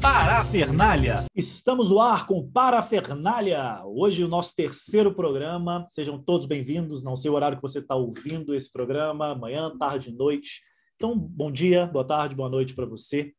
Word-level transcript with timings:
Parafernália. 0.00 1.24
Estamos 1.34 1.90
no 1.90 2.00
ar 2.00 2.26
com 2.26 2.48
Parafernália. 2.48 3.82
Hoje 3.84 4.22
o 4.22 4.28
nosso 4.28 4.54
terceiro 4.54 5.12
programa. 5.12 5.84
Sejam 5.88 6.22
todos 6.22 6.46
bem-vindos. 6.46 7.02
Não 7.02 7.16
sei 7.16 7.30
o 7.30 7.34
horário 7.34 7.56
que 7.56 7.62
você 7.62 7.80
está 7.80 7.96
ouvindo 7.96 8.54
esse 8.54 8.72
programa, 8.72 9.34
manhã, 9.34 9.76
tarde, 9.76 10.12
noite. 10.12 10.60
Então, 10.94 11.18
bom 11.18 11.50
dia, 11.50 11.86
boa 11.86 12.04
tarde, 12.04 12.36
boa 12.36 12.48
noite 12.48 12.74
para 12.74 12.86
você. 12.86 13.32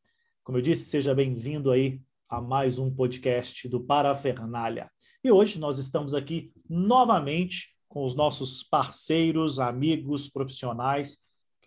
Como 0.43 0.57
eu 0.57 0.61
disse, 0.61 0.89
seja 0.89 1.15
bem-vindo 1.15 1.71
aí 1.71 2.01
a 2.27 2.41
mais 2.41 2.77
um 2.77 2.93
podcast 2.93 3.67
do 3.69 3.79
Parafernália. 3.79 4.91
E 5.23 5.31
hoje 5.31 5.59
nós 5.59 5.77
estamos 5.77 6.13
aqui 6.13 6.51
novamente 6.69 7.69
com 7.87 8.03
os 8.03 8.15
nossos 8.15 8.63
parceiros, 8.63 9.59
amigos, 9.59 10.27
profissionais 10.27 11.19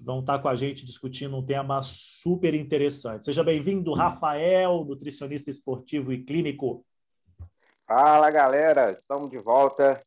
vão 0.05 0.21
estar 0.21 0.39
com 0.41 0.48
a 0.48 0.57
gente 0.57 0.84
discutindo 0.84 1.37
um 1.37 1.45
tema 1.45 1.80
super 1.82 2.55
interessante. 2.55 3.25
Seja 3.25 3.45
bem-vindo, 3.45 3.95
Rafael, 3.95 4.85
nutricionista 4.85 5.48
esportivo 5.48 6.12
e 6.12 6.25
clínico. 6.25 6.85
Fala, 7.86 8.30
galera, 8.30 8.91
estamos 8.91 9.30
de 9.30 9.39
volta. 9.39 10.00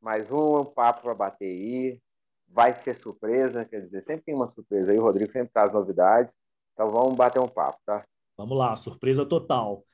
Mais 0.00 0.30
um 0.30 0.64
papo 0.64 1.02
para 1.02 1.14
bater 1.14 1.46
aí. 1.46 2.00
Vai 2.48 2.72
ser 2.74 2.94
surpresa, 2.94 3.64
quer 3.64 3.80
dizer, 3.82 4.02
sempre 4.02 4.24
tem 4.24 4.34
uma 4.34 4.48
surpresa 4.48 4.90
aí. 4.90 4.98
O 4.98 5.02
Rodrigo 5.02 5.30
sempre 5.30 5.52
traz 5.52 5.72
novidades. 5.72 6.34
Então 6.72 6.90
vamos 6.90 7.16
bater 7.16 7.40
um 7.40 7.48
papo, 7.48 7.78
tá? 7.86 8.04
Vamos 8.36 8.58
lá, 8.58 8.74
surpresa 8.74 9.24
total. 9.24 9.84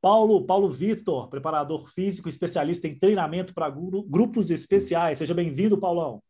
Paulo, 0.00 0.44
Paulo 0.44 0.68
Vitor, 0.68 1.28
preparador 1.28 1.88
físico, 1.88 2.28
especialista 2.28 2.88
em 2.88 2.98
treinamento 2.98 3.54
para 3.54 3.70
grupos 3.70 4.50
especiais. 4.50 5.18
Seja 5.18 5.32
bem-vindo, 5.34 5.78
Paulão. 5.78 6.20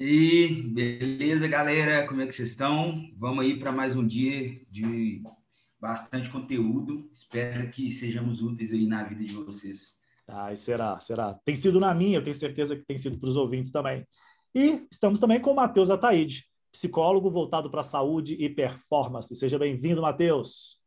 E 0.00 0.62
beleza, 0.62 1.48
galera? 1.48 2.06
Como 2.06 2.22
é 2.22 2.26
que 2.26 2.32
vocês 2.32 2.50
estão? 2.50 3.02
Vamos 3.18 3.44
aí 3.44 3.58
para 3.58 3.72
mais 3.72 3.96
um 3.96 4.06
dia 4.06 4.60
de 4.70 5.20
bastante 5.80 6.30
conteúdo. 6.30 7.10
Espero 7.12 7.68
que 7.72 7.90
sejamos 7.90 8.40
úteis 8.40 8.72
aí 8.72 8.86
na 8.86 9.02
vida 9.02 9.24
de 9.24 9.34
vocês. 9.34 9.98
Ah, 10.28 10.54
será, 10.54 11.00
será. 11.00 11.34
Tem 11.44 11.56
sido 11.56 11.80
na 11.80 11.92
minha, 11.92 12.18
eu 12.18 12.22
tenho 12.22 12.34
certeza 12.34 12.76
que 12.76 12.84
tem 12.84 12.96
sido 12.96 13.18
para 13.18 13.28
os 13.28 13.34
ouvintes 13.34 13.72
também. 13.72 14.06
E 14.54 14.86
estamos 14.88 15.18
também 15.18 15.40
com 15.40 15.50
o 15.50 15.56
Matheus 15.56 15.90
Ataíde, 15.90 16.44
psicólogo 16.70 17.28
voltado 17.28 17.68
para 17.68 17.80
a 17.80 17.84
saúde 17.84 18.34
e 18.34 18.48
performance. 18.48 19.34
Seja 19.34 19.58
bem-vindo, 19.58 20.00
Matheus. 20.00 20.80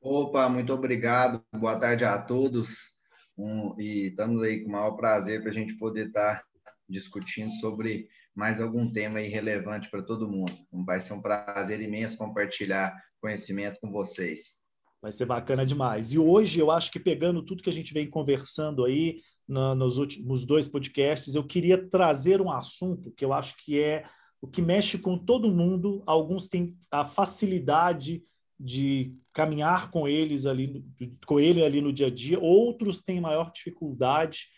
Opa, 0.00 0.48
muito 0.48 0.72
obrigado. 0.72 1.44
Boa 1.52 1.76
tarde 1.76 2.04
a 2.04 2.16
todos. 2.22 2.96
Um, 3.36 3.74
e 3.80 4.06
estamos 4.10 4.40
aí 4.44 4.62
com 4.62 4.68
o 4.68 4.72
maior 4.72 4.92
prazer 4.92 5.40
para 5.40 5.50
a 5.50 5.54
gente 5.54 5.76
poder 5.76 6.06
estar 6.06 6.36
tá 6.36 6.44
discutindo 6.88 7.52
sobre 7.52 8.08
mais 8.34 8.60
algum 8.60 8.90
tema 8.90 9.18
relevante 9.18 9.90
para 9.90 10.02
todo 10.02 10.28
mundo. 10.28 10.52
Vai 10.86 11.00
ser 11.00 11.14
um 11.14 11.22
prazer 11.22 11.80
imenso 11.80 12.16
compartilhar 12.16 12.96
conhecimento 13.20 13.80
com 13.80 13.90
vocês. 13.90 14.58
Vai 15.00 15.12
ser 15.12 15.26
bacana 15.26 15.64
demais. 15.64 16.12
E 16.12 16.18
hoje, 16.18 16.60
eu 16.60 16.70
acho 16.70 16.90
que 16.90 16.98
pegando 16.98 17.44
tudo 17.44 17.62
que 17.62 17.70
a 17.70 17.72
gente 17.72 17.92
vem 17.92 18.08
conversando 18.08 18.84
aí 18.84 19.20
no, 19.46 19.74
nos 19.74 19.98
últimos 19.98 20.44
dois 20.44 20.66
podcasts, 20.66 21.34
eu 21.34 21.44
queria 21.44 21.88
trazer 21.88 22.40
um 22.40 22.50
assunto 22.50 23.12
que 23.12 23.24
eu 23.24 23.32
acho 23.32 23.56
que 23.58 23.80
é 23.80 24.04
o 24.40 24.46
que 24.46 24.62
mexe 24.62 24.98
com 24.98 25.18
todo 25.18 25.52
mundo. 25.52 26.02
Alguns 26.06 26.48
têm 26.48 26.76
a 26.90 27.04
facilidade 27.04 28.22
de 28.58 29.14
caminhar 29.32 29.90
com 29.90 30.08
eles 30.08 30.46
ali, 30.46 30.84
com 31.26 31.38
ele 31.38 31.62
ali 31.62 31.80
no 31.80 31.92
dia 31.92 32.08
a 32.08 32.10
dia, 32.10 32.40
outros 32.40 33.00
têm 33.00 33.20
maior 33.20 33.52
dificuldade. 33.52 34.48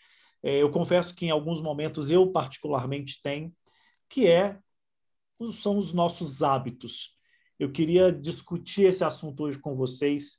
É, 0.43 0.61
eu 0.61 0.69
confesso 0.69 1.13
que 1.15 1.25
em 1.25 1.29
alguns 1.29 1.61
momentos 1.61 2.09
eu 2.09 2.31
particularmente 2.31 3.21
tenho, 3.21 3.53
que 4.09 4.27
é 4.27 4.59
são 5.51 5.77
os 5.77 5.93
nossos 5.93 6.43
hábitos. 6.43 7.15
Eu 7.57 7.71
queria 7.71 8.11
discutir 8.11 8.83
esse 8.83 9.03
assunto 9.03 9.43
hoje 9.43 9.57
com 9.57 9.73
vocês, 9.73 10.37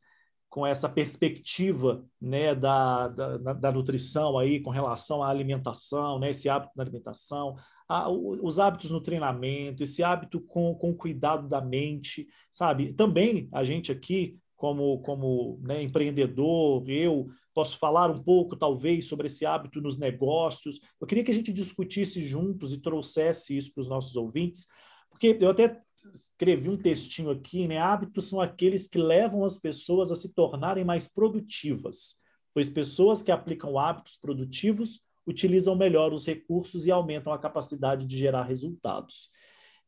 com 0.48 0.67
essa 0.67 0.89
perspectiva 0.89 2.05
né, 2.20 2.55
da, 2.55 3.08
da, 3.08 3.53
da 3.55 3.73
nutrição 3.73 4.39
aí, 4.39 4.61
com 4.61 4.70
relação 4.70 5.23
à 5.23 5.28
alimentação, 5.28 6.19
né, 6.19 6.30
esse 6.30 6.48
hábito 6.48 6.73
da 6.77 6.83
alimentação, 6.83 7.57
a, 7.89 8.08
os 8.11 8.58
hábitos 8.58 8.90
no 8.90 9.01
treinamento, 9.01 9.83
esse 9.83 10.02
hábito 10.02 10.40
com, 10.40 10.74
com 10.74 10.95
cuidado 10.95 11.48
da 11.48 11.61
mente, 11.61 12.27
sabe? 12.51 12.92
Também 12.92 13.48
a 13.52 13.64
gente 13.64 13.90
aqui, 13.90 14.39
como, 14.62 15.00
como 15.00 15.58
né, 15.61 15.83
empreendedor, 15.83 16.89
eu 16.89 17.28
posso 17.52 17.80
falar 17.80 18.08
um 18.12 18.23
pouco, 18.23 18.55
talvez, 18.55 19.08
sobre 19.08 19.27
esse 19.27 19.45
hábito 19.45 19.80
nos 19.80 19.98
negócios. 19.98 20.78
Eu 21.00 21.06
queria 21.08 21.24
que 21.24 21.33
a 21.33 21.34
gente 21.34 21.52
discutisse 21.52 22.23
juntos 22.23 22.72
e 22.72 22.80
trouxesse 22.80 23.56
isso 23.56 23.74
para 23.74 23.80
os 23.80 23.89
nossos 23.89 24.14
ouvintes, 24.14 24.68
porque 25.11 25.36
eu 25.40 25.51
até 25.51 25.80
escrevi 26.14 26.70
um 26.70 26.77
textinho 26.77 27.30
aqui, 27.30 27.67
né? 27.67 27.78
Hábitos 27.78 28.28
são 28.28 28.40
aqueles 28.40 28.86
que 28.86 28.98
levam 28.98 29.45
as 29.45 29.58
pessoas 29.58 30.12
a 30.12 30.14
se 30.14 30.33
tornarem 30.33 30.84
mais 30.84 31.12
produtivas, 31.12 32.20
pois 32.55 32.70
pessoas 32.70 33.20
que 33.20 33.33
aplicam 33.33 33.77
hábitos 33.77 34.17
produtivos 34.17 35.01
utilizam 35.27 35.74
melhor 35.74 36.12
os 36.12 36.24
recursos 36.24 36.86
e 36.86 36.92
aumentam 36.92 37.33
a 37.33 37.39
capacidade 37.39 38.06
de 38.06 38.17
gerar 38.17 38.45
resultados. 38.45 39.28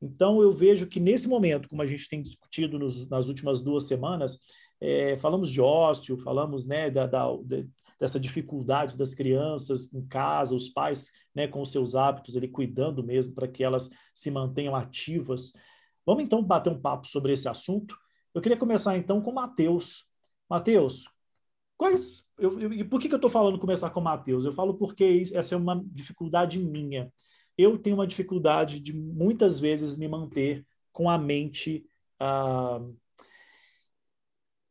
Então, 0.04 0.42
eu 0.42 0.52
vejo 0.52 0.86
que 0.86 1.00
nesse 1.00 1.26
momento, 1.28 1.68
como 1.68 1.82
a 1.82 1.86
gente 1.86 2.08
tem 2.08 2.20
discutido 2.20 2.78
nos, 2.78 3.08
nas 3.08 3.28
últimas 3.28 3.60
duas 3.60 3.84
semanas, 3.84 4.38
é, 4.80 5.16
falamos 5.16 5.50
de 5.50 5.60
ócio, 5.60 6.18
falamos 6.18 6.66
né, 6.66 6.90
da, 6.90 7.06
da, 7.06 7.26
dessa 7.98 8.20
dificuldade 8.20 8.96
das 8.98 9.14
crianças 9.14 9.92
em 9.94 10.06
casa, 10.06 10.54
os 10.54 10.68
pais 10.68 11.10
né, 11.34 11.48
com 11.48 11.64
seus 11.64 11.94
hábitos, 11.94 12.36
ele 12.36 12.48
cuidando 12.48 13.02
mesmo 13.02 13.34
para 13.34 13.48
que 13.48 13.64
elas 13.64 13.88
se 14.12 14.30
mantenham 14.30 14.76
ativas. 14.76 15.52
Vamos 16.04 16.22
então 16.22 16.42
bater 16.42 16.70
um 16.70 16.80
papo 16.80 17.08
sobre 17.08 17.32
esse 17.32 17.48
assunto. 17.48 17.96
Eu 18.34 18.42
queria 18.42 18.58
começar 18.58 18.96
então 18.98 19.22
com 19.22 19.30
o 19.30 19.34
Matheus. 19.34 20.04
Matheus, 20.48 21.08
quais. 21.76 22.30
Eu, 22.38 22.60
eu, 22.60 22.88
por 22.88 23.00
que, 23.00 23.08
que 23.08 23.14
eu 23.14 23.18
estou 23.18 23.30
falando 23.30 23.58
começar 23.58 23.90
com 23.90 24.00
o 24.00 24.04
Matheus? 24.04 24.44
Eu 24.44 24.52
falo 24.52 24.74
porque 24.74 25.22
essa 25.32 25.54
é 25.54 25.58
uma 25.58 25.82
dificuldade 25.86 26.58
minha. 26.58 27.10
Eu 27.56 27.78
tenho 27.78 27.96
uma 27.96 28.06
dificuldade 28.06 28.80
de 28.80 28.92
muitas 28.92 29.60
vezes 29.60 29.96
me 29.96 30.08
manter 30.08 30.66
com 30.92 31.08
a 31.08 31.18
mente. 31.18 31.86
Ah, 32.18 32.80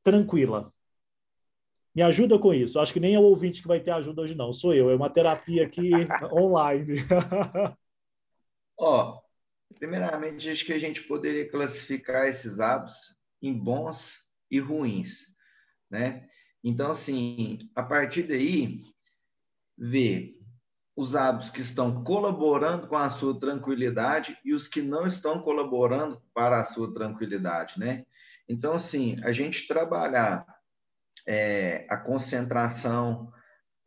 tranquila. 0.03 0.73
Me 1.95 2.01
ajuda 2.01 2.39
com 2.39 2.53
isso. 2.53 2.79
Acho 2.79 2.91
que 2.91 2.99
nem 2.99 3.13
é 3.13 3.19
o 3.19 3.23
ouvinte 3.23 3.61
que 3.61 3.67
vai 3.67 3.79
ter 3.79 3.91
ajuda 3.91 4.23
hoje, 4.23 4.35
não. 4.35 4.51
Sou 4.51 4.73
eu. 4.73 4.89
É 4.89 4.95
uma 4.95 5.09
terapia 5.09 5.65
aqui 5.65 5.91
online. 6.33 7.05
Ó, 8.77 9.11
oh, 9.11 9.75
primeiramente, 9.75 10.49
acho 10.49 10.65
que 10.65 10.73
a 10.73 10.79
gente 10.79 11.03
poderia 11.03 11.49
classificar 11.49 12.27
esses 12.27 12.59
hábitos 12.59 13.15
em 13.41 13.53
bons 13.53 14.27
e 14.49 14.59
ruins, 14.59 15.25
né? 15.89 16.25
Então, 16.63 16.91
assim, 16.91 17.59
a 17.75 17.83
partir 17.83 18.23
daí, 18.23 18.79
ver 19.77 20.42
os 20.95 21.15
hábitos 21.15 21.49
que 21.49 21.61
estão 21.61 22.03
colaborando 22.03 22.87
com 22.87 22.95
a 22.95 23.09
sua 23.09 23.39
tranquilidade 23.39 24.37
e 24.45 24.53
os 24.53 24.67
que 24.67 24.81
não 24.81 25.07
estão 25.07 25.41
colaborando 25.41 26.21
para 26.33 26.59
a 26.59 26.63
sua 26.63 26.93
tranquilidade, 26.93 27.79
né? 27.79 28.05
Então, 28.47 28.73
assim, 28.73 29.15
a 29.23 29.31
gente 29.31 29.67
trabalhar 29.67 30.45
é, 31.27 31.87
a 31.89 31.97
concentração 31.97 33.31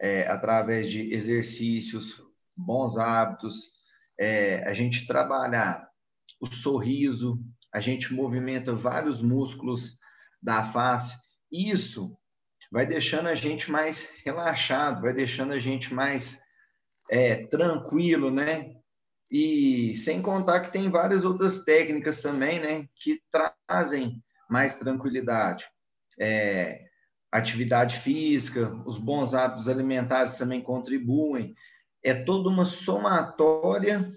é, 0.01 0.27
através 0.27 0.91
de 0.91 1.13
exercícios, 1.13 2.23
bons 2.57 2.97
hábitos, 2.97 3.77
é, 4.19 4.65
a 4.69 4.73
gente 4.73 5.07
trabalhar 5.07 5.89
o 6.41 6.47
sorriso, 6.47 7.41
a 7.73 7.81
gente 7.81 8.13
movimenta 8.15 8.75
vários 8.75 9.23
músculos 9.23 9.99
da 10.43 10.65
face, 10.65 11.21
isso 11.53 12.17
vai 12.73 12.87
deixando 12.87 13.29
a 13.29 13.35
gente 13.35 13.71
mais 13.71 14.13
relaxado, 14.25 15.03
vai 15.03 15.13
deixando 15.13 15.53
a 15.53 15.59
gente 15.59 15.95
mais 15.95 16.43
é, 17.11 17.47
tranquilo, 17.47 18.31
né? 18.31 18.75
E 19.31 19.95
sem 19.97 20.23
contar 20.23 20.61
que 20.61 20.73
tem 20.73 20.89
várias 20.91 21.25
outras 21.25 21.65
técnicas 21.65 22.21
também, 22.21 22.61
né, 22.61 22.89
que 22.95 23.21
trazem 23.31 24.23
mais 24.49 24.79
tranquilidade. 24.79 25.65
É, 26.19 26.87
atividade 27.31 27.99
física, 27.99 28.73
os 28.87 28.99
bons 28.99 29.35
hábitos 29.35 29.69
alimentares 29.69 30.39
também 30.39 30.63
contribuem. 30.63 31.55
É 32.03 32.15
toda 32.15 32.49
uma 32.49 32.65
somatória 32.65 34.11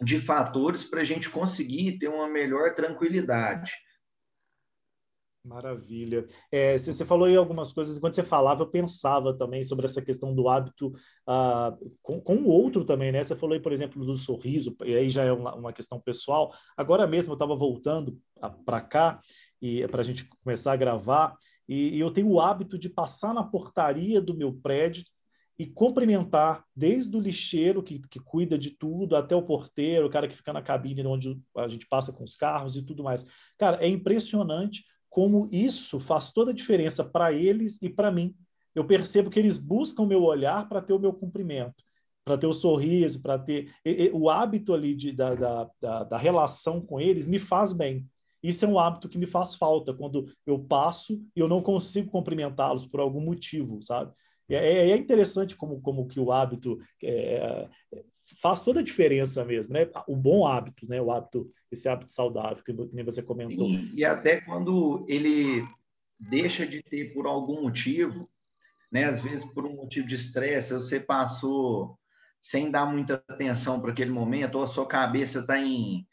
de 0.00 0.20
fatores 0.20 0.84
para 0.84 1.00
a 1.00 1.04
gente 1.04 1.30
conseguir 1.30 1.98
ter 1.98 2.08
uma 2.08 2.28
melhor 2.28 2.74
tranquilidade. 2.74 3.72
Maravilha. 5.46 6.26
É, 6.50 6.76
você 6.76 7.04
falou 7.04 7.26
aí 7.26 7.36
algumas 7.36 7.72
coisas, 7.72 7.96
enquanto 7.96 8.14
você 8.14 8.24
falava, 8.24 8.62
eu 8.62 8.66
pensava 8.66 9.32
também 9.32 9.62
sobre 9.62 9.86
essa 9.86 10.02
questão 10.02 10.34
do 10.34 10.48
hábito 10.48 10.88
uh, 10.88 11.94
com, 12.02 12.20
com 12.20 12.34
o 12.34 12.48
outro 12.48 12.84
também, 12.84 13.12
né? 13.12 13.22
Você 13.22 13.36
falou 13.36 13.54
aí, 13.54 13.60
por 13.60 13.72
exemplo, 13.72 14.04
do 14.04 14.16
sorriso, 14.16 14.74
e 14.84 14.96
aí 14.96 15.08
já 15.08 15.22
é 15.22 15.32
uma, 15.32 15.54
uma 15.54 15.72
questão 15.72 16.00
pessoal. 16.00 16.52
Agora 16.76 17.06
mesmo 17.06 17.30
eu 17.30 17.36
estava 17.36 17.54
voltando 17.54 18.18
para 18.64 18.80
cá 18.80 19.20
e 19.62 19.86
para 19.86 20.00
a 20.00 20.04
gente 20.04 20.28
começar 20.42 20.72
a 20.72 20.76
gravar, 20.76 21.36
e, 21.68 21.96
e 21.96 22.00
eu 22.00 22.10
tenho 22.10 22.28
o 22.28 22.40
hábito 22.40 22.76
de 22.76 22.88
passar 22.88 23.32
na 23.32 23.44
portaria 23.44 24.20
do 24.20 24.36
meu 24.36 24.52
prédio 24.52 25.04
e 25.58 25.64
cumprimentar 25.64 26.64
desde 26.74 27.16
o 27.16 27.20
lixeiro 27.20 27.82
que, 27.82 28.00
que 28.10 28.18
cuida 28.20 28.58
de 28.58 28.70
tudo 28.70 29.16
até 29.16 29.34
o 29.34 29.42
porteiro, 29.42 30.06
o 30.06 30.10
cara 30.10 30.28
que 30.28 30.36
fica 30.36 30.52
na 30.52 30.60
cabine 30.60 31.06
onde 31.06 31.40
a 31.56 31.68
gente 31.68 31.86
passa 31.86 32.12
com 32.12 32.24
os 32.24 32.36
carros 32.36 32.76
e 32.76 32.82
tudo 32.82 33.04
mais. 33.04 33.24
Cara, 33.56 33.82
é 33.82 33.88
impressionante 33.88 34.84
como 35.16 35.48
isso 35.50 35.98
faz 35.98 36.30
toda 36.30 36.50
a 36.50 36.54
diferença 36.54 37.02
para 37.02 37.32
eles 37.32 37.80
e 37.80 37.88
para 37.88 38.12
mim. 38.12 38.36
Eu 38.74 38.86
percebo 38.86 39.30
que 39.30 39.38
eles 39.38 39.56
buscam 39.56 40.02
o 40.02 40.06
meu 40.06 40.22
olhar 40.22 40.68
para 40.68 40.82
ter 40.82 40.92
o 40.92 40.98
meu 40.98 41.10
cumprimento, 41.10 41.82
para 42.22 42.36
ter 42.36 42.46
o 42.46 42.52
sorriso, 42.52 43.22
para 43.22 43.38
ter. 43.38 43.72
E, 43.82 44.08
e, 44.08 44.10
o 44.10 44.28
hábito 44.28 44.74
ali 44.74 44.94
de, 44.94 45.12
da, 45.12 45.34
da, 45.34 45.70
da, 45.80 46.04
da 46.04 46.18
relação 46.18 46.82
com 46.82 47.00
eles 47.00 47.26
me 47.26 47.38
faz 47.38 47.72
bem. 47.72 48.06
Isso 48.42 48.66
é 48.66 48.68
um 48.68 48.78
hábito 48.78 49.08
que 49.08 49.16
me 49.16 49.26
faz 49.26 49.54
falta 49.54 49.94
quando 49.94 50.30
eu 50.44 50.58
passo 50.58 51.18
e 51.34 51.40
eu 51.40 51.48
não 51.48 51.62
consigo 51.62 52.10
cumprimentá-los 52.10 52.84
por 52.84 53.00
algum 53.00 53.22
motivo, 53.22 53.80
sabe? 53.80 54.12
É, 54.48 54.54
é, 54.54 54.90
é 54.90 54.96
interessante 54.96 55.56
como, 55.56 55.80
como 55.80 56.06
que 56.06 56.20
o 56.20 56.30
hábito 56.30 56.78
é, 57.02 57.68
faz 58.40 58.62
toda 58.62 58.80
a 58.80 58.82
diferença 58.82 59.44
mesmo, 59.44 59.72
né? 59.72 59.88
O 60.06 60.16
bom 60.16 60.46
hábito, 60.46 60.88
né? 60.88 61.00
O 61.00 61.10
hábito, 61.10 61.48
esse 61.70 61.88
hábito 61.88 62.12
saudável 62.12 62.62
que 62.62 62.72
nem 62.92 63.04
você 63.04 63.22
comentou. 63.22 63.68
E 63.94 64.04
até 64.04 64.40
quando 64.40 65.04
ele 65.08 65.66
deixa 66.18 66.66
de 66.66 66.82
ter 66.82 67.12
por 67.12 67.26
algum 67.26 67.62
motivo, 67.62 68.28
né? 68.90 69.04
Às 69.04 69.20
vezes 69.20 69.44
por 69.52 69.66
um 69.66 69.74
motivo 69.74 70.06
de 70.06 70.14
estresse, 70.14 70.74
você 70.74 71.00
passou 71.00 71.98
sem 72.40 72.70
dar 72.70 72.86
muita 72.86 73.22
atenção 73.28 73.80
para 73.80 73.90
aquele 73.90 74.10
momento, 74.10 74.56
ou 74.56 74.64
a 74.64 74.68
sua 74.68 74.86
cabeça 74.86 75.40
está 75.40 75.58
em, 75.58 76.06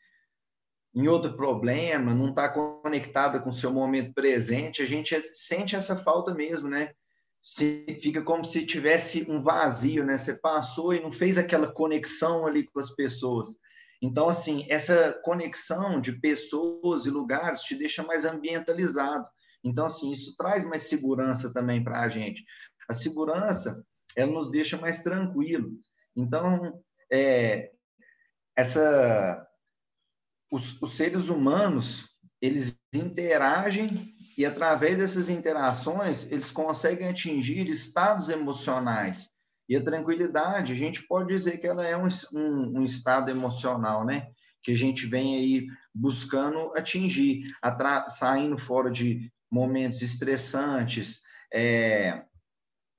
em 0.96 1.08
outro 1.08 1.36
problema, 1.36 2.14
não 2.14 2.30
está 2.30 2.50
conectada 2.50 3.40
com 3.40 3.50
o 3.50 3.54
seu 3.54 3.72
momento 3.72 4.14
presente, 4.14 4.82
a 4.82 4.86
gente 4.86 5.16
sente 5.34 5.76
essa 5.76 5.96
falta 5.96 6.34
mesmo, 6.34 6.68
né? 6.68 6.92
Se 7.44 7.86
fica 8.02 8.24
como 8.24 8.46
se 8.46 8.66
tivesse 8.66 9.30
um 9.30 9.42
vazio, 9.42 10.06
né? 10.06 10.18
Você 10.18 10.36
passou 10.36 10.94
e 10.94 11.02
não 11.02 11.12
fez 11.12 11.38
aquela 11.38 11.70
conexão 11.70 12.48
ali 12.48 12.66
com 12.66 12.80
as 12.80 12.90
pessoas. 12.96 13.50
Então, 14.02 14.30
assim, 14.30 14.66
essa 14.70 15.20
conexão 15.24 16.00
de 16.00 16.14
pessoas 16.20 17.06
e 17.06 17.10
lugares 17.10 17.62
te 17.62 17.76
deixa 17.76 18.02
mais 18.02 18.24
ambientalizado. 18.24 19.28
Então, 19.62 19.86
assim, 19.86 20.12
isso 20.12 20.36
traz 20.38 20.66
mais 20.66 20.84
segurança 20.84 21.54
também 21.54 21.84
para 21.84 22.02
a 22.02 22.10
gente. 22.10 22.46
A 22.88 22.94
segurança, 22.94 23.86
ela 24.16 24.32
nos 24.32 24.50
deixa 24.50 24.78
mais 24.78 25.04
tranquilo. 25.04 25.72
Então, 26.16 26.82
é, 27.12 27.72
essa, 28.56 29.46
os, 30.50 30.82
os 30.82 30.96
seres 30.96 31.28
humanos, 31.28 32.13
eles 32.44 32.78
interagem 32.94 34.14
e 34.38 34.46
através 34.46 34.98
dessas 34.98 35.30
interações 35.30 36.30
eles 36.30 36.52
conseguem 36.52 37.08
atingir 37.08 37.70
estados 37.70 38.28
emocionais. 38.28 39.30
E 39.70 39.78
a 39.78 39.84
tranquilidade, 39.84 40.74
a 40.74 40.76
gente 40.76 41.08
pode 41.08 41.30
dizer 41.30 41.58
que 41.58 41.66
ela 41.66 41.88
é 41.88 41.96
um, 41.96 42.10
um, 42.34 42.80
um 42.80 42.84
estado 42.84 43.32
emocional, 43.32 44.06
né? 44.06 44.28
Que 44.62 44.74
a 44.74 44.78
gente 44.78 45.06
vem 45.06 45.38
aí 45.38 45.68
buscando 45.96 46.74
atingir, 46.76 47.44
saindo 48.10 48.58
fora 48.58 48.92
de 48.92 49.32
momentos 49.50 50.02
estressantes. 50.02 51.22
É, 51.54 52.26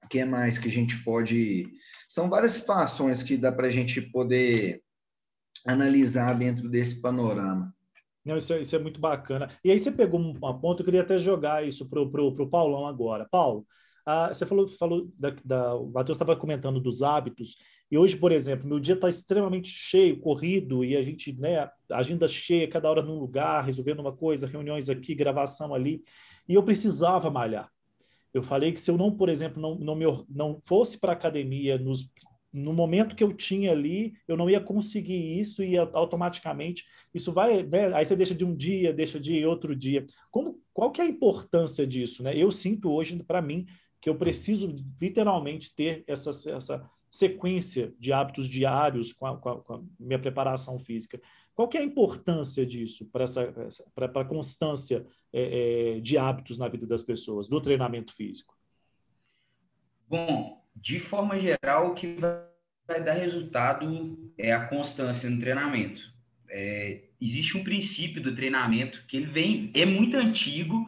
que 0.09 0.25
mais 0.25 0.59
que 0.59 0.69
a 0.69 0.73
gente 0.73 1.05
pode. 1.05 1.71
São 2.09 2.31
várias 2.31 2.53
situações 2.53 3.23
que 3.23 3.37
dá 3.37 3.53
para 3.53 3.67
a 3.67 3.71
gente 3.71 4.01
poder 4.01 4.83
analisar 5.67 6.33
dentro 6.33 6.69
desse 6.71 7.03
panorama. 7.03 7.74
Não, 8.25 8.37
isso 8.37 8.53
é, 8.53 8.61
isso 8.61 8.75
é 8.75 8.79
muito 8.79 9.01
bacana. 9.01 9.51
E 9.63 9.71
aí 9.71 9.79
você 9.79 9.93
pegou 9.93 10.19
uma 10.19 10.59
ponta, 10.59 10.81
eu 10.81 10.85
queria 10.85 11.03
até 11.03 11.19
jogar 11.19 11.67
isso 11.67 11.89
para 11.89 12.01
o 12.01 12.49
Paulão 12.49 12.87
agora. 12.87 13.27
Paulo, 13.31 13.67
ah, 14.07 14.29
você 14.29 14.45
falou, 14.47 14.69
falou 14.69 15.09
da, 15.19 15.35
da, 15.45 15.75
o 15.75 15.91
Matheus 15.91 16.17
estava 16.17 16.37
comentando 16.37 16.81
dos 16.81 17.03
hábitos, 17.03 17.57
e 17.91 17.97
hoje, 17.99 18.17
por 18.17 18.33
exemplo, 18.33 18.67
meu 18.69 18.81
dia 18.81 18.95
está 18.95 19.09
extremamente 19.09 19.69
cheio, 19.69 20.21
corrido, 20.21 20.85
e 20.85 20.97
a 20.97 21.03
gente, 21.03 21.33
né, 21.39 21.69
agenda 21.91 22.27
cheia, 22.27 22.69
cada 22.69 22.91
hora 22.91 23.03
num 23.03 23.19
lugar, 23.19 23.65
resolvendo 23.65 24.01
uma 24.01 24.13
coisa, 24.15 24.47
reuniões 24.47 24.89
aqui, 24.89 25.15
gravação 25.15 25.75
ali, 25.75 26.03
e 26.49 26.55
eu 26.55 26.63
precisava 26.63 27.31
malhar. 27.31 27.71
Eu 28.33 28.43
falei 28.43 28.73
que 28.73 28.81
se 28.81 28.91
eu 28.91 28.99
não, 28.99 29.17
por 29.17 29.29
exemplo, 29.29 29.63
não, 29.63 29.77
não, 29.77 29.95
me, 29.95 30.05
não 30.29 30.61
fosse 30.65 30.99
para 30.99 31.13
a 31.13 31.15
academia 31.15 31.79
nos 31.79 32.11
no 32.55 32.73
momento 32.73 33.17
que 33.17 33.25
eu 33.25 33.33
tinha 33.33 33.73
ali, 33.73 34.15
eu 34.29 34.37
não 34.37 34.49
ia 34.49 34.61
conseguir 34.61 35.41
isso 35.41 35.65
e 35.65 35.77
automaticamente 35.77 36.85
isso 37.13 37.33
vai, 37.33 37.65
né? 37.65 37.93
aí 37.93 38.05
você 38.05 38.15
deixa 38.15 38.35
de 38.35 38.45
um 38.45 38.55
dia, 38.55 38.93
deixa 38.93 39.19
de 39.19 39.45
outro 39.45 39.75
dia. 39.75 40.05
Como, 40.31 40.61
qual 40.73 40.93
que 40.93 41.01
é 41.01 41.05
a 41.05 41.09
importância 41.09 41.85
disso, 41.85 42.23
né? 42.23 42.37
Eu 42.37 42.53
sinto 42.53 42.93
hoje 42.93 43.21
para 43.25 43.43
mim 43.43 43.67
que 44.01 44.09
eu 44.09 44.15
preciso 44.15 44.73
literalmente 45.01 45.75
ter 45.75 46.05
essa, 46.07 46.31
essa 46.51 46.89
sequência 47.11 47.93
de 47.99 48.13
hábitos 48.13 48.49
diários 48.49 49.13
com 49.13 49.27
a, 49.27 49.37
com 49.37 49.49
a, 49.49 49.61
com 49.61 49.75
a 49.75 49.83
minha 49.99 50.19
preparação 50.19 50.79
física. 50.79 51.21
Qual 51.55 51.67
que 51.67 51.77
é 51.77 51.81
a 51.81 51.85
importância 51.85 52.65
disso 52.65 53.07
para 53.07 53.25
essa, 53.25 53.53
para 53.95 54.21
a 54.21 54.25
constância 54.25 55.05
é, 55.33 55.97
é, 55.97 56.01
de 56.01 56.17
hábitos 56.17 56.57
na 56.57 56.69
vida 56.69 56.87
das 56.87 57.03
pessoas, 57.03 57.49
do 57.49 57.61
treinamento 57.61 58.13
físico? 58.13 58.57
Bom, 60.09 60.64
de 60.75 61.01
forma 61.01 61.39
geral, 61.39 61.91
o 61.91 61.95
que 61.95 62.17
vai 62.87 63.03
dar 63.03 63.15
resultado 63.15 64.33
é 64.37 64.53
a 64.53 64.67
constância 64.67 65.29
no 65.31 65.41
treinamento. 65.41 66.03
É, 66.49 67.01
existe 67.21 67.57
um 67.57 67.65
princípio 67.65 68.23
do 68.23 68.35
treinamento 68.35 69.05
que 69.09 69.17
ele 69.17 69.27
vem, 69.27 69.71
é 69.75 69.85
muito 69.85 70.17
antigo, 70.17 70.87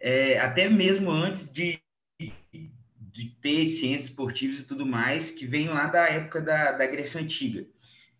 é, 0.00 0.38
até 0.40 0.68
mesmo 0.68 1.10
antes 1.10 1.50
de, 1.50 1.80
de 2.18 3.24
ter 3.40 3.66
ciências 3.66 4.10
esportivas 4.10 4.58
e 4.58 4.64
tudo 4.64 4.84
mais, 4.84 5.30
que 5.30 5.46
vem 5.46 5.68
lá 5.68 5.86
da 5.86 6.06
época 6.08 6.40
da, 6.40 6.72
da 6.72 6.86
Grécia 6.86 7.20
Antiga. 7.20 7.66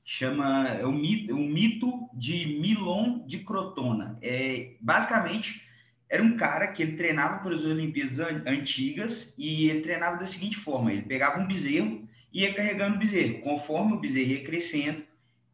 Chama 0.04 0.68
é 0.68 0.86
o 0.86 0.92
mito, 0.92 1.34
o 1.34 1.38
mito 1.38 2.08
de 2.14 2.46
Milon 2.60 3.26
de 3.26 3.40
Crotona. 3.40 4.16
É, 4.22 4.76
basicamente, 4.80 5.65
era 6.08 6.22
um 6.22 6.36
cara 6.36 6.68
que 6.68 6.82
ele 6.82 6.96
treinava 6.96 7.42
para 7.42 7.54
as 7.54 7.64
Olimpíadas 7.64 8.20
antigas 8.46 9.34
e 9.36 9.68
ele 9.68 9.80
treinava 9.80 10.18
da 10.18 10.26
seguinte 10.26 10.56
forma: 10.56 10.92
ele 10.92 11.02
pegava 11.02 11.40
um 11.40 11.46
bezerro 11.46 12.08
e 12.32 12.42
ia 12.42 12.54
carregando 12.54 12.96
o 12.96 12.98
bezerro. 12.98 13.40
Conforme 13.40 13.94
o 13.94 14.00
bezerro 14.00 14.30
ia 14.30 14.44
crescendo, 14.44 15.02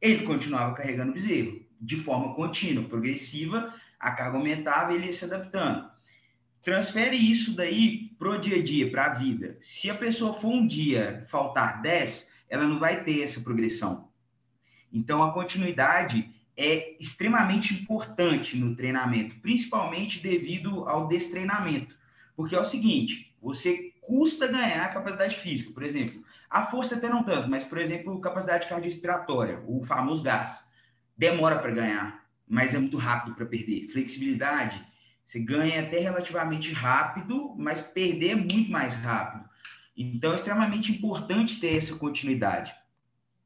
ele 0.01 0.25
continuava 0.25 0.75
carregando 0.75 1.11
o 1.11 1.15
bezerro 1.15 1.63
de 1.81 1.97
forma 1.97 2.35
contínua, 2.35 2.89
progressiva, 2.89 3.75
a 3.99 4.13
carga 4.13 4.39
aumentava 4.39 4.93
e 4.93 4.97
ele 4.97 5.07
ia 5.07 5.13
se 5.13 5.25
adaptando. 5.25 5.91
Transfere 6.63 7.17
isso 7.17 7.57
daí 7.57 8.11
para 8.17 8.31
o 8.31 8.39
dia 8.39 8.59
a 8.59 8.63
dia, 8.63 8.89
para 8.89 9.07
a 9.07 9.15
vida. 9.15 9.59
Se 9.61 9.91
a 9.91 9.95
pessoa 9.97 10.41
for 10.41 10.53
um 10.53 10.65
dia 10.65 11.27
faltar 11.29 11.83
10, 11.83 12.31
ela 12.49 12.65
não 12.65 12.79
vai 12.79 13.03
ter 13.03 13.21
essa 13.23 13.41
progressão. 13.41 14.09
Então, 14.93 15.23
a 15.25 15.33
continuidade 15.33 16.31
é 16.63 16.97
extremamente 17.01 17.75
importante 17.75 18.57
no 18.57 18.77
treinamento, 18.77 19.35
principalmente 19.41 20.23
devido 20.23 20.89
ao 20.89 21.09
destreinamento. 21.09 21.97
Porque 22.37 22.55
é 22.55 22.61
o 22.61 22.65
seguinte, 22.65 23.35
você 23.43 23.93
custa 24.01 24.47
ganhar 24.47 24.93
capacidade 24.93 25.41
física, 25.41 25.73
por 25.73 25.83
exemplo. 25.83 26.23
A 26.49 26.67
força 26.67 26.95
até 26.95 27.09
não 27.09 27.25
tanto, 27.25 27.51
mas, 27.51 27.65
por 27.65 27.79
exemplo, 27.79 28.21
capacidade 28.21 28.69
cardiorrespiratória, 28.69 29.61
o 29.67 29.85
famoso 29.85 30.23
gás. 30.23 30.65
Demora 31.17 31.59
para 31.59 31.73
ganhar, 31.73 32.25
mas 32.49 32.75
é 32.75 32.79
muito 32.79 32.97
rápido 32.97 33.35
para 33.35 33.47
perder. 33.47 33.89
Flexibilidade, 33.89 34.81
você 35.27 35.41
ganha 35.41 35.83
até 35.83 35.99
relativamente 35.99 36.73
rápido, 36.73 37.55
mas 37.59 37.81
perder 37.81 38.31
é 38.31 38.35
muito 38.37 38.71
mais 38.71 38.95
rápido. 38.95 39.49
Então, 39.97 40.33
é 40.33 40.37
extremamente 40.37 40.93
importante 40.93 41.59
ter 41.59 41.77
essa 41.77 41.97
continuidade. 41.97 42.73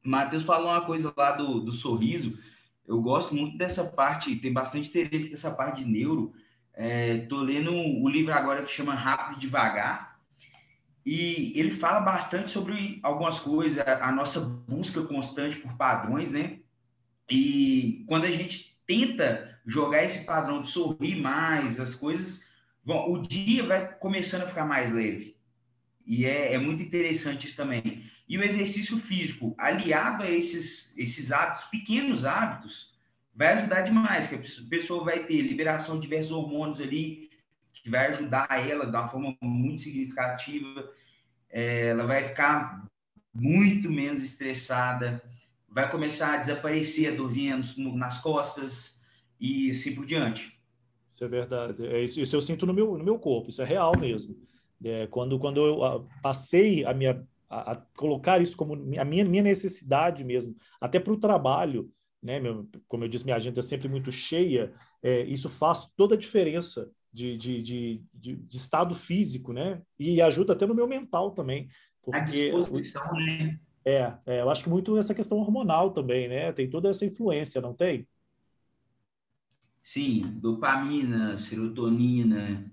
Matheus 0.03 0.43
falou 0.43 0.69
uma 0.69 0.85
coisa 0.85 1.13
lá 1.17 1.31
do, 1.31 1.59
do 1.59 1.71
sorriso, 1.71 2.37
eu 2.87 3.01
gosto 3.01 3.35
muito 3.35 3.57
dessa 3.57 3.83
parte, 3.83 4.35
tem 4.37 4.53
bastante 4.53 4.87
interesse 4.89 5.29
nessa 5.29 5.51
parte 5.51 5.83
de 5.83 5.89
neuro. 5.89 6.33
Estou 7.21 7.41
é, 7.41 7.45
lendo 7.45 7.73
o 7.73 8.07
livro 8.07 8.33
agora 8.33 8.63
que 8.63 8.71
chama 8.71 8.93
Rápido 8.93 9.37
e 9.37 9.41
Devagar, 9.41 10.17
e 11.05 11.57
ele 11.57 11.71
fala 11.71 12.01
bastante 12.01 12.51
sobre 12.51 12.99
algumas 13.01 13.39
coisas, 13.39 13.85
a, 13.87 14.11
nossa 14.11 14.41
busca 14.41 15.01
constante 15.03 15.57
por 15.57 15.73
padrões, 15.77 16.31
né? 16.31 16.59
E 17.29 18.03
quando 18.07 18.25
a 18.25 18.31
gente 18.31 18.77
tenta 18.85 19.57
jogar 19.65 20.03
esse 20.03 20.25
padrão 20.25 20.61
de 20.61 20.69
sorrir 20.69 21.15
mais, 21.15 21.79
as 21.79 21.95
coisas, 21.95 22.45
bom, 22.83 23.13
o 23.13 23.21
dia 23.21 23.65
vai 23.65 23.93
começando 23.95 24.43
a 24.43 24.47
ficar 24.47 24.65
mais 24.65 24.91
leve. 24.91 25.37
E 26.05 26.25
é, 26.25 26.53
é 26.53 26.57
muito 26.57 26.83
interessante 26.83 27.47
isso 27.47 27.55
também. 27.55 28.03
E 28.27 28.37
o 28.37 28.43
exercício 28.43 28.97
físico, 28.99 29.55
aliado 29.57 30.23
a 30.23 30.29
esses, 30.29 30.93
esses 30.97 31.31
hábitos, 31.31 31.65
pequenos 31.65 32.25
hábitos, 32.25 32.93
vai 33.33 33.53
ajudar 33.53 33.81
demais, 33.81 34.27
que 34.27 34.35
a 34.35 34.69
pessoa 34.69 35.03
vai 35.03 35.23
ter 35.23 35.41
liberação 35.41 35.95
de 35.95 36.01
diversos 36.01 36.31
hormônios 36.31 36.81
ali, 36.81 37.29
que 37.71 37.89
vai 37.89 38.07
ajudar 38.07 38.47
ela 38.67 38.85
de 38.85 38.95
uma 38.95 39.07
forma 39.07 39.37
muito 39.41 39.81
significativa. 39.81 40.91
É, 41.49 41.87
ela 41.87 42.05
vai 42.05 42.27
ficar 42.27 42.85
muito 43.33 43.89
menos 43.89 44.23
estressada, 44.23 45.23
vai 45.69 45.89
começar 45.89 46.33
a 46.33 46.37
desaparecer 46.37 47.13
a 47.13 47.15
dorzinha 47.15 47.59
nas 47.77 48.19
costas 48.19 48.99
e 49.39 49.69
assim 49.69 49.93
por 49.95 50.05
diante. 50.05 50.59
Isso 51.13 51.23
é 51.23 51.27
verdade. 51.27 51.85
É 51.85 52.03
isso, 52.03 52.19
isso 52.19 52.35
eu 52.35 52.41
sinto 52.41 52.65
no 52.65 52.73
meu, 52.73 52.97
no 52.97 53.03
meu 53.03 53.17
corpo, 53.17 53.49
isso 53.49 53.61
é 53.61 53.65
real 53.65 53.97
mesmo. 53.97 54.35
É, 54.83 55.07
quando, 55.07 55.39
quando 55.39 55.65
eu 55.65 55.83
ah, 55.83 56.03
passei 56.21 56.83
a 56.85 56.93
minha 56.93 57.25
a, 57.49 57.71
a, 57.71 57.75
colocar 57.95 58.41
isso 58.41 58.55
como 58.55 58.73
a 58.73 59.05
minha, 59.05 59.25
minha 59.25 59.43
necessidade 59.43 60.23
mesmo, 60.23 60.55
até 60.79 60.99
para 60.99 61.13
o 61.13 61.19
trabalho, 61.19 61.91
né? 62.21 62.39
Meu, 62.39 62.67
como 62.87 63.03
eu 63.03 63.07
disse, 63.07 63.25
minha 63.25 63.35
agenda 63.35 63.59
é 63.59 63.63
sempre 63.63 63.87
muito 63.87 64.11
cheia, 64.11 64.73
é, 65.01 65.21
isso 65.23 65.49
faz 65.49 65.85
toda 65.95 66.15
a 66.15 66.17
diferença 66.17 66.91
de, 67.11 67.37
de, 67.37 67.61
de, 67.61 68.03
de, 68.13 68.45
estado 68.49 68.93
físico, 68.93 69.53
né? 69.53 69.81
E 69.97 70.21
ajuda 70.21 70.53
até 70.53 70.65
no 70.65 70.75
meu 70.75 70.87
mental 70.87 71.31
também. 71.31 71.69
Porque, 72.01 72.51
a 72.53 72.59
disposição, 72.59 73.13
né? 73.13 73.59
É, 73.83 74.13
é, 74.25 74.41
eu 74.41 74.49
acho 74.49 74.63
que 74.63 74.69
muito 74.69 74.97
essa 74.97 75.15
questão 75.15 75.37
hormonal 75.37 75.91
também, 75.91 76.27
né? 76.27 76.51
Tem 76.51 76.69
toda 76.69 76.89
essa 76.89 77.05
influência, 77.05 77.61
não 77.61 77.73
tem? 77.73 78.05
Sim, 79.81 80.37
dopamina, 80.41 81.39
serotonina, 81.39 82.69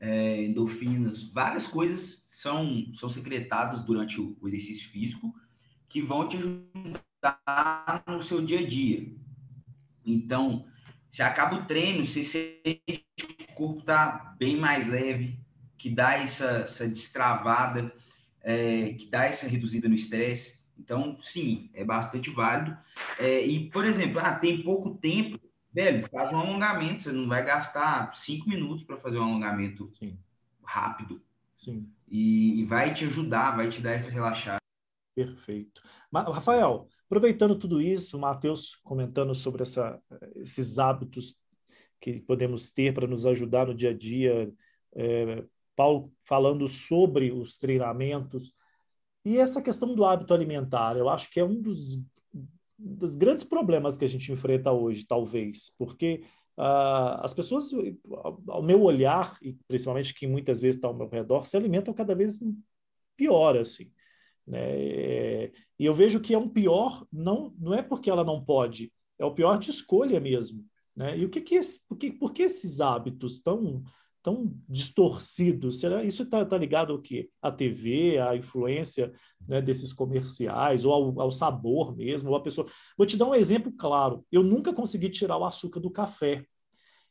é, 0.00 0.44
endorfinas, 0.44 1.22
várias 1.22 1.66
coisas 1.66 2.24
são, 2.28 2.92
são 2.94 3.08
secretadas 3.08 3.84
durante 3.84 4.20
o, 4.20 4.36
o 4.40 4.48
exercício 4.48 4.88
físico 4.90 5.34
que 5.88 6.00
vão 6.00 6.28
te 6.28 6.36
ajudar 6.36 8.04
no 8.06 8.22
seu 8.22 8.44
dia 8.44 8.60
a 8.60 8.66
dia. 8.66 9.12
Então, 10.04 10.66
se 11.12 11.22
acaba 11.22 11.56
o 11.56 11.64
treino, 11.64 12.06
você 12.06 12.22
sente 12.22 13.04
que 13.16 13.44
o 13.50 13.54
corpo 13.54 13.80
está 13.80 14.34
bem 14.38 14.56
mais 14.56 14.86
leve, 14.86 15.38
que 15.76 15.90
dá 15.90 16.14
essa, 16.14 16.50
essa 16.60 16.86
destravada 16.86 17.92
é, 18.42 18.94
que 18.94 19.06
dá 19.10 19.24
essa 19.24 19.48
reduzida 19.48 19.88
no 19.88 19.94
estresse. 19.94 20.58
Então, 20.78 21.18
sim, 21.22 21.70
é 21.74 21.84
bastante 21.84 22.30
válido. 22.30 22.76
É, 23.18 23.44
e, 23.44 23.68
por 23.70 23.84
exemplo, 23.84 24.20
ah, 24.20 24.34
tem 24.34 24.62
pouco 24.62 24.94
tempo, 24.94 25.40
velho, 25.78 26.08
faz 26.10 26.32
um 26.32 26.38
alongamento, 26.38 27.04
você 27.04 27.12
não 27.12 27.28
vai 27.28 27.44
gastar 27.44 28.12
cinco 28.16 28.48
minutos 28.48 28.82
para 28.82 28.96
fazer 28.96 29.18
um 29.18 29.22
alongamento 29.22 29.88
sim. 29.92 30.18
rápido. 30.64 31.22
Sim. 31.56 31.88
E, 32.08 32.60
e, 32.60 32.64
vai 32.64 32.92
te 32.92 33.04
ajudar, 33.04 33.56
vai 33.56 33.68
te 33.68 33.80
dar 33.80 33.92
essa 33.92 34.10
relaxada. 34.10 34.58
Perfeito. 35.14 35.80
Rafael, 36.12 36.88
aproveitando 37.06 37.56
tudo 37.56 37.80
isso, 37.80 38.16
o 38.16 38.20
Matheus 38.20 38.74
comentando 38.76 39.34
sobre 39.34 39.62
essa, 39.62 40.00
esses 40.36 40.78
hábitos 40.80 41.38
que 42.00 42.20
podemos 42.20 42.72
ter 42.72 42.92
para 42.92 43.06
nos 43.06 43.24
ajudar 43.26 43.66
no 43.66 43.74
dia 43.74 43.90
a 43.90 43.96
dia, 43.96 44.52
é, 44.94 45.44
Paulo 45.76 46.12
falando 46.24 46.66
sobre 46.66 47.30
os 47.30 47.56
treinamentos. 47.56 48.52
E 49.24 49.38
essa 49.38 49.62
questão 49.62 49.94
do 49.94 50.04
hábito 50.04 50.34
alimentar, 50.34 50.96
eu 50.96 51.08
acho 51.08 51.30
que 51.30 51.38
é 51.38 51.44
um 51.44 51.60
dos, 51.60 52.00
dos 52.78 53.16
grandes 53.16 53.44
problemas 53.44 53.96
que 53.96 54.04
a 54.04 54.08
gente 54.08 54.30
enfrenta 54.30 54.70
hoje, 54.70 55.04
talvez, 55.04 55.72
porque 55.76 56.22
uh, 56.56 57.20
as 57.20 57.34
pessoas, 57.34 57.70
ao 58.46 58.62
meu 58.62 58.82
olhar, 58.82 59.36
e 59.42 59.56
principalmente 59.66 60.14
que 60.14 60.26
muitas 60.26 60.60
vezes 60.60 60.76
está 60.76 60.88
ao 60.88 60.94
meu 60.94 61.08
redor, 61.08 61.44
se 61.44 61.56
alimentam 61.56 61.92
cada 61.92 62.14
vez 62.14 62.38
pior, 63.16 63.56
assim. 63.56 63.90
Né? 64.46 65.46
E 65.78 65.84
eu 65.84 65.92
vejo 65.92 66.20
que 66.20 66.34
é 66.34 66.38
um 66.38 66.48
pior, 66.48 67.06
não, 67.12 67.52
não 67.58 67.74
é 67.74 67.82
porque 67.82 68.08
ela 68.08 68.24
não 68.24 68.44
pode, 68.44 68.92
é 69.18 69.24
o 69.24 69.34
pior 69.34 69.58
de 69.58 69.70
escolha 69.70 70.20
mesmo. 70.20 70.64
Né? 70.96 71.18
E 71.18 71.24
o 71.24 71.30
que 71.30 71.40
que 71.40 71.56
esse, 71.56 71.86
por, 71.86 71.96
que, 71.96 72.10
por 72.10 72.32
que 72.32 72.42
esses 72.42 72.80
hábitos 72.80 73.40
tão 73.40 73.82
tão 74.22 74.52
distorcido. 74.68 75.70
Será 75.72 76.04
isso 76.04 76.22
está 76.22 76.44
tá 76.44 76.56
ligado 76.56 76.92
ao 76.92 77.00
quê? 77.00 77.30
À 77.40 77.50
TV, 77.50 78.18
à 78.18 78.36
influência 78.36 79.12
né, 79.46 79.60
desses 79.60 79.92
comerciais, 79.92 80.84
ou 80.84 80.92
ao, 80.92 81.20
ao, 81.20 81.30
sabor 81.30 81.96
mesmo, 81.96 82.30
ou 82.30 82.42
pessoa. 82.42 82.66
Vou 82.96 83.06
te 83.06 83.16
dar 83.16 83.26
um 83.26 83.34
exemplo 83.34 83.72
claro. 83.72 84.24
Eu 84.30 84.42
nunca 84.42 84.72
consegui 84.72 85.08
tirar 85.08 85.36
o 85.38 85.44
açúcar 85.44 85.80
do 85.80 85.90
café. 85.90 86.44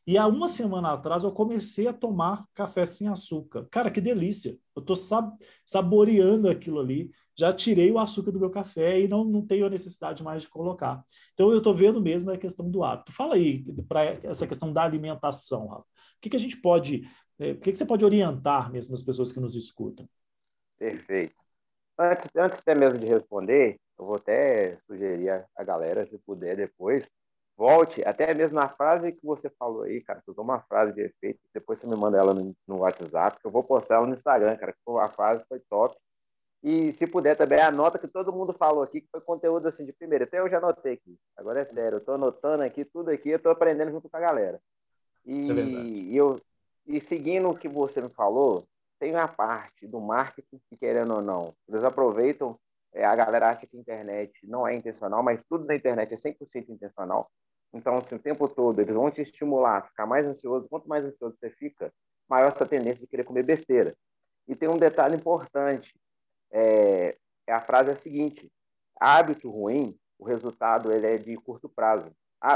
E 0.06 0.16
há 0.16 0.26
uma 0.26 0.48
semana 0.48 0.92
atrás 0.92 1.22
eu 1.22 1.30
comecei 1.30 1.86
a 1.86 1.92
tomar 1.92 2.46
café 2.54 2.86
sem 2.86 3.08
açúcar. 3.08 3.68
Cara, 3.70 3.90
que 3.90 4.00
delícia! 4.00 4.58
Eu 4.74 4.80
estou 4.80 4.96
sab 4.96 5.36
saboreando 5.62 6.48
aquilo 6.48 6.80
ali. 6.80 7.10
Já 7.36 7.52
tirei 7.52 7.92
o 7.92 7.98
açúcar 7.98 8.32
do 8.32 8.40
meu 8.40 8.48
café 8.48 8.98
e 9.00 9.06
não, 9.06 9.22
não 9.22 9.46
tenho 9.46 9.66
a 9.66 9.70
necessidade 9.70 10.24
mais 10.24 10.42
de 10.42 10.48
colocar. 10.48 11.04
Então 11.34 11.50
eu 11.52 11.58
estou 11.58 11.74
vendo 11.74 12.00
mesmo 12.00 12.30
a 12.30 12.38
questão 12.38 12.70
do 12.70 12.82
hábito. 12.82 13.12
Fala 13.12 13.34
aí 13.34 13.62
para 13.86 14.02
essa 14.22 14.46
questão 14.46 14.72
da 14.72 14.82
alimentação, 14.82 15.68
Rafa. 15.68 15.84
O 16.18 16.20
que, 16.20 16.30
que 16.30 16.36
a 16.36 16.40
gente 16.40 16.60
pode, 16.60 17.08
é, 17.38 17.52
o 17.52 17.60
que, 17.60 17.70
que 17.70 17.78
você 17.78 17.86
pode 17.86 18.04
orientar 18.04 18.70
mesmo 18.72 18.94
as 18.94 19.02
pessoas 19.02 19.30
que 19.30 19.40
nos 19.40 19.54
escutam? 19.54 20.08
Perfeito. 20.76 21.34
Antes, 21.96 22.28
antes 22.36 22.58
até 22.58 22.74
mesmo 22.74 22.98
de 22.98 23.06
responder, 23.06 23.78
eu 23.98 24.04
vou 24.04 24.16
até 24.16 24.78
sugerir 24.86 25.30
a, 25.30 25.64
galera, 25.64 26.06
se 26.06 26.18
puder 26.18 26.56
depois, 26.56 27.10
volte 27.56 28.04
até 28.04 28.32
mesmo 28.34 28.56
na 28.56 28.68
frase 28.68 29.12
que 29.12 29.24
você 29.24 29.50
falou 29.50 29.82
aí, 29.82 30.00
cara. 30.00 30.20
Se 30.20 30.30
eu 30.30 30.34
uma 30.42 30.60
frase 30.60 30.92
de 30.92 31.02
efeito, 31.02 31.40
depois 31.52 31.80
você 31.80 31.86
me 31.86 31.96
manda 31.96 32.18
ela 32.18 32.34
no, 32.34 32.54
no 32.66 32.78
WhatsApp, 32.78 33.40
que 33.40 33.46
eu 33.46 33.50
vou 33.50 33.64
postar 33.64 33.96
ela 33.96 34.06
no 34.06 34.14
Instagram, 34.14 34.56
cara. 34.56 34.74
A 35.00 35.08
frase 35.08 35.44
foi 35.48 35.60
top. 35.68 35.96
E 36.62 36.90
se 36.92 37.06
puder 37.06 37.36
também, 37.36 37.60
anota 37.60 37.98
que 37.98 38.08
todo 38.08 38.32
mundo 38.32 38.52
falou 38.52 38.82
aqui, 38.82 39.00
que 39.00 39.08
foi 39.10 39.20
conteúdo 39.20 39.68
assim 39.68 39.84
de 39.84 39.92
primeira. 39.92 40.24
Até 40.24 40.40
eu 40.40 40.48
já 40.48 40.58
anotei 40.58 40.94
aqui. 40.94 41.16
Agora 41.36 41.60
é 41.60 41.64
sério, 41.64 41.96
eu 41.96 42.04
tô 42.04 42.12
anotando 42.12 42.62
aqui 42.64 42.84
tudo 42.84 43.10
aqui, 43.10 43.30
eu 43.30 43.38
tô 43.38 43.50
aprendendo 43.50 43.92
junto 43.92 44.08
com 44.08 44.16
a 44.16 44.20
galera. 44.20 44.60
E, 45.24 45.50
é 45.50 46.18
eu, 46.18 46.36
e 46.86 47.00
seguindo 47.00 47.48
o 47.50 47.56
que 47.56 47.68
você 47.68 48.00
me 48.00 48.08
falou, 48.08 48.66
tem 48.98 49.14
a 49.14 49.28
parte 49.28 49.86
do 49.86 50.00
marketing 50.00 50.60
que, 50.68 50.76
querendo 50.76 51.14
ou 51.14 51.22
não, 51.22 51.54
eles 51.68 51.84
aproveitam. 51.84 52.58
É, 52.92 53.04
a 53.04 53.14
galera 53.14 53.50
acha 53.50 53.66
que 53.66 53.76
a 53.76 53.80
internet 53.80 54.32
não 54.44 54.66
é 54.66 54.74
intencional, 54.74 55.22
mas 55.22 55.42
tudo 55.48 55.66
na 55.66 55.74
internet 55.74 56.14
é 56.14 56.16
100% 56.16 56.70
intencional. 56.70 57.30
Então, 57.72 57.96
assim, 57.98 58.14
o 58.14 58.18
tempo 58.18 58.48
todo, 58.48 58.80
eles 58.80 58.94
vão 58.94 59.10
te 59.10 59.20
estimular 59.20 59.78
a 59.78 59.82
ficar 59.82 60.06
mais 60.06 60.26
ansioso. 60.26 60.68
Quanto 60.68 60.88
mais 60.88 61.04
ansioso 61.04 61.36
você 61.38 61.50
fica, 61.50 61.92
maior 62.28 62.48
essa 62.48 62.66
tendência 62.66 63.00
de 63.00 63.06
querer 63.06 63.24
comer 63.24 63.42
besteira. 63.42 63.94
E 64.46 64.56
tem 64.56 64.68
um 64.68 64.78
detalhe 64.78 65.16
importante. 65.16 65.94
É, 66.50 67.16
é 67.46 67.52
a 67.52 67.60
frase 67.60 67.90
é 67.90 67.92
a 67.92 67.96
seguinte. 67.96 68.50
Hábito 68.98 69.50
ruim, 69.50 69.98
o 70.18 70.24
resultado 70.24 70.90
ele 70.90 71.06
é 71.06 71.18
de 71.18 71.36
curto 71.36 71.68
prazo 71.68 72.10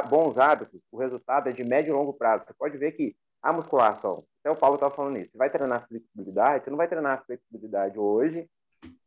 bons 0.08 0.38
hábitos, 0.38 0.80
o 0.90 0.98
resultado 0.98 1.48
é 1.48 1.52
de 1.52 1.64
médio 1.64 1.90
e 1.90 1.92
longo 1.92 2.12
prazo. 2.12 2.44
Você 2.44 2.54
pode 2.54 2.78
ver 2.78 2.92
que 2.92 3.16
a 3.42 3.52
musculação, 3.52 4.24
até 4.40 4.50
o 4.50 4.56
Paulo 4.56 4.76
estava 4.76 4.94
falando 4.94 5.18
isso, 5.18 5.32
você 5.32 5.38
vai 5.38 5.50
treinar 5.50 5.86
flexibilidade, 5.88 6.64
você 6.64 6.70
não 6.70 6.76
vai 6.76 6.88
treinar 6.88 7.24
flexibilidade 7.24 7.98
hoje 7.98 8.48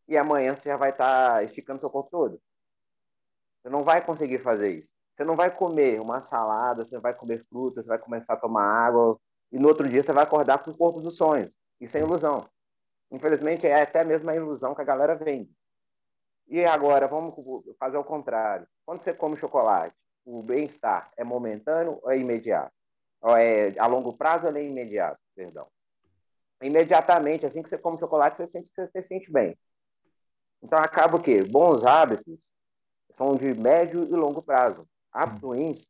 e 0.08 0.17
amanhã 0.17 0.55
você 0.55 0.70
já 0.70 0.77
vai 0.77 0.89
estar 0.89 1.36
tá 1.36 1.44
esticando 1.44 1.79
seu 1.79 1.89
corpo 1.89 2.10
todo. 2.12 2.41
Você 3.62 3.70
não 3.70 3.84
vai 3.84 4.05
conseguir 4.05 4.39
fazer 4.39 4.70
isso. 4.70 4.94
Você 5.15 5.24
não 5.24 5.36
vai 5.36 5.50
comer 5.50 6.01
uma 6.01 6.22
salada, 6.22 6.84
você 6.84 7.00
vai 7.00 7.13
comer 7.13 7.46
frutas, 7.50 7.86
você 7.86 7.89
vai 7.89 7.98
começar 7.98 8.34
a 8.34 8.38
tomar 8.38 8.63
água 8.63 9.17
e 9.51 9.58
no 9.58 9.70
outro 9.70 9.88
dia 9.88 10.03
você 10.03 10.12
vai 10.12 10.24
acordar 10.24 10.63
com 10.63 10.72
o 10.72 10.77
corpo 10.77 11.00
dos 11.00 11.15
sonhos. 11.15 11.50
Isso 11.79 11.98
é 11.98 12.01
ilusão. 12.01 12.46
Infelizmente, 13.10 13.65
é 13.65 13.82
até 13.82 14.03
mesmo 14.03 14.29
a 14.29 14.36
ilusão 14.36 14.75
que 14.75 14.82
a 14.82 14.86
galera 14.86 15.15
vende. 15.15 15.50
E 16.48 16.63
agora, 16.65 17.08
vamos 17.08 17.34
fazer 17.79 17.98
o 17.98 18.03
contrário. 18.03 18.67
Quando 18.86 19.01
você 19.01 19.13
come 19.13 19.36
chocolate, 19.38 19.96
o 20.25 20.41
bem-estar 20.41 21.12
é 21.15 21.24
momentâneo 21.24 22.00
ou 22.01 22.12
é 22.12 22.17
imediato? 22.17 22.74
Ou 23.22 23.38
é 23.38 23.77
a 23.77 23.86
longo 23.88 24.17
prazo 24.17 24.48
ou 24.48 24.55
é 24.55 24.63
imediato? 24.63 25.20
Perdão. 25.36 25.67
Imediatamente, 26.62 27.46
assim 27.46 27.62
que 27.62 27.70
você 27.70 27.77
come 27.77 28.00
chocolate, 28.00 28.38
você 28.38 28.48
sente 28.48 28.70
você 28.75 28.88
se 28.88 29.08
sente 29.08 29.32
bem. 29.32 29.58
Então, 30.63 30.79
acaba 30.79 31.17
o 31.17 31.22
quê? 31.22 31.44
Bons 31.44 31.86
hábitos 31.86 32.51
são 33.12 33.36
de 33.36 33.53
médio 33.53 34.03
e 34.03 34.15
longo 34.15 34.41
prazo. 34.41 34.88
Hábitos 35.12 35.44
ruins, 35.44 35.88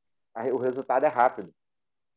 o 0.53 0.57
resultado 0.57 1.05
é 1.05 1.07
rápido. 1.07 1.53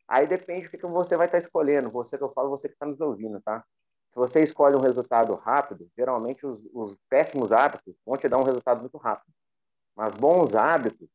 Aí 0.08 0.26
depende 0.26 0.68
do 0.68 0.78
que 0.78 0.86
você 0.86 1.16
vai 1.16 1.26
estar 1.26 1.38
escolhendo. 1.38 1.90
Você 1.90 2.16
que 2.16 2.24
eu 2.24 2.32
falo, 2.32 2.50
você 2.50 2.68
que 2.68 2.74
está 2.74 2.86
nos 2.86 3.00
ouvindo, 3.00 3.40
tá? 3.42 3.64
Se 4.10 4.16
você 4.16 4.42
escolhe 4.42 4.74
um 4.74 4.80
resultado 4.80 5.34
rápido, 5.34 5.88
geralmente 5.96 6.46
os, 6.46 6.60
os 6.72 6.96
péssimos 7.08 7.52
hábitos 7.52 7.94
vão 8.04 8.16
te 8.16 8.28
dar 8.28 8.38
um 8.38 8.42
resultado 8.42 8.80
muito 8.80 8.96
rápido. 8.96 9.32
Mas 9.94 10.14
bons 10.14 10.54
hábitos 10.54 11.08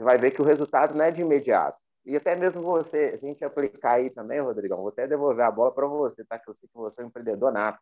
você 0.00 0.04
vai 0.04 0.16
ver 0.16 0.30
que 0.30 0.40
o 0.40 0.44
resultado 0.44 0.94
não 0.94 1.04
é 1.04 1.10
de 1.10 1.20
imediato. 1.20 1.78
E 2.06 2.16
até 2.16 2.34
mesmo 2.34 2.62
você, 2.62 3.18
se 3.18 3.26
a 3.26 3.28
gente 3.28 3.44
aplicar 3.44 3.96
aí 3.96 4.08
também, 4.08 4.40
Rodrigão, 4.40 4.78
vou 4.78 4.88
até 4.88 5.06
devolver 5.06 5.44
a 5.44 5.50
bola 5.50 5.70
para 5.72 5.86
você, 5.86 6.24
tá? 6.24 6.38
Que 6.38 6.48
eu 6.48 6.54
sei 6.54 6.66
que 6.66 6.74
você 6.74 7.02
é 7.02 7.04
um 7.04 7.08
empreendedor 7.08 7.52
nato. 7.52 7.78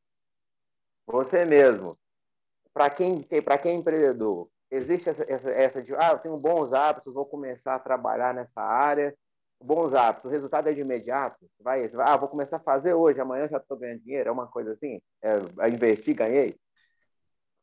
Você 1.06 1.44
mesmo. 1.44 1.96
Para 2.74 2.90
quem, 2.90 3.22
para 3.22 3.56
quem 3.56 3.72
é 3.72 3.74
empreendedor, 3.76 4.48
existe 4.68 5.08
essa, 5.08 5.24
essa, 5.32 5.50
essa 5.50 5.80
de, 5.82 5.94
ah, 5.94 6.10
eu 6.10 6.18
tenho 6.18 6.36
bons 6.36 6.72
hábitos, 6.72 7.14
vou 7.14 7.24
começar 7.24 7.76
a 7.76 7.78
trabalhar 7.78 8.34
nessa 8.34 8.60
área. 8.60 9.16
Bons 9.62 9.94
hábitos, 9.94 10.28
o 10.28 10.32
resultado 10.32 10.68
é 10.68 10.72
de 10.72 10.80
imediato. 10.80 11.48
Vai, 11.60 11.86
vai 11.86 12.08
ah, 12.08 12.16
vou 12.16 12.28
começar 12.28 12.56
a 12.56 12.60
fazer 12.60 12.94
hoje, 12.94 13.20
amanhã 13.20 13.46
já 13.46 13.58
estou 13.58 13.78
ganhando 13.78 14.00
dinheiro, 14.00 14.28
é 14.28 14.32
uma 14.32 14.48
coisa 14.48 14.72
assim? 14.72 15.00
É, 15.22 15.36
investir, 15.68 16.16
ganhei? 16.16 16.56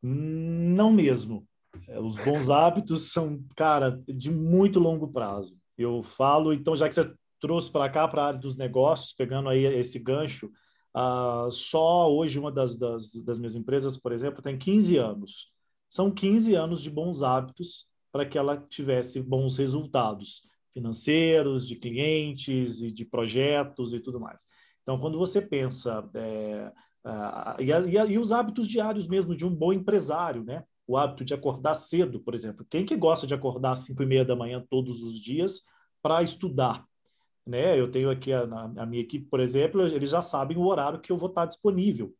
Não 0.01 0.93
mesmo. 0.93 1.45
É, 1.87 1.99
os 1.99 2.17
bons 2.17 2.49
hábitos 2.49 3.11
são, 3.11 3.43
cara, 3.55 4.01
de 4.07 4.31
muito 4.31 4.79
longo 4.79 5.07
prazo. 5.07 5.57
Eu 5.77 6.01
falo, 6.01 6.53
então, 6.53 6.75
já 6.75 6.87
que 6.87 6.95
você 6.95 7.13
trouxe 7.39 7.71
para 7.71 7.89
cá, 7.89 8.07
para 8.07 8.23
a 8.23 8.27
área 8.27 8.39
dos 8.39 8.57
negócios, 8.57 9.13
pegando 9.13 9.49
aí 9.49 9.65
esse 9.65 9.99
gancho, 9.99 10.49
uh, 10.95 11.51
só 11.51 12.11
hoje 12.11 12.39
uma 12.39 12.51
das, 12.51 12.77
das, 12.77 13.11
das 13.25 13.37
minhas 13.37 13.55
empresas, 13.55 13.97
por 13.97 14.11
exemplo, 14.11 14.41
tem 14.41 14.57
15 14.57 14.97
anos. 14.97 15.51
São 15.89 16.09
15 16.09 16.55
anos 16.55 16.81
de 16.81 16.89
bons 16.89 17.23
hábitos 17.23 17.85
para 18.11 18.25
que 18.25 18.37
ela 18.37 18.57
tivesse 18.57 19.21
bons 19.21 19.57
resultados 19.57 20.41
financeiros, 20.73 21.67
de 21.67 21.75
clientes 21.75 22.81
e 22.81 22.91
de 22.91 23.05
projetos 23.05 23.93
e 23.93 23.99
tudo 23.99 24.19
mais. 24.19 24.43
Então, 24.81 24.97
quando 24.97 25.17
você 25.17 25.41
pensa 25.41 26.07
é, 26.13 26.71
uh, 27.05 27.61
e, 27.61 27.71
a, 27.71 28.05
e, 28.05 28.17
os 28.17 28.31
hábitos 28.31 28.67
diários 28.67 29.07
mesmo 29.07 29.35
de 29.35 29.45
um 29.45 29.53
bom 29.53 29.73
empresário, 29.73 30.43
né? 30.43 30.63
O 30.87 30.97
hábito 30.97 31.25
de 31.25 31.33
acordar 31.33 31.73
cedo, 31.75 32.19
por 32.19 32.35
exemplo. 32.35 32.65
Quem 32.69 32.85
que 32.85 32.95
gosta 32.95 33.25
de 33.25 33.33
acordar 33.33 33.71
às 33.71 33.79
cinco 33.79 34.03
e 34.03 34.05
meia 34.05 34.25
da 34.25 34.35
manhã 34.35 34.63
todos 34.69 35.01
os 35.01 35.19
dias 35.19 35.61
para 36.01 36.21
estudar? 36.21 36.85
né? 37.45 37.79
Eu 37.79 37.89
tenho 37.91 38.09
aqui 38.09 38.33
a, 38.33 38.41
a, 38.43 38.85
minha 38.85 39.01
equipe, 39.01 39.27
por 39.29 39.39
exemplo, 39.39 39.85
eles 39.85 40.09
já 40.09 40.21
sabem 40.21 40.57
o 40.57 40.65
horário 40.65 40.99
que 40.99 41.11
eu 41.11 41.17
vou 41.17 41.29
estar 41.29 41.45
disponível. 41.45 42.13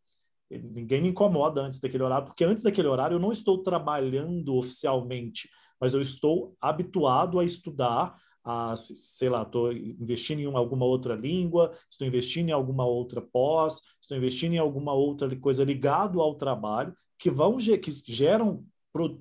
Ninguém 0.50 1.02
me 1.02 1.10
incomoda 1.10 1.62
antes 1.62 1.80
daquele 1.80 2.04
horário, 2.04 2.28
porque 2.28 2.44
antes 2.44 2.64
daquele 2.64 2.88
horário 2.88 3.16
eu 3.16 3.20
não 3.20 3.32
estou 3.32 3.64
trabalhando 3.64 4.56
oficialmente, 4.56 5.50
mas 5.80 5.94
eu 5.94 6.02
estou 6.02 6.56
habituado 6.62 7.40
a 7.40 7.44
estudar, 7.44 8.16
a, 8.44 8.76
sei 8.76 9.28
lá, 9.28 9.42
estou 9.42 9.74
investindo 9.74 10.40
em 10.40 10.56
alguma 10.56 10.86
outra 10.86 11.16
língua, 11.16 11.74
estou 11.90 12.06
investindo 12.08 12.50
em 12.50 12.52
alguma 12.52 12.86
outra 12.86 13.20
pós, 13.20 13.82
estou 14.00 14.16
investindo 14.16 14.54
em 14.54 14.60
alguma 14.60 14.94
outra 14.94 15.36
coisa 15.38 15.64
ligado 15.64 16.22
ao 16.22 16.36
trabalho 16.36 16.96
que 17.26 17.32
vão 17.32 17.58
que 17.58 17.92
geram 18.14 18.64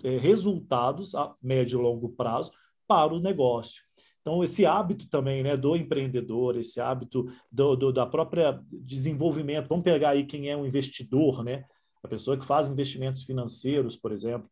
é, 0.03 0.19
resultados 0.19 1.15
a 1.15 1.35
médio 1.43 1.81
e 1.81 1.83
longo 1.83 2.11
prazo 2.11 2.51
para 2.87 3.15
o 3.15 3.19
negócio. 3.19 3.83
Então, 4.21 4.45
esse 4.45 4.67
hábito 4.67 5.09
também 5.09 5.43
né, 5.43 5.57
do 5.57 5.75
empreendedor, 5.75 6.59
esse 6.59 6.83
hábito 6.83 7.33
do, 7.51 7.75
do, 7.75 7.91
da 7.91 8.05
própria 8.05 8.61
desenvolvimento, 8.71 9.69
vamos 9.69 9.85
pegar 9.85 10.11
aí 10.11 10.27
quem 10.27 10.51
é 10.51 10.57
um 10.57 10.67
investidor, 10.67 11.43
né? 11.43 11.65
A 12.03 12.09
pessoa 12.09 12.37
que 12.37 12.45
faz 12.45 12.69
investimentos 12.69 13.23
financeiros, 13.23 13.97
por 13.97 14.13
exemplo. 14.13 14.51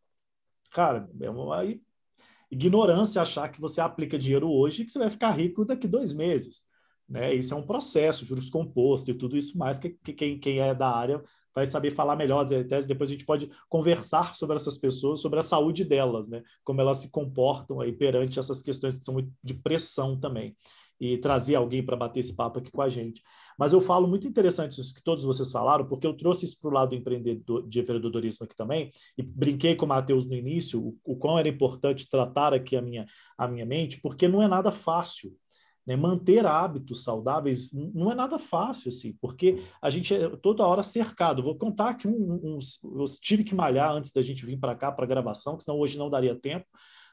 Cara, 0.71 1.07
é 1.21 1.29
uma 1.29 1.63
ignorância 2.51 3.21
achar 3.21 3.51
que 3.51 3.61
você 3.61 3.83
aplica 3.83 4.19
dinheiro 4.19 4.51
hoje 4.51 4.81
e 4.81 4.87
que 4.87 4.93
você 4.93 4.99
vai 4.99 5.11
ficar 5.11 5.33
rico 5.33 5.63
daqui 5.63 5.87
dois 5.87 6.15
meses. 6.15 6.63
Né? 7.07 7.35
Isso 7.35 7.53
é 7.53 7.57
um 7.59 7.67
processo, 7.67 8.25
juros 8.25 8.49
compostos 8.49 9.11
e 9.11 9.15
tudo 9.15 9.37
isso 9.37 9.59
mais 9.59 9.79
que, 9.79 9.91
que 9.91 10.15
quem, 10.15 10.39
quem 10.39 10.61
é 10.61 10.75
da 10.75 10.89
área 10.89 11.23
vai 11.55 11.67
saber 11.67 11.91
falar 11.91 12.17
melhor. 12.17 12.45
Depois 12.45 13.11
a 13.11 13.13
gente 13.13 13.25
pode 13.25 13.51
conversar 13.69 14.35
sobre 14.35 14.57
essas 14.57 14.79
pessoas, 14.79 15.21
sobre 15.21 15.39
a 15.39 15.43
saúde 15.43 15.85
delas, 15.85 16.29
né? 16.29 16.43
Como 16.65 16.81
elas 16.81 16.99
se 16.99 17.11
comportam 17.11 17.81
aí 17.81 17.93
perante 17.93 18.39
essas 18.39 18.63
questões 18.63 18.99
que 18.99 19.05
são 19.05 19.17
de 19.43 19.55
pressão 19.55 20.19
também. 20.19 20.57
E 21.01 21.19
trazer 21.19 21.57
alguém 21.57 21.85
para 21.85 21.97
bater 21.97 22.21
esse 22.21 22.37
papo 22.37 22.61
aqui 22.61 22.71
com 22.71 22.81
a 22.81 22.89
gente. 22.89 23.23
Mas 23.59 23.73
eu 23.73 23.81
falo 23.81 24.07
muito 24.07 24.27
interessante 24.27 24.81
isso 24.81 24.95
que 24.95 25.03
todos 25.03 25.25
vocês 25.25 25.51
falaram, 25.51 25.85
porque 25.85 26.07
eu 26.07 26.17
trouxe 26.17 26.45
isso 26.45 26.61
para 26.61 26.71
o 26.71 26.75
lado 26.75 26.95
empreendedor, 26.95 27.69
de 27.69 27.81
empreendedorismo 27.81 28.45
aqui 28.45 28.55
também, 28.55 28.93
e 29.19 29.23
brinquei 29.23 29.75
com 29.75 29.85
o 29.85 29.89
Matheus 29.89 30.25
no 30.27 30.35
início, 30.35 30.81
o, 30.81 30.97
o 31.05 31.17
quão 31.17 31.39
era 31.39 31.49
importante 31.49 32.09
tratar 32.09 32.55
aqui 32.55 32.77
a 32.77 32.83
minha, 32.83 33.05
a 33.37 33.49
minha 33.49 33.67
mente, 33.67 34.01
porque 34.01 34.29
não 34.29 34.41
é 34.41 34.47
nada 34.47 34.71
fácil. 34.71 35.37
Né? 35.87 35.97
Manter 35.97 36.47
hábitos 36.47 37.03
saudáveis 37.03 37.73
não 37.73 38.11
é 38.11 38.15
nada 38.15 38.39
fácil, 38.39 38.89
assim, 38.89 39.17
porque 39.21 39.63
a 39.81 39.91
gente 39.91 40.15
é 40.15 40.29
toda 40.37 40.67
hora 40.67 40.83
cercado. 40.83 41.43
Vou 41.43 41.57
contar 41.57 41.95
que 41.95 42.07
um, 42.07 42.13
um, 42.13 42.59
eu 43.01 43.05
tive 43.21 43.45
que 43.45 43.55
malhar 43.55 43.93
antes 43.93 44.13
da 44.13 44.23
gente 44.23 44.47
vir 44.47 44.59
para 44.59 44.75
cá 44.75 44.93
para 44.93 45.07
gravação, 45.07 45.57
que 45.57 45.65
senão 45.65 45.79
hoje 45.79 45.99
não 45.99 46.11
daria 46.11 46.35
tempo, 46.35 46.67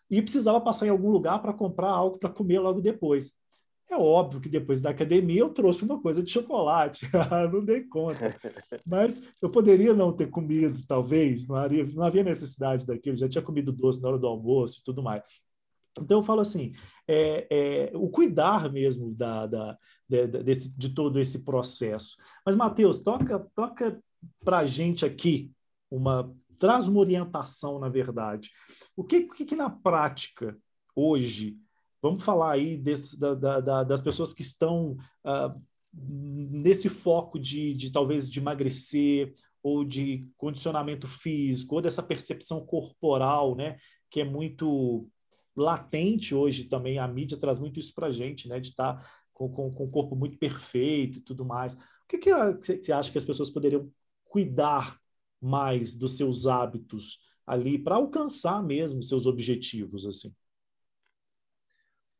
e 0.09 0.21
precisava 0.21 0.61
passar 0.61 0.87
em 0.87 0.89
algum 0.89 1.09
lugar 1.09 1.41
para 1.41 1.53
comprar 1.53 1.89
algo 1.89 2.17
para 2.17 2.29
comer 2.29 2.59
logo 2.59 2.81
depois. 2.81 3.33
É 3.89 3.97
óbvio 3.97 4.39
que 4.39 4.49
depois 4.49 4.83
da 4.83 4.91
academia 4.91 5.39
eu 5.39 5.49
trouxe 5.49 5.83
uma 5.83 5.99
coisa 5.99 6.21
de 6.21 6.29
chocolate, 6.29 7.09
não 7.51 7.65
dei 7.65 7.83
conta. 7.83 8.37
Mas 8.85 9.23
eu 9.41 9.49
poderia 9.49 9.95
não 9.95 10.13
ter 10.13 10.29
comido, 10.29 10.79
talvez, 10.87 11.47
não, 11.47 11.55
havia, 11.55 11.83
não 11.85 12.03
havia 12.03 12.23
necessidade 12.23 12.85
daquilo, 12.85 13.17
já 13.17 13.27
tinha 13.27 13.41
comido 13.41 13.71
doce 13.71 13.99
na 13.99 14.09
hora 14.09 14.19
do 14.19 14.27
almoço 14.27 14.79
e 14.79 14.83
tudo 14.83 15.01
mais. 15.01 15.23
Então 15.97 16.19
eu 16.19 16.23
falo 16.23 16.41
assim, 16.41 16.73
é, 17.07 17.47
é, 17.49 17.91
o 17.95 18.09
cuidar 18.09 18.71
mesmo 18.71 19.13
da, 19.15 19.47
da, 19.47 19.77
de, 20.07 20.27
desse, 20.27 20.77
de 20.77 20.89
todo 20.89 21.19
esse 21.19 21.43
processo. 21.43 22.15
Mas, 22.45 22.55
Matheus, 22.55 22.99
toca, 22.99 23.39
toca 23.55 24.01
para 24.43 24.59
a 24.59 24.65
gente 24.65 25.05
aqui 25.05 25.51
uma. 25.89 26.33
Traz 26.57 26.89
uma 26.89 26.99
orientação, 26.99 27.79
na 27.79 27.87
verdade. 27.87 28.51
O 28.93 29.01
que, 29.01 29.21
que, 29.21 29.45
que 29.45 29.55
na 29.55 29.69
prática, 29.69 30.57
hoje, 30.93 31.57
vamos 32.01 32.21
falar 32.21 32.51
aí 32.51 32.75
desse, 32.75 33.17
da, 33.17 33.33
da, 33.33 33.83
das 33.85 34.01
pessoas 34.01 34.33
que 34.33 34.41
estão 34.41 34.97
uh, 35.25 35.61
nesse 35.93 36.89
foco 36.89 37.39
de, 37.39 37.73
de 37.73 37.89
talvez 37.93 38.29
de 38.29 38.41
emagrecer 38.41 39.33
ou 39.63 39.85
de 39.85 40.27
condicionamento 40.37 41.07
físico, 41.07 41.75
ou 41.75 41.81
dessa 41.81 42.03
percepção 42.03 42.65
corporal, 42.65 43.55
né, 43.55 43.77
que 44.09 44.19
é 44.19 44.25
muito 44.25 45.07
latente 45.59 46.33
hoje 46.33 46.65
também, 46.65 46.99
a 46.99 47.07
mídia 47.07 47.37
traz 47.37 47.59
muito 47.59 47.79
isso 47.79 47.93
para 47.93 48.07
a 48.07 48.11
gente, 48.11 48.47
né? 48.47 48.59
De 48.59 48.69
estar 48.69 48.95
tá 48.95 49.09
com, 49.33 49.49
com, 49.49 49.71
com 49.71 49.83
o 49.85 49.91
corpo 49.91 50.15
muito 50.15 50.37
perfeito 50.37 51.19
e 51.19 51.21
tudo 51.21 51.45
mais. 51.45 51.73
O 51.73 52.07
que, 52.07 52.17
que 52.17 52.31
você 52.33 52.91
acha 52.91 53.11
que 53.11 53.17
as 53.17 53.25
pessoas 53.25 53.49
poderiam 53.49 53.91
cuidar 54.25 54.99
mais 55.41 55.95
dos 55.95 56.17
seus 56.17 56.45
hábitos 56.45 57.19
ali 57.45 57.79
para 57.79 57.95
alcançar 57.95 58.61
mesmo 58.61 59.01
seus 59.01 59.25
objetivos, 59.25 60.05
assim? 60.05 60.33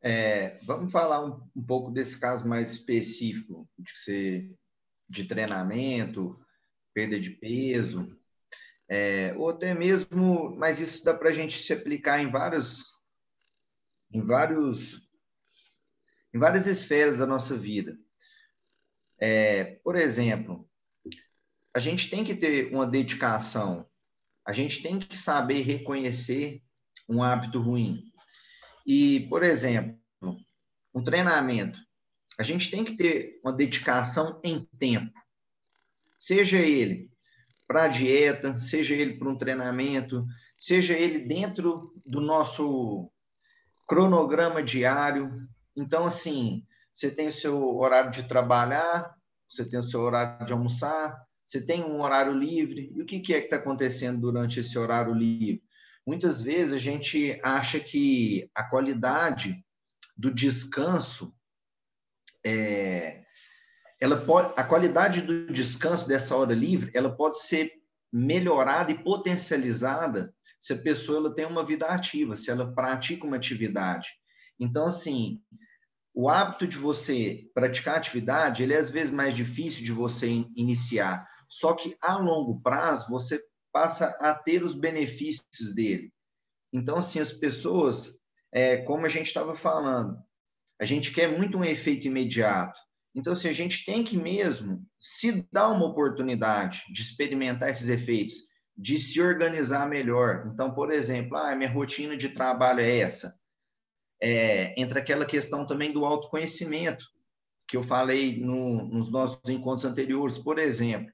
É, 0.02 0.58
vamos 0.64 0.92
falar 0.92 1.26
um, 1.26 1.46
um, 1.56 1.62
pouco 1.62 1.92
desse 1.92 2.20
caso 2.20 2.48
mais 2.48 2.72
específico 2.72 3.68
de, 3.78 4.56
de 5.10 5.26
treinamento, 5.26 6.40
perda 6.94 7.20
de 7.20 7.32
peso, 7.32 8.18
é, 8.88 9.36
ou 9.38 9.50
até 9.50 9.74
mesmo, 9.74 10.56
mas 10.58 10.80
isso 10.80 11.04
dá 11.04 11.14
para 11.14 11.30
a 11.30 11.34
gente 11.34 11.60
se 11.60 11.74
aplicar 11.74 12.22
em 12.22 12.32
vários 12.32 12.99
em 14.12 14.22
vários 14.22 15.10
em 16.34 16.38
várias 16.38 16.68
esferas 16.68 17.18
da 17.18 17.26
nossa 17.26 17.58
vida. 17.58 17.98
É, 19.20 19.80
por 19.84 19.96
exemplo, 19.96 20.70
a 21.74 21.80
gente 21.80 22.10
tem 22.10 22.24
que 22.24 22.36
ter 22.36 22.72
uma 22.74 22.86
dedicação, 22.86 23.88
a 24.46 24.54
gente 24.54 24.82
tem 24.82 25.00
que 25.00 25.18
saber 25.18 25.62
reconhecer 25.62 26.62
um 27.08 27.24
hábito 27.24 27.60
ruim. 27.60 28.12
E, 28.86 29.28
por 29.28 29.44
exemplo, 29.44 30.00
um 30.94 31.04
treinamento, 31.04 31.80
a 32.40 32.44
gente 32.44 32.72
tem 32.72 32.84
que 32.84 32.96
ter 32.96 33.40
uma 33.44 33.54
dedicação 33.54 34.40
em 34.44 34.66
tempo, 34.78 35.14
seja 36.20 36.58
ele 36.58 37.12
para 37.68 37.84
a 37.84 37.88
dieta, 37.88 38.58
seja 38.58 38.96
ele 38.96 39.18
para 39.18 39.30
um 39.30 39.38
treinamento, 39.38 40.26
seja 40.58 40.94
ele 40.94 41.20
dentro 41.20 41.94
do 42.06 42.20
nosso 42.20 43.12
cronograma 43.90 44.62
diário. 44.62 45.50
Então, 45.76 46.06
assim, 46.06 46.64
você 46.94 47.10
tem 47.10 47.28
o 47.28 47.34
seu 47.34 47.76
horário 47.76 48.12
de 48.12 48.24
trabalhar, 48.24 49.16
você 49.50 49.66
tem 49.66 49.80
o 49.80 49.84
seu 49.84 50.02
horário 50.02 50.46
de 50.46 50.54
almoçar, 50.54 51.20
você 51.44 51.66
tem 51.66 51.84
um 51.84 52.00
horário 52.00 52.32
livre. 52.32 52.94
E 52.96 53.02
o 53.02 53.06
que, 53.06 53.34
é 53.34 53.40
que 53.40 53.48
está 53.48 53.56
acontecendo 53.56 54.22
durante 54.22 54.60
esse 54.60 54.78
horário 54.78 55.12
livre? 55.12 55.64
Muitas 56.06 56.40
vezes 56.40 56.74
a 56.74 56.78
gente 56.78 57.40
acha 57.44 57.80
que 57.80 58.50
a 58.54 58.64
qualidade 58.64 59.66
do 60.16 60.32
descanso 60.32 61.34
é, 62.46 63.24
ela 64.00 64.18
pode, 64.18 64.54
a 64.56 64.64
qualidade 64.64 65.22
do 65.22 65.48
descanso 65.52 66.08
dessa 66.08 66.36
hora 66.36 66.54
livre, 66.54 66.92
ela 66.94 67.16
pode 67.16 67.42
ser 67.42 67.74
melhorada 68.14 68.92
e 68.92 69.04
potencializada 69.04 70.34
se 70.60 70.74
a 70.74 70.78
pessoa 70.78 71.20
ela 71.20 71.34
tem 71.34 71.46
uma 71.46 71.66
vida 71.66 71.86
ativa, 71.88 72.36
se 72.36 72.52
ela 72.52 72.74
pratica 72.74 73.26
uma 73.26 73.38
atividade. 73.38 74.10
Então, 74.60 74.88
assim, 74.88 75.42
o 76.14 76.30
hábito 76.30 76.68
de 76.68 76.76
você 76.76 77.50
praticar 77.54 77.98
atividade, 77.98 78.64
ele 78.64 78.74
é 78.74 78.78
às 78.78 78.90
vezes 78.90 79.14
mais 79.14 79.36
difícil 79.36 79.84
de 79.86 79.92
você 79.92 80.28
iniciar, 80.56 81.26
só 81.48 81.74
que 81.74 81.96
a 82.02 82.18
longo 82.18 82.62
prazo 82.62 83.10
você 83.10 83.42
passa 83.72 84.18
a 84.20 84.34
ter 84.34 84.64
os 84.64 84.76
benefícios 84.76 85.74
dele. 85.74 86.12
Então, 86.74 86.98
assim, 86.98 87.20
as 87.20 87.32
pessoas, 87.32 88.20
é, 88.52 88.78
como 88.78 89.06
a 89.06 89.10
gente 89.10 89.28
estava 89.28 89.56
falando, 89.56 90.18
a 90.80 90.86
gente 90.86 91.12
quer 91.12 91.28
muito 91.38 91.58
um 91.58 91.64
efeito 91.64 92.08
imediato. 92.08 92.80
Então, 93.16 93.34
assim, 93.34 93.50
a 93.50 93.54
gente 93.54 93.86
tem 93.86 94.04
que 94.04 94.18
mesmo 94.18 94.86
se 95.00 95.48
dar 95.52 95.70
uma 95.70 95.86
oportunidade 95.86 96.84
de 96.92 97.02
experimentar 97.02 97.70
esses 97.70 97.90
efeitos, 97.90 98.36
de 98.80 98.98
se 98.98 99.22
organizar 99.22 99.90
melhor. 99.90 100.50
Então, 100.54 100.74
por 100.74 100.90
exemplo, 100.90 101.38
ah, 101.38 101.54
minha 101.54 101.70
rotina 101.70 102.16
de 102.16 102.30
trabalho 102.30 102.80
é 102.80 103.00
essa. 103.00 103.38
É, 104.22 104.74
entra 104.82 105.00
aquela 105.00 105.26
questão 105.26 105.68
também 105.68 105.92
do 105.92 106.06
autoconhecimento, 106.06 107.06
que 107.68 107.76
eu 107.76 107.84
falei 107.84 108.40
no, 108.40 108.86
nos 108.86 109.12
nossos 109.12 109.42
encontros 109.50 109.84
anteriores. 109.84 110.40
Por 110.40 110.58
exemplo, 110.58 111.12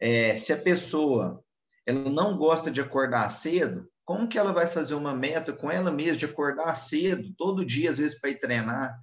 é, 0.00 0.36
se 0.36 0.52
a 0.52 0.56
pessoa 0.56 1.40
ela 1.86 2.10
não 2.10 2.36
gosta 2.36 2.68
de 2.68 2.80
acordar 2.80 3.30
cedo, 3.30 3.88
como 4.04 4.28
que 4.28 4.36
ela 4.36 4.52
vai 4.52 4.66
fazer 4.66 4.94
uma 4.94 5.14
meta 5.14 5.52
com 5.52 5.70
ela 5.70 5.92
mesma 5.92 6.16
de 6.16 6.24
acordar 6.24 6.74
cedo, 6.74 7.32
todo 7.38 7.64
dia, 7.64 7.90
às 7.90 7.98
vezes, 7.98 8.20
para 8.20 8.30
ir 8.30 8.40
treinar? 8.40 9.00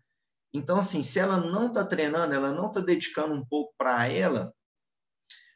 Então, 0.53 0.79
assim, 0.79 1.01
se 1.01 1.17
ela 1.17 1.37
não 1.37 1.67
está 1.67 1.85
treinando, 1.85 2.33
ela 2.33 2.51
não 2.51 2.67
está 2.67 2.81
dedicando 2.81 3.33
um 3.33 3.45
pouco 3.45 3.73
para 3.77 4.09
ela, 4.09 4.53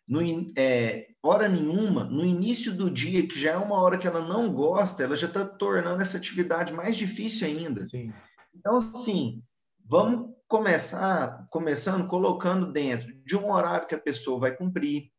no, 0.10 0.20
é, 0.58 1.10
hora 1.22 1.48
nenhuma, 1.48 2.04
no 2.04 2.26
início 2.26 2.76
do 2.76 2.90
dia, 2.90 3.28
que 3.28 3.40
já 3.40 3.52
é 3.52 3.58
uma 3.58 3.80
hora 3.80 3.98
que 3.98 4.08
ela 4.08 4.28
não 4.28 4.52
gosta, 4.52 5.04
ela 5.04 5.16
já 5.16 5.28
está 5.28 5.46
tornando 5.46 6.02
essa 6.02 6.18
atividade 6.18 6.74
mais 6.74 6.98
difícil 6.98 7.48
ainda. 7.48 7.86
Sim. 7.86 8.12
Então, 8.56 8.78
assim, 8.78 9.44
vamos 9.86 10.34
começar, 10.48 11.46
começando 11.52 12.08
colocando 12.08 12.72
dentro 12.72 13.14
de 13.24 13.38
um 13.38 13.52
horário 13.52 13.88
que 13.88 13.94
a 13.94 14.02
pessoa 14.02 14.40
vai 14.40 14.56
cumprir, 14.56 15.12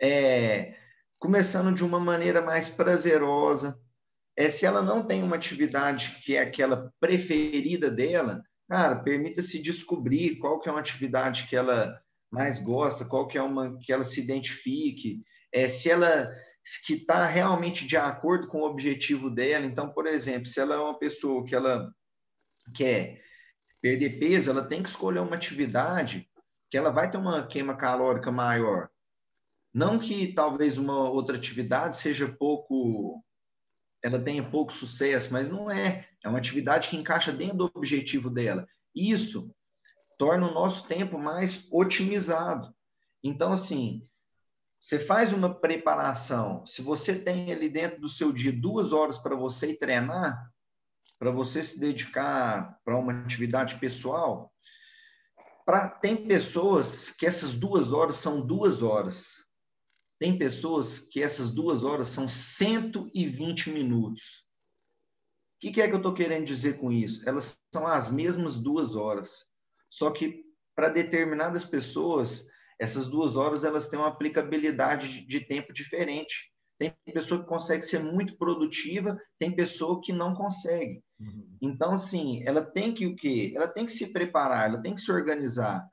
é, 0.00 0.76
começando 1.18 1.74
de 1.74 1.84
uma 1.84 1.98
maneira 1.98 2.40
mais 2.40 2.68
prazerosa. 2.68 3.76
É, 4.36 4.48
se 4.48 4.64
ela 4.64 4.80
não 4.80 5.04
tem 5.04 5.24
uma 5.24 5.34
atividade 5.34 6.20
que 6.24 6.36
é 6.36 6.40
aquela 6.40 6.92
preferida 7.00 7.90
dela, 7.90 8.44
cara, 8.68 9.00
permita-se 9.00 9.60
descobrir 9.60 10.36
qual 10.36 10.60
que 10.60 10.68
é 10.68 10.72
uma 10.72 10.80
atividade 10.80 11.48
que 11.48 11.56
ela 11.56 12.00
mais 12.30 12.58
gosta, 12.58 13.04
qual 13.04 13.26
que 13.26 13.36
é 13.36 13.42
uma 13.42 13.76
que 13.78 13.92
ela 13.92 14.04
se 14.04 14.20
identifique, 14.20 15.22
é, 15.52 15.68
se 15.68 15.90
ela 15.90 16.30
que 16.86 16.94
está 16.94 17.26
realmente 17.26 17.86
de 17.86 17.96
acordo 17.96 18.46
com 18.46 18.60
o 18.60 18.66
objetivo 18.66 19.30
dela. 19.30 19.66
Então, 19.66 19.92
por 19.92 20.06
exemplo, 20.06 20.46
se 20.46 20.60
ela 20.60 20.74
é 20.74 20.78
uma 20.78 20.98
pessoa 20.98 21.44
que 21.44 21.54
ela 21.54 21.92
quer 22.74 23.20
perder 23.80 24.18
peso, 24.18 24.50
ela 24.50 24.64
tem 24.64 24.82
que 24.82 24.88
escolher 24.88 25.20
uma 25.20 25.36
atividade 25.36 26.28
que 26.70 26.76
ela 26.76 26.90
vai 26.90 27.10
ter 27.10 27.16
uma 27.16 27.46
queima 27.46 27.76
calórica 27.76 28.30
maior. 28.30 28.88
Não 29.72 29.98
que 29.98 30.32
talvez 30.32 30.78
uma 30.78 31.08
outra 31.08 31.36
atividade 31.36 31.96
seja 31.96 32.28
pouco, 32.28 33.24
ela 34.02 34.20
tenha 34.20 34.42
pouco 34.42 34.72
sucesso, 34.72 35.32
mas 35.32 35.48
não 35.48 35.70
é. 35.70 36.08
É 36.22 36.28
uma 36.28 36.38
atividade 36.38 36.88
que 36.88 36.96
encaixa 36.96 37.32
dentro 37.32 37.56
do 37.56 37.72
objetivo 37.74 38.30
dela. 38.30 38.66
Isso 38.94 39.52
torna 40.20 40.46
o 40.46 40.52
nosso 40.52 40.86
tempo 40.86 41.18
mais 41.18 41.66
otimizado. 41.72 42.76
Então, 43.24 43.54
assim, 43.54 44.06
você 44.78 44.98
faz 44.98 45.32
uma 45.32 45.58
preparação. 45.58 46.62
Se 46.66 46.82
você 46.82 47.18
tem 47.18 47.50
ali 47.50 47.70
dentro 47.70 48.02
do 48.02 48.08
seu 48.08 48.30
dia 48.30 48.52
duas 48.52 48.92
horas 48.92 49.16
para 49.16 49.34
você 49.34 49.74
treinar, 49.74 50.52
para 51.18 51.30
você 51.30 51.62
se 51.62 51.80
dedicar 51.80 52.78
para 52.84 52.98
uma 52.98 53.18
atividade 53.18 53.76
pessoal, 53.76 54.52
pra, 55.64 55.88
tem 55.88 56.28
pessoas 56.28 57.10
que 57.12 57.24
essas 57.24 57.54
duas 57.54 57.94
horas 57.94 58.16
são 58.16 58.46
duas 58.46 58.82
horas. 58.82 59.48
Tem 60.18 60.36
pessoas 60.36 60.98
que 60.98 61.22
essas 61.22 61.50
duas 61.50 61.82
horas 61.82 62.08
são 62.08 62.28
120 62.28 63.70
minutos. 63.70 64.44
O 65.56 65.60
que, 65.60 65.72
que 65.72 65.80
é 65.80 65.88
que 65.88 65.94
eu 65.94 65.98
estou 65.98 66.12
querendo 66.12 66.44
dizer 66.44 66.78
com 66.78 66.92
isso? 66.92 67.26
Elas 67.26 67.58
são 67.72 67.86
as 67.86 68.10
mesmas 68.10 68.56
duas 68.56 68.96
horas. 68.96 69.49
Só 69.90 70.10
que 70.10 70.44
para 70.74 70.88
determinadas 70.88 71.64
pessoas, 71.64 72.46
essas 72.80 73.08
duas 73.08 73.36
horas 73.36 73.64
elas 73.64 73.88
têm 73.88 73.98
uma 73.98 74.08
aplicabilidade 74.08 75.26
de 75.26 75.40
tempo 75.40 75.72
diferente. 75.72 76.50
Tem 76.78 76.96
pessoa 77.12 77.42
que 77.42 77.48
consegue 77.48 77.82
ser 77.82 77.98
muito 77.98 78.38
produtiva, 78.38 79.20
tem 79.38 79.54
pessoa 79.54 80.00
que 80.02 80.14
não 80.14 80.34
consegue. 80.34 81.02
Uhum. 81.20 81.58
Então, 81.60 81.92
assim, 81.92 82.42
ela 82.46 82.62
tem 82.62 82.94
que 82.94 83.06
o 83.06 83.14
quê? 83.14 83.52
Ela 83.54 83.68
tem 83.68 83.84
que 83.84 83.92
se 83.92 84.12
preparar, 84.14 84.70
ela 84.70 84.80
tem 84.80 84.94
que 84.94 85.00
se 85.02 85.12
organizar. 85.12 85.86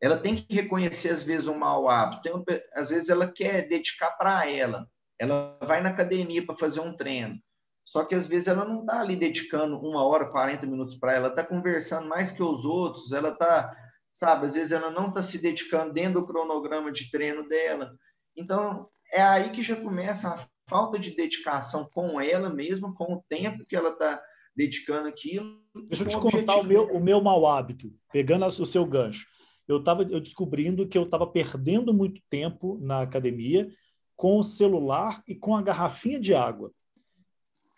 Ela 0.00 0.16
tem 0.16 0.34
que 0.34 0.54
reconhecer, 0.54 1.10
às 1.10 1.22
vezes, 1.22 1.48
um 1.48 1.58
mau 1.58 1.88
hábito. 1.88 2.22
Tem, 2.22 2.60
às 2.72 2.88
vezes, 2.88 3.10
ela 3.10 3.30
quer 3.30 3.68
dedicar 3.68 4.12
para 4.12 4.48
ela. 4.48 4.88
Ela 5.18 5.58
vai 5.62 5.82
na 5.82 5.90
academia 5.90 6.44
para 6.44 6.56
fazer 6.56 6.80
um 6.80 6.96
treino. 6.96 7.38
Só 7.86 8.04
que, 8.04 8.14
às 8.14 8.26
vezes, 8.26 8.48
ela 8.48 8.64
não 8.64 8.80
está 8.80 9.00
ali 9.00 9.14
dedicando 9.14 9.78
uma 9.78 10.04
hora, 10.04 10.30
40 10.30 10.66
minutos 10.66 10.96
para 10.96 11.14
ela. 11.14 11.28
Está 11.28 11.44
conversando 11.44 12.08
mais 12.08 12.32
que 12.32 12.42
os 12.42 12.64
outros. 12.64 13.12
Ela 13.12 13.28
está, 13.28 13.74
sabe, 14.12 14.46
às 14.46 14.54
vezes, 14.54 14.72
ela 14.72 14.90
não 14.90 15.08
está 15.08 15.22
se 15.22 15.40
dedicando 15.40 15.92
dentro 15.92 16.20
do 16.20 16.26
cronograma 16.26 16.90
de 16.90 17.10
treino 17.10 17.48
dela. 17.48 17.96
Então, 18.36 18.88
é 19.12 19.22
aí 19.22 19.50
que 19.50 19.62
já 19.62 19.76
começa 19.76 20.28
a 20.28 20.46
falta 20.68 20.98
de 20.98 21.14
dedicação 21.14 21.88
com 21.92 22.20
ela 22.20 22.50
mesma, 22.50 22.92
com 22.92 23.14
o 23.14 23.24
tempo 23.28 23.64
que 23.64 23.76
ela 23.76 23.90
está 23.90 24.20
dedicando 24.54 25.06
aquilo. 25.06 25.62
Deixa 25.88 26.02
eu 26.02 26.08
te 26.08 26.18
contar 26.18 26.56
o 26.56 26.64
meu, 26.64 26.86
o 26.88 27.00
meu 27.00 27.20
mau 27.20 27.46
hábito, 27.46 27.92
pegando 28.12 28.44
o 28.46 28.50
seu 28.66 28.84
gancho. 28.84 29.26
Eu 29.68 29.78
estava 29.78 30.02
eu 30.02 30.20
descobrindo 30.20 30.88
que 30.88 30.96
eu 30.96 31.04
estava 31.04 31.26
perdendo 31.26 31.92
muito 31.92 32.20
tempo 32.28 32.78
na 32.80 33.02
academia 33.02 33.68
com 34.16 34.38
o 34.38 34.44
celular 34.44 35.22
e 35.26 35.34
com 35.34 35.54
a 35.54 35.62
garrafinha 35.62 36.18
de 36.18 36.34
água. 36.34 36.72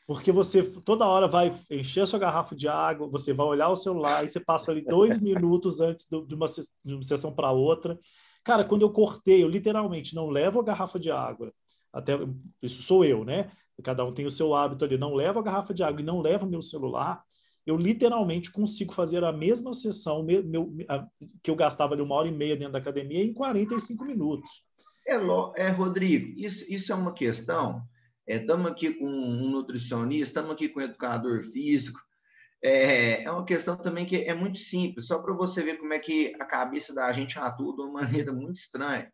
Porque 0.09 0.33
você 0.33 0.63
toda 0.63 1.05
hora 1.05 1.29
vai 1.29 1.55
encher 1.71 2.01
a 2.01 2.07
sua 2.07 2.19
garrafa 2.19 2.57
de 2.57 2.67
água, 2.67 3.07
você 3.07 3.35
vai 3.35 3.47
olhar 3.47 3.69
o 3.69 3.77
celular 3.77 4.25
e 4.25 4.29
você 4.31 4.41
passa 4.41 4.73
ali 4.73 4.81
dois 4.81 5.21
minutos 5.21 5.83
antes 5.83 6.07
de 6.09 6.35
uma, 6.35 6.47
de 6.83 6.95
uma 6.95 7.03
sessão 7.03 7.31
para 7.31 7.53
outra. 7.53 7.99
Cara, 8.43 8.65
quando 8.65 8.81
eu 8.81 8.91
cortei, 8.91 9.43
eu 9.43 9.49
literalmente 9.49 10.15
não 10.15 10.31
levo 10.31 10.61
a 10.61 10.65
garrafa 10.65 10.99
de 10.99 11.11
água. 11.11 11.53
Até 11.93 12.15
isso 12.63 12.81
sou 12.81 13.05
eu, 13.05 13.23
né? 13.23 13.51
Cada 13.85 14.03
um 14.03 14.11
tem 14.11 14.25
o 14.25 14.31
seu 14.31 14.55
hábito 14.55 14.83
ali. 14.83 14.97
Não 14.97 15.13
levo 15.13 15.41
a 15.41 15.43
garrafa 15.43 15.75
de 15.75 15.83
água 15.83 16.01
e 16.01 16.05
não 16.05 16.23
levo 16.23 16.47
meu 16.47 16.63
celular. 16.63 17.23
Eu 17.67 17.77
literalmente 17.77 18.51
consigo 18.51 18.95
fazer 18.95 19.23
a 19.25 19.31
mesma 19.31 19.75
sessão 19.75 20.23
meu, 20.23 20.43
meu, 20.43 20.75
a, 20.89 21.07
que 21.43 21.51
eu 21.51 21.55
gastava 21.55 21.93
ali 21.93 22.01
uma 22.01 22.15
hora 22.15 22.29
e 22.29 22.33
meia 22.33 22.57
dentro 22.57 22.73
da 22.73 22.79
academia 22.79 23.23
em 23.23 23.35
45 23.35 24.07
minutos. 24.07 24.65
É, 25.07 25.17
é 25.57 25.69
Rodrigo, 25.69 26.33
isso, 26.35 26.65
isso 26.73 26.93
é 26.93 26.95
uma 26.95 27.13
questão. 27.13 27.83
Estamos 28.29 28.67
é, 28.67 28.71
aqui 28.71 28.93
com 28.93 29.07
um 29.07 29.51
nutricionista, 29.51 30.41
estamos 30.41 30.51
aqui 30.53 30.69
com 30.69 30.81
um 30.81 30.85
educador 30.85 31.43
físico, 31.45 31.99
é, 32.63 33.23
é 33.23 33.31
uma 33.31 33.45
questão 33.45 33.77
também 33.77 34.05
que 34.05 34.17
é 34.17 34.35
muito 34.35 34.59
simples, 34.59 35.07
só 35.07 35.19
para 35.19 35.33
você 35.33 35.63
ver 35.63 35.79
como 35.79 35.93
é 35.93 35.99
que 35.99 36.35
a 36.41 36.45
cabeça 36.45 36.95
da 36.95 37.11
gente 37.13 37.39
atua 37.39 37.75
de 37.75 37.83
uma 37.83 38.03
maneira 38.03 38.33
muito 38.33 38.57
estranha. 38.57 39.11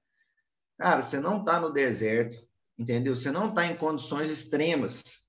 Cara, 0.79 1.00
você 1.00 1.20
não 1.20 1.38
está 1.38 1.61
no 1.61 1.72
deserto, 1.72 2.37
entendeu? 2.77 3.14
Você 3.14 3.31
não 3.31 3.50
está 3.50 3.66
em 3.66 3.77
condições 3.77 4.31
extremas. 4.31 5.24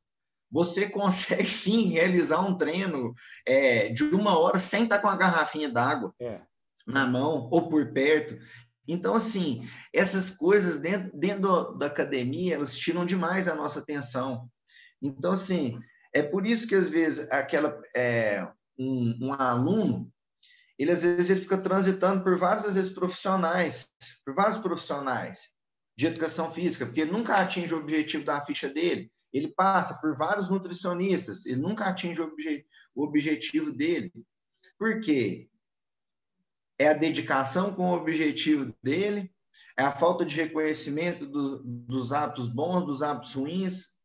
Você 0.51 0.89
consegue 0.89 1.47
sim 1.47 1.89
realizar 1.89 2.39
um 2.39 2.57
treino 2.57 3.13
é, 3.45 3.89
de 3.89 4.03
uma 4.03 4.39
hora 4.39 4.57
sem 4.57 4.83
estar 4.83 4.97
tá 4.97 5.01
com 5.01 5.07
a 5.07 5.17
garrafinha 5.17 5.69
d'água 5.69 6.13
é. 6.19 6.41
na 6.87 7.05
mão 7.05 7.47
ou 7.51 7.69
por 7.69 7.91
perto. 7.91 8.39
Então, 8.87 9.15
assim, 9.15 9.67
essas 9.93 10.31
coisas 10.31 10.79
dentro, 10.79 11.11
dentro 11.17 11.73
da 11.77 11.87
academia, 11.87 12.55
elas 12.55 12.77
tiram 12.77 13.05
demais 13.05 13.47
a 13.47 13.55
nossa 13.55 13.79
atenção. 13.79 14.49
Então, 15.01 15.31
assim, 15.31 15.79
é 16.13 16.21
por 16.21 16.45
isso 16.45 16.67
que, 16.67 16.75
às 16.75 16.87
vezes, 16.87 17.29
aquela, 17.31 17.79
é, 17.95 18.47
um, 18.77 19.27
um 19.27 19.33
aluno, 19.33 20.11
ele, 20.77 20.91
às 20.91 21.03
vezes, 21.03 21.29
ele 21.29 21.41
fica 21.41 21.57
transitando 21.57 22.23
por 22.23 22.37
vários, 22.37 22.65
às 22.65 22.75
vezes, 22.75 22.93
profissionais, 22.93 23.89
por 24.23 24.33
vários 24.33 24.57
profissionais 24.57 25.49
de 25.97 26.07
educação 26.07 26.51
física, 26.51 26.85
porque 26.85 27.01
ele 27.01 27.11
nunca 27.11 27.35
atinge 27.35 27.73
o 27.73 27.79
objetivo 27.79 28.23
da 28.23 28.43
ficha 28.43 28.69
dele. 28.69 29.11
Ele 29.33 29.47
passa 29.49 29.99
por 29.99 30.15
vários 30.15 30.49
nutricionistas, 30.49 31.45
ele 31.45 31.59
nunca 31.61 31.85
atinge 31.85 32.21
o, 32.21 32.25
obje, 32.25 32.65
o 32.93 33.03
objetivo 33.03 33.71
dele. 33.71 34.11
Por 34.77 35.01
quê? 35.01 35.49
É 36.77 36.89
a 36.89 36.93
dedicação 36.93 37.73
com 37.73 37.91
o 37.91 37.95
objetivo 37.95 38.73
dele, 38.83 39.31
é 39.77 39.83
a 39.83 39.91
falta 39.91 40.25
de 40.25 40.35
reconhecimento 40.35 41.25
do, 41.25 41.61
dos 41.63 42.13
hábitos 42.13 42.47
bons, 42.47 42.85
dos 42.85 43.01
hábitos 43.01 43.33
ruins, 43.33 43.95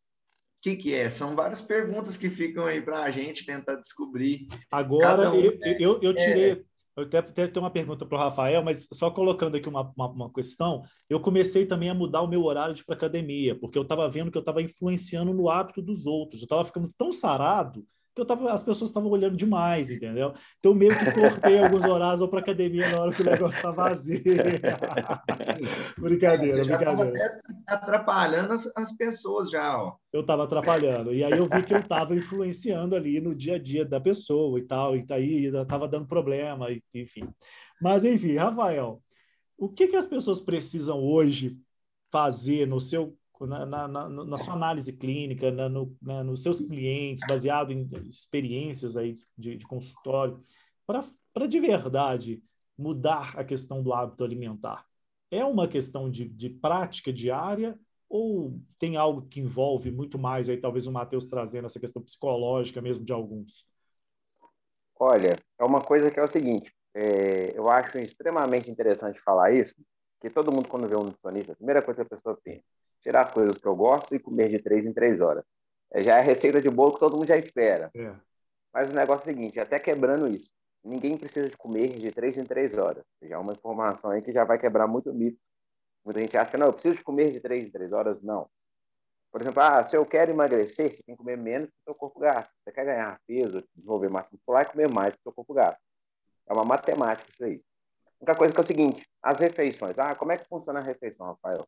o 0.60 0.62
que, 0.62 0.76
que 0.76 0.94
é? 0.94 1.08
São 1.08 1.34
várias 1.34 1.62
perguntas 1.62 2.16
que 2.16 2.28
ficam 2.28 2.66
aí 2.66 2.82
para 2.82 3.02
a 3.02 3.10
gente 3.10 3.46
tentar 3.46 3.76
descobrir. 3.76 4.46
Agora, 4.70 5.30
um, 5.30 5.36
eu, 5.36 5.58
né? 5.58 5.76
eu, 5.80 6.00
eu, 6.02 6.14
tirei. 6.14 6.50
É... 6.52 6.64
Eu 6.96 7.04
até, 7.04 7.18
até 7.18 7.46
tenho 7.46 7.64
uma 7.64 7.70
pergunta 7.70 8.04
para 8.04 8.18
o 8.18 8.20
Rafael, 8.20 8.62
mas 8.62 8.86
só 8.92 9.10
colocando 9.10 9.56
aqui 9.56 9.68
uma, 9.68 9.90
uma, 9.96 10.08
uma, 10.08 10.32
questão, 10.32 10.82
eu 11.08 11.18
comecei 11.18 11.64
também 11.64 11.88
a 11.88 11.94
mudar 11.94 12.20
o 12.20 12.28
meu 12.28 12.44
horário 12.44 12.74
de 12.74 12.82
ir 12.82 12.84
para 12.84 12.94
academia, 12.94 13.58
porque 13.58 13.78
eu 13.78 13.82
estava 13.82 14.08
vendo 14.10 14.30
que 14.30 14.36
eu 14.36 14.40
estava 14.40 14.60
influenciando 14.60 15.32
no 15.32 15.48
hábito 15.48 15.80
dos 15.80 16.04
outros. 16.04 16.42
Eu 16.42 16.46
estava 16.46 16.64
ficando 16.64 16.92
tão 16.98 17.10
sarado 17.10 17.86
eu 18.20 18.26
tava, 18.26 18.52
as 18.52 18.62
pessoas 18.62 18.90
estavam 18.90 19.10
olhando 19.10 19.36
demais, 19.36 19.90
entendeu? 19.90 20.32
Então, 20.58 20.74
meio 20.74 20.96
que 20.98 21.10
cortei 21.12 21.58
alguns 21.58 21.84
horários 21.84 22.28
para 22.28 22.40
academia 22.40 22.90
na 22.90 23.02
hora 23.02 23.12
que 23.12 23.22
o 23.22 23.24
negócio 23.24 23.56
está 23.56 23.70
vazio. 23.70 24.22
brincadeira, 25.98 26.62
Você 26.62 26.64
já 26.64 26.76
brincadeira. 26.76 27.40
atrapalhando 27.66 28.52
as, 28.52 28.70
as, 28.76 28.92
pessoas 28.96 29.50
já, 29.50 29.80
ó. 29.80 29.96
Eu 30.12 30.20
estava 30.22 30.44
atrapalhando. 30.44 31.14
E 31.14 31.24
aí 31.24 31.38
eu 31.38 31.48
vi 31.48 31.62
que 31.62 31.74
eu 31.74 31.78
estava 31.78 32.14
influenciando 32.14 32.94
ali 32.94 33.20
no 33.20 33.34
dia 33.34 33.56
a 33.56 33.58
dia 33.58 33.84
da 33.84 34.00
pessoa 34.00 34.58
e 34.58 34.62
tal, 34.62 34.96
e 34.96 35.04
tá 35.04 35.14
aí 35.14 35.46
estava 35.46 35.88
dando 35.88 36.06
problema, 36.06 36.66
enfim. 36.94 37.28
Mas, 37.80 38.04
enfim, 38.04 38.36
Rafael, 38.36 39.02
o 39.56 39.68
que, 39.68 39.88
que 39.88 39.96
as 39.96 40.06
pessoas 40.06 40.40
precisam 40.40 41.02
hoje 41.02 41.58
fazer 42.10 42.66
no 42.66 42.80
seu 42.80 43.16
na, 43.46 43.66
na, 43.66 43.88
na, 43.88 44.08
na 44.08 44.38
sua 44.38 44.54
análise 44.54 44.92
clínica, 44.92 45.50
na, 45.50 45.68
no, 45.68 45.96
na, 46.00 46.22
nos 46.22 46.42
seus 46.42 46.60
clientes, 46.60 47.26
baseado 47.26 47.72
em 47.72 47.88
experiências 48.08 48.96
aí 48.96 49.12
de, 49.36 49.56
de 49.56 49.66
consultório, 49.66 50.42
para 50.86 51.46
de 51.46 51.60
verdade 51.60 52.42
mudar 52.76 53.38
a 53.38 53.44
questão 53.44 53.82
do 53.82 53.92
hábito 53.92 54.24
alimentar? 54.24 54.86
É 55.30 55.44
uma 55.44 55.68
questão 55.68 56.10
de, 56.10 56.28
de 56.28 56.50
prática 56.50 57.12
diária 57.12 57.78
ou 58.08 58.60
tem 58.78 58.96
algo 58.96 59.22
que 59.22 59.40
envolve 59.40 59.92
muito 59.92 60.18
mais 60.18 60.48
aí, 60.48 60.56
talvez 60.56 60.86
o 60.86 60.92
Matheus 60.92 61.26
trazendo 61.26 61.66
essa 61.66 61.78
questão 61.78 62.02
psicológica 62.02 62.80
mesmo 62.80 63.04
de 63.04 63.12
alguns? 63.12 63.64
Olha, 64.98 65.36
é 65.58 65.64
uma 65.64 65.80
coisa 65.80 66.10
que 66.10 66.18
é 66.18 66.22
o 66.22 66.28
seguinte, 66.28 66.74
é, 66.92 67.56
eu 67.56 67.68
acho 67.68 67.98
extremamente 67.98 68.70
interessante 68.70 69.20
falar 69.20 69.52
isso, 69.52 69.74
que 70.20 70.28
todo 70.28 70.52
mundo 70.52 70.68
quando 70.68 70.88
vê 70.88 70.96
um 70.96 71.04
nutricionista, 71.04 71.52
a 71.52 71.56
primeira 71.56 71.80
coisa 71.80 72.04
que 72.04 72.12
a 72.12 72.16
pessoa 72.16 72.38
pensa, 72.42 72.64
tirar 73.02 73.22
as 73.22 73.32
coisas 73.32 73.58
que 73.58 73.66
eu 73.66 73.74
gosto 73.74 74.14
e 74.14 74.18
comer 74.18 74.48
de 74.48 74.58
três 74.58 74.86
em 74.86 74.92
três 74.92 75.20
horas. 75.20 75.44
É, 75.92 76.02
já 76.02 76.16
é 76.16 76.20
a 76.20 76.22
receita 76.22 76.60
de 76.60 76.70
bolo 76.70 76.94
que 76.94 77.00
todo 77.00 77.16
mundo 77.16 77.26
já 77.26 77.36
espera. 77.36 77.90
É. 77.94 78.14
Mas 78.72 78.90
o 78.90 78.94
negócio 78.94 79.28
é 79.28 79.32
o 79.32 79.34
seguinte, 79.34 79.58
até 79.58 79.78
quebrando 79.78 80.28
isso, 80.28 80.50
ninguém 80.84 81.16
precisa 81.16 81.48
de 81.48 81.56
comer 81.56 81.88
de 81.98 82.10
três 82.12 82.36
em 82.36 82.44
três 82.44 82.78
horas. 82.78 83.04
Já 83.22 83.36
é 83.36 83.38
uma 83.38 83.52
informação 83.52 84.10
aí 84.10 84.22
que 84.22 84.32
já 84.32 84.44
vai 84.44 84.58
quebrar 84.58 84.86
muito 84.86 85.12
mito. 85.12 85.38
Muita 86.04 86.20
gente 86.20 86.36
acha 86.36 86.52
que 86.52 86.56
não, 86.56 86.68
eu 86.68 86.72
preciso 86.72 86.96
de 86.96 87.04
comer 87.04 87.32
de 87.32 87.40
três 87.40 87.66
em 87.66 87.70
três 87.70 87.92
horas. 87.92 88.22
Não. 88.22 88.48
Por 89.30 89.40
exemplo, 89.40 89.62
ah, 89.62 89.84
se 89.84 89.96
eu 89.96 90.04
quero 90.04 90.30
emagrecer, 90.30 90.92
você 90.92 91.02
tem 91.02 91.14
que 91.14 91.18
comer 91.18 91.36
menos 91.36 91.68
que 91.68 91.76
o 91.80 91.84
seu 91.84 91.94
corpo 91.94 92.18
gasta. 92.18 92.52
Você 92.64 92.72
quer 92.72 92.84
ganhar 92.84 93.20
peso, 93.26 93.62
desenvolver 93.74 94.08
massa 94.08 94.28
muscular, 94.32 94.62
e 94.62 94.72
comer 94.72 94.88
mais 94.92 95.14
que 95.14 95.20
o 95.20 95.22
seu 95.24 95.32
corpo 95.32 95.54
gasta. 95.54 95.80
É 96.48 96.52
uma 96.52 96.64
matemática 96.64 97.30
isso 97.32 97.44
aí. 97.44 97.62
A 98.04 98.24
única 98.24 98.34
coisa 98.34 98.52
que 98.52 98.60
é 98.60 98.62
o 98.62 98.66
seguinte, 98.66 99.08
as 99.22 99.38
refeições. 99.38 99.98
Ah, 99.98 100.14
como 100.14 100.32
é 100.32 100.36
que 100.36 100.48
funciona 100.48 100.80
a 100.80 100.82
refeição, 100.82 101.26
Rafael? 101.26 101.64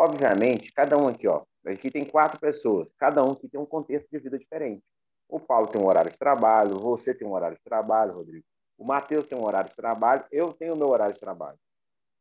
Obviamente, 0.00 0.72
cada 0.72 0.96
um 0.96 1.08
aqui, 1.08 1.28
ó, 1.28 1.42
aqui 1.66 1.90
tem 1.90 2.06
quatro 2.06 2.40
pessoas, 2.40 2.90
cada 2.96 3.22
um 3.22 3.34
que 3.34 3.46
tem 3.46 3.60
um 3.60 3.66
contexto 3.66 4.08
de 4.10 4.18
vida 4.18 4.38
diferente. 4.38 4.82
O 5.28 5.38
Paulo 5.38 5.66
tem 5.66 5.78
um 5.78 5.84
horário 5.84 6.10
de 6.10 6.16
trabalho, 6.16 6.78
você 6.78 7.12
tem 7.12 7.28
um 7.28 7.34
horário 7.34 7.58
de 7.58 7.62
trabalho, 7.62 8.14
Rodrigo. 8.14 8.42
O 8.78 8.84
Matheus 8.86 9.26
tem 9.26 9.36
um 9.36 9.44
horário 9.44 9.68
de 9.68 9.76
trabalho, 9.76 10.24
eu 10.32 10.54
tenho 10.54 10.72
o 10.72 10.76
meu 10.78 10.88
horário 10.88 11.12
de 11.12 11.20
trabalho. 11.20 11.58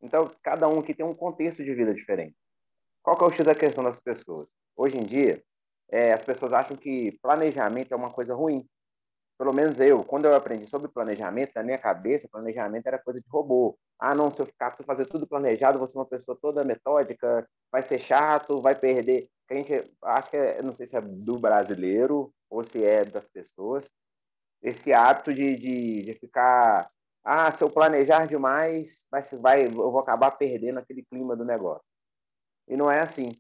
Então, 0.02 0.30
cada 0.44 0.68
um 0.68 0.80
aqui 0.80 0.94
tem 0.94 1.06
um 1.06 1.16
contexto 1.16 1.64
de 1.64 1.74
vida 1.74 1.94
diferente. 1.94 2.36
Qual 3.02 3.18
que 3.18 3.24
é 3.24 3.28
o 3.28 3.32
X 3.32 3.46
da 3.46 3.56
questão 3.56 3.82
das 3.82 3.98
pessoas? 3.98 4.50
Hoje 4.76 4.98
em 4.98 5.06
dia, 5.06 5.42
é, 5.90 6.12
as 6.12 6.26
pessoas 6.26 6.52
acham 6.52 6.76
que 6.76 7.18
planejamento 7.22 7.94
é 7.94 7.96
uma 7.96 8.12
coisa 8.12 8.36
ruim. 8.36 8.68
Pelo 9.40 9.54
menos 9.54 9.80
eu, 9.80 10.04
quando 10.04 10.26
eu 10.26 10.36
aprendi 10.36 10.68
sobre 10.68 10.90
planejamento, 10.90 11.54
na 11.56 11.64
minha 11.64 11.78
cabeça, 11.78 12.28
planejamento 12.30 12.86
era 12.88 13.00
coisa 13.00 13.22
de 13.22 13.28
robô. 13.30 13.80
Ah, 13.98 14.14
não, 14.14 14.30
se 14.30 14.42
eu 14.42 14.46
ficar 14.46 14.76
fazer 14.86 15.06
tudo 15.06 15.26
planejado, 15.26 15.80
vou 15.80 15.88
ser 15.88 15.98
uma 15.98 16.06
pessoa 16.06 16.38
toda 16.42 16.66
metódica, 16.66 17.48
vai 17.72 17.82
ser 17.82 18.00
chato, 18.00 18.62
vai 18.62 18.76
perder. 18.76 19.30
A 19.50 19.54
gente 19.56 19.96
acho 20.04 20.30
que 20.30 20.36
é, 20.36 20.62
não 20.62 20.74
sei 20.74 20.86
se 20.86 20.98
é 20.98 21.02
do 21.02 21.40
brasileiro 21.40 22.34
ou 22.50 22.66
se 22.66 22.84
é 22.84 23.06
das 23.06 23.30
pessoas, 23.30 23.90
esse 24.62 24.92
hábito 24.92 25.34
de, 25.34 25.56
de, 25.56 26.02
de 26.02 26.14
ficar 26.16 26.92
ah, 27.24 27.52
se 27.52 27.64
eu 27.64 27.70
planejar 27.70 28.26
demais, 28.28 29.06
vai, 29.10 29.22
vai, 29.40 29.66
eu 29.68 29.72
vou 29.72 30.00
acabar 30.00 30.32
perdendo 30.32 30.80
aquele 30.80 31.04
clima 31.04 31.36
do 31.36 31.46
negócio. 31.46 31.86
E 32.68 32.76
não 32.76 32.92
é 32.92 33.02
assim. 33.02 33.32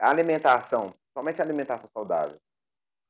A 0.00 0.10
alimentação, 0.10 0.94
somente 1.12 1.40
a 1.40 1.44
alimentação 1.44 1.88
saudável. 1.92 2.38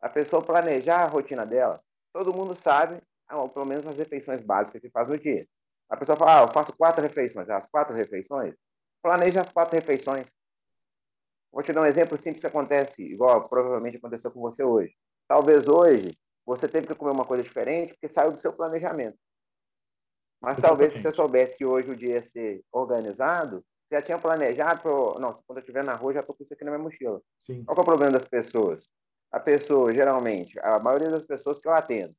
A 0.01 0.09
pessoa 0.09 0.45
planejar 0.45 1.03
a 1.03 1.09
rotina 1.09 1.47
dela, 1.47 1.83
todo 2.13 2.35
mundo 2.35 2.55
sabe, 2.55 3.03
ah, 3.29 3.49
pelo 3.49 3.67
menos 3.67 3.87
as 3.87 3.97
refeições 3.97 4.43
básicas 4.43 4.81
que 4.81 4.91
faz 4.91 5.09
no 5.09 5.19
dia. 5.19 5.47
A 5.89 5.97
pessoa 5.97 6.17
fala, 6.17 6.41
ah, 6.41 6.43
eu 6.45 6.53
faço 6.53 6.77
quatro 6.77 7.03
refeições. 7.03 7.49
As 7.49 7.67
quatro 7.67 7.95
refeições? 7.95 8.55
Planeja 9.03 9.41
as 9.41 9.53
quatro 9.53 9.75
refeições. 9.75 10.33
Vou 11.53 11.63
te 11.63 11.73
dar 11.73 11.83
um 11.83 11.87
exemplo 11.87 12.17
simples 12.17 12.41
que 12.41 12.47
acontece, 12.47 13.03
igual 13.03 13.49
provavelmente 13.49 13.99
aconteceu 13.99 14.31
com 14.31 14.41
você 14.41 14.63
hoje. 14.63 14.95
Talvez 15.29 15.69
hoje 15.69 16.17
você 16.47 16.67
teve 16.67 16.87
que 16.87 16.95
comer 16.95 17.13
uma 17.13 17.27
coisa 17.27 17.43
diferente 17.43 17.93
porque 17.93 18.09
saiu 18.09 18.33
do 18.33 18.41
seu 18.41 18.53
planejamento. 18.53 19.19
Mas 20.41 20.59
talvez 20.59 20.93
se 20.93 21.01
você 21.01 21.13
soubesse 21.13 21.57
que 21.57 21.65
hoje 21.65 21.91
o 21.91 21.97
dia 21.97 22.15
ia 22.15 22.23
ser 22.23 22.65
organizado, 22.73 23.65
você 23.87 23.97
já 23.97 24.03
tinha 24.03 24.19
planejado, 24.19 24.81
pro... 24.81 25.19
não, 25.21 25.41
quando 25.47 25.59
eu 25.59 25.61
estiver 25.61 25.85
na 25.85 25.95
rua, 25.95 26.15
já 26.15 26.21
estou 26.21 26.35
com 26.35 26.43
isso 26.43 26.53
aqui 26.53 26.65
na 26.65 26.73
minha 26.73 26.83
mochila. 26.83 27.21
Sim. 27.39 27.65
Qual 27.65 27.77
é 27.77 27.81
o 27.81 27.85
problema 27.85 28.13
das 28.13 28.25
pessoas? 28.25 28.89
A 29.33 29.41
pessoa, 29.41 29.93
geralmente, 29.93 30.59
a 30.61 30.79
maioria 30.79 31.09
das 31.09 31.25
pessoas 31.25 31.59
que 31.59 31.67
eu 31.67 31.73
atendo, 31.73 32.15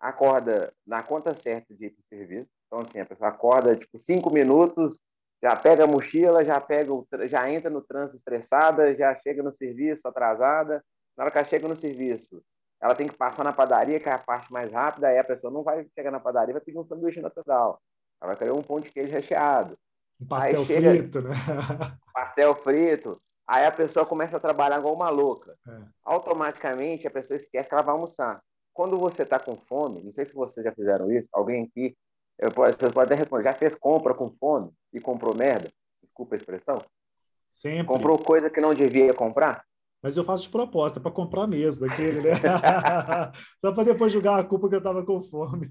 acorda 0.00 0.72
na 0.86 1.02
conta 1.02 1.32
certa 1.32 1.74
de 1.74 1.86
ir 1.86 1.90
para 1.90 2.00
o 2.00 2.08
serviço. 2.08 2.50
Então, 2.66 2.80
assim, 2.80 2.98
a 2.98 3.06
pessoa 3.06 3.30
acorda, 3.30 3.76
tipo, 3.76 3.98
cinco 3.98 4.32
minutos, 4.32 4.98
já 5.42 5.54
pega 5.54 5.84
a 5.84 5.86
mochila, 5.86 6.44
já 6.44 6.60
pega 6.60 6.92
o, 6.92 7.06
já 7.24 7.48
entra 7.50 7.70
no 7.70 7.80
trânsito 7.80 8.16
estressada, 8.16 8.94
já 8.96 9.14
chega 9.20 9.42
no 9.42 9.52
serviço 9.52 10.08
atrasada. 10.08 10.82
Na 11.16 11.24
hora 11.24 11.30
que 11.30 11.38
ela 11.38 11.46
chega 11.46 11.68
no 11.68 11.76
serviço, 11.76 12.42
ela 12.80 12.94
tem 12.94 13.06
que 13.06 13.16
passar 13.16 13.44
na 13.44 13.52
padaria, 13.52 14.00
que 14.00 14.08
é 14.08 14.12
a 14.12 14.18
parte 14.18 14.52
mais 14.52 14.72
rápida, 14.72 15.08
aí 15.08 15.18
a 15.18 15.24
pessoa 15.24 15.52
não 15.52 15.62
vai 15.62 15.86
chegar 15.94 16.10
na 16.10 16.20
padaria 16.20 16.52
vai 16.52 16.62
pedir 16.62 16.78
um 16.78 16.84
sanduíche 16.84 17.20
natural. 17.20 17.80
Ela 18.20 18.32
vai 18.32 18.36
querer 18.36 18.52
um 18.52 18.62
pão 18.62 18.80
de 18.80 18.90
queijo 18.90 19.12
recheado. 19.12 19.78
Um 20.20 20.26
pastel 20.26 20.64
chega, 20.64 20.90
frito, 20.90 21.22
né? 21.22 21.30
pastel 22.12 22.54
frito. 22.54 23.20
Aí 23.46 23.64
a 23.64 23.70
pessoa 23.70 24.04
começa 24.04 24.36
a 24.36 24.40
trabalhar 24.40 24.78
igual 24.78 24.94
uma 24.94 25.08
louca. 25.08 25.56
É. 25.66 25.82
Automaticamente 26.04 27.06
a 27.06 27.10
pessoa 27.10 27.36
esquece 27.36 27.68
que 27.68 27.74
ela 27.74 27.84
vai 27.84 27.94
almoçar. 27.94 28.42
Quando 28.72 28.98
você 28.98 29.22
está 29.22 29.38
com 29.38 29.56
fome, 29.56 30.02
não 30.02 30.12
sei 30.12 30.26
se 30.26 30.34
vocês 30.34 30.64
já 30.64 30.72
fizeram 30.72 31.10
isso, 31.10 31.28
alguém 31.32 31.64
aqui, 31.64 31.96
eu, 32.38 32.50
vocês 32.50 32.92
podem 32.92 33.04
até 33.04 33.14
responder, 33.14 33.44
já 33.44 33.54
fez 33.54 33.74
compra 33.74 34.12
com 34.12 34.30
fome 34.30 34.70
e 34.92 35.00
comprou 35.00 35.34
merda? 35.34 35.70
Desculpa 36.02 36.34
a 36.34 36.38
expressão. 36.38 36.82
Sempre. 37.50 37.86
Comprou 37.86 38.18
coisa 38.18 38.50
que 38.50 38.60
não 38.60 38.74
devia 38.74 39.14
comprar? 39.14 39.64
Mas 40.02 40.16
eu 40.16 40.24
faço 40.24 40.44
de 40.44 40.50
proposta, 40.50 41.00
para 41.00 41.10
comprar 41.10 41.46
mesmo, 41.46 41.86
aquele, 41.86 42.20
né? 42.20 42.32
Só 43.64 43.72
para 43.72 43.84
depois 43.84 44.12
julgar 44.12 44.38
a 44.38 44.44
culpa 44.44 44.68
que 44.68 44.74
eu 44.74 44.78
estava 44.78 45.04
com 45.04 45.22
fome. 45.22 45.70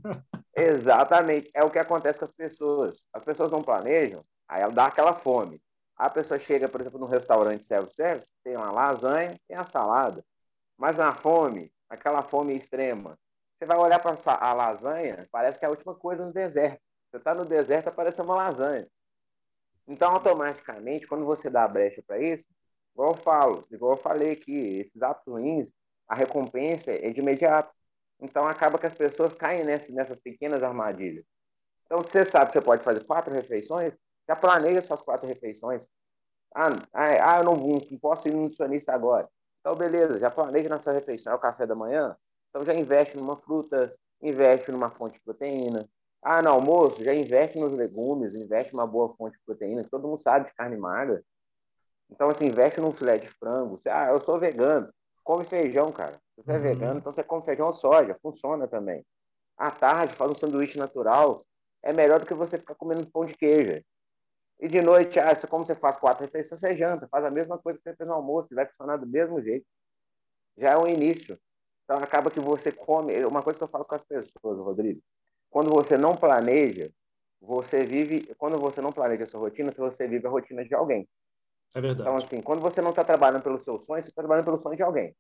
Exatamente. 0.56 1.50
É 1.54 1.64
o 1.64 1.70
que 1.70 1.78
acontece 1.78 2.18
com 2.18 2.26
as 2.26 2.32
pessoas. 2.32 3.04
As 3.14 3.24
pessoas 3.24 3.52
não 3.52 3.62
planejam, 3.62 4.22
aí 4.48 4.62
ela 4.62 4.74
dá 4.74 4.88
aquela 4.88 5.14
fome. 5.14 5.62
A 5.96 6.10
pessoa 6.10 6.40
chega, 6.40 6.68
por 6.68 6.82
exemplo, 6.82 7.00
num 7.00 7.06
restaurante 7.06 7.66
self-service, 7.66 8.32
tem 8.44 8.56
uma 8.58 8.72
lasanha, 8.72 9.36
tem 9.48 9.56
a 9.56 9.64
salada. 9.64 10.24
Mas 10.78 10.98
na 10.98 11.14
fome, 11.14 11.72
aquela 11.90 12.22
fome 12.22 12.56
extrema, 12.56 13.18
você 13.58 13.66
vai 13.66 13.78
olhar 13.78 14.00
para 14.02 14.18
a 14.40 14.54
lasanha, 14.54 15.28
parece 15.32 15.58
que 15.58 15.66
é 15.66 15.68
a 15.68 15.72
última 15.72 15.96
coisa 15.96 16.26
no 16.26 16.34
deserto. 16.34 16.82
Você 17.10 17.18
está 17.18 17.34
no 17.34 17.46
deserto, 17.46 17.88
aparece 17.88 18.22
uma 18.22 18.36
lasanha. 18.36 18.88
Então, 19.88 20.12
automaticamente, 20.12 21.08
quando 21.08 21.26
você 21.26 21.50
dá 21.50 21.64
a 21.64 21.68
brecha 21.68 22.04
para 22.06 22.20
isso, 22.20 22.44
igual 22.94 23.12
eu 23.12 23.18
falo, 23.18 23.66
igual 23.72 23.94
eu 23.94 23.98
falei 23.98 24.32
aqui, 24.32 24.80
esses 24.80 25.02
atos 25.02 25.32
ruins, 25.32 25.74
a 26.08 26.16
recompensa 26.16 26.92
é 26.92 27.10
de 27.12 27.22
imediato. 27.22 27.74
Então 28.20 28.48
acaba 28.48 28.80
que 28.80 28.86
as 28.86 28.96
pessoas 28.96 29.34
caem 29.34 29.64
nessas, 29.64 29.94
nessas 29.94 30.20
pequenas 30.20 30.64
armadilhas. 30.64 31.26
Então 31.86 32.00
você 32.00 32.26
sabe 32.26 32.48
que 32.48 32.54
você 32.54 32.62
pode 32.62 32.84
fazer 32.84 33.04
quatro 33.06 33.34
refeições, 33.34 33.94
já 34.28 34.36
planeja 34.36 34.82
suas 34.82 35.02
quatro 35.02 35.28
refeições. 35.28 35.86
Ah, 36.54 36.70
ah, 36.94 37.40
eu 37.40 37.44
não, 37.44 37.56
não 37.56 37.80
posso 38.00 38.28
ir 38.28 38.34
no 38.34 38.44
nutricionista 38.44 38.94
agora. 38.94 39.28
Então 39.60 39.76
beleza, 39.76 40.20
já 40.20 40.30
planeja 40.30 40.70
na 40.70 40.80
sua 40.80 40.94
refeição, 40.94 41.34
é 41.34 41.36
o 41.36 41.40
café 41.40 41.66
da 41.66 41.76
manhã. 41.76 42.16
Então 42.50 42.64
já 42.64 42.74
investe 42.74 43.18
numa 43.18 43.36
fruta, 43.36 43.94
investe 44.22 44.72
numa 44.72 44.90
fonte 44.90 45.16
de 45.16 45.22
proteína. 45.22 45.90
Ah, 46.22 46.42
no 46.42 46.50
almoço, 46.50 47.04
já 47.04 47.14
investe 47.14 47.60
nos 47.60 47.74
legumes, 47.74 48.34
investe 48.34 48.74
numa 48.74 48.88
boa 48.88 49.14
fonte 49.16 49.38
de 49.38 49.44
proteína. 49.46 49.84
Todo 49.84 50.08
mundo 50.08 50.20
sabe 50.20 50.48
de 50.48 50.56
carne 50.56 50.76
magra. 50.76 51.24
Então, 52.10 52.30
assim, 52.30 52.48
investe 52.48 52.80
num 52.80 52.92
filé 52.92 53.18
de 53.18 53.28
frango. 53.28 53.80
Ah, 53.88 54.08
eu 54.10 54.20
sou 54.22 54.40
vegano. 54.40 54.90
Come 55.24 55.44
feijão, 55.44 55.92
cara. 55.92 56.20
Se 56.36 56.44
você 56.44 56.52
é 56.52 56.54
uhum. 56.56 56.60
é 56.60 56.64
vegano, 56.64 57.00
então 57.00 57.14
você 57.14 57.24
come 57.24 57.44
feijão 57.44 57.68
ou 57.68 57.74
soja. 57.74 58.18
Funciona 58.22 58.68
também. 58.68 59.06
À 59.58 59.70
tarde, 59.72 60.16
faz 60.16 60.32
um 60.32 60.36
sanduíche 60.36 60.78
natural. 60.78 61.46
É 61.84 61.94
melhor 61.94 62.20
do 62.20 62.26
que 62.26 62.34
você 62.34 62.58
ficar 62.58 62.76
comendo 62.76 63.06
pão 63.12 63.26
de 63.26 63.36
queijo. 63.36 63.84
E 64.60 64.68
de 64.68 64.82
noite, 64.82 65.20
ah, 65.20 65.36
como 65.50 65.66
você 65.66 65.76
faz 65.76 65.98
quatro 65.98 66.24
refeições, 66.24 66.62
você 66.62 66.76
janta. 66.76 67.08
Faz 67.08 67.26
a 67.26 67.32
mesma 67.32 67.58
coisa 67.58 67.78
que 67.78 67.84
você 67.84 67.96
fez 67.96 68.08
no 68.08 68.16
almoço. 68.16 68.54
Vai 68.54 68.66
funcionar 68.66 68.98
do 68.98 69.06
mesmo 69.06 69.42
jeito. 69.42 69.66
Já 70.58 70.72
é 70.72 70.78
o 70.78 70.88
início. 70.88 71.38
Então, 71.84 71.98
acaba 71.98 72.32
que 72.32 72.40
você 72.40 72.72
come... 72.72 73.24
Uma 73.26 73.44
coisa 73.44 73.60
que 73.60 73.64
eu 73.64 73.68
falo 73.68 73.86
com 73.86 73.96
as 73.96 74.04
pessoas, 74.04 74.58
Rodrigo. 74.58 75.02
Quando 75.50 75.70
você 75.70 75.98
não 75.98 76.16
planeja, 76.16 76.90
você 77.42 77.84
vive... 77.84 78.34
Quando 78.36 78.58
você 78.58 78.82
não 78.82 78.92
planeja 78.92 79.24
a 79.24 79.28
sua 79.28 79.42
rotina, 79.42 79.72
você 79.72 80.08
vive 80.08 80.26
a 80.26 80.30
rotina 80.30 80.64
de 80.66 80.74
alguém. 80.74 81.08
É 81.76 81.82
verdade. 81.82 82.02
Então, 82.02 82.16
assim, 82.16 82.42
quando 82.42 82.62
você 82.62 82.82
não 82.82 82.92
está 82.92 83.04
trabalhando 83.04 83.44
pelo 83.44 83.60
seu 83.60 83.80
sonho, 83.82 84.04
você 84.04 84.10
está 84.10 84.22
trabalhando 84.22 84.46
pelo 84.46 84.62
sonho 84.62 84.78
de 84.78 84.84
alguém. 84.84 85.16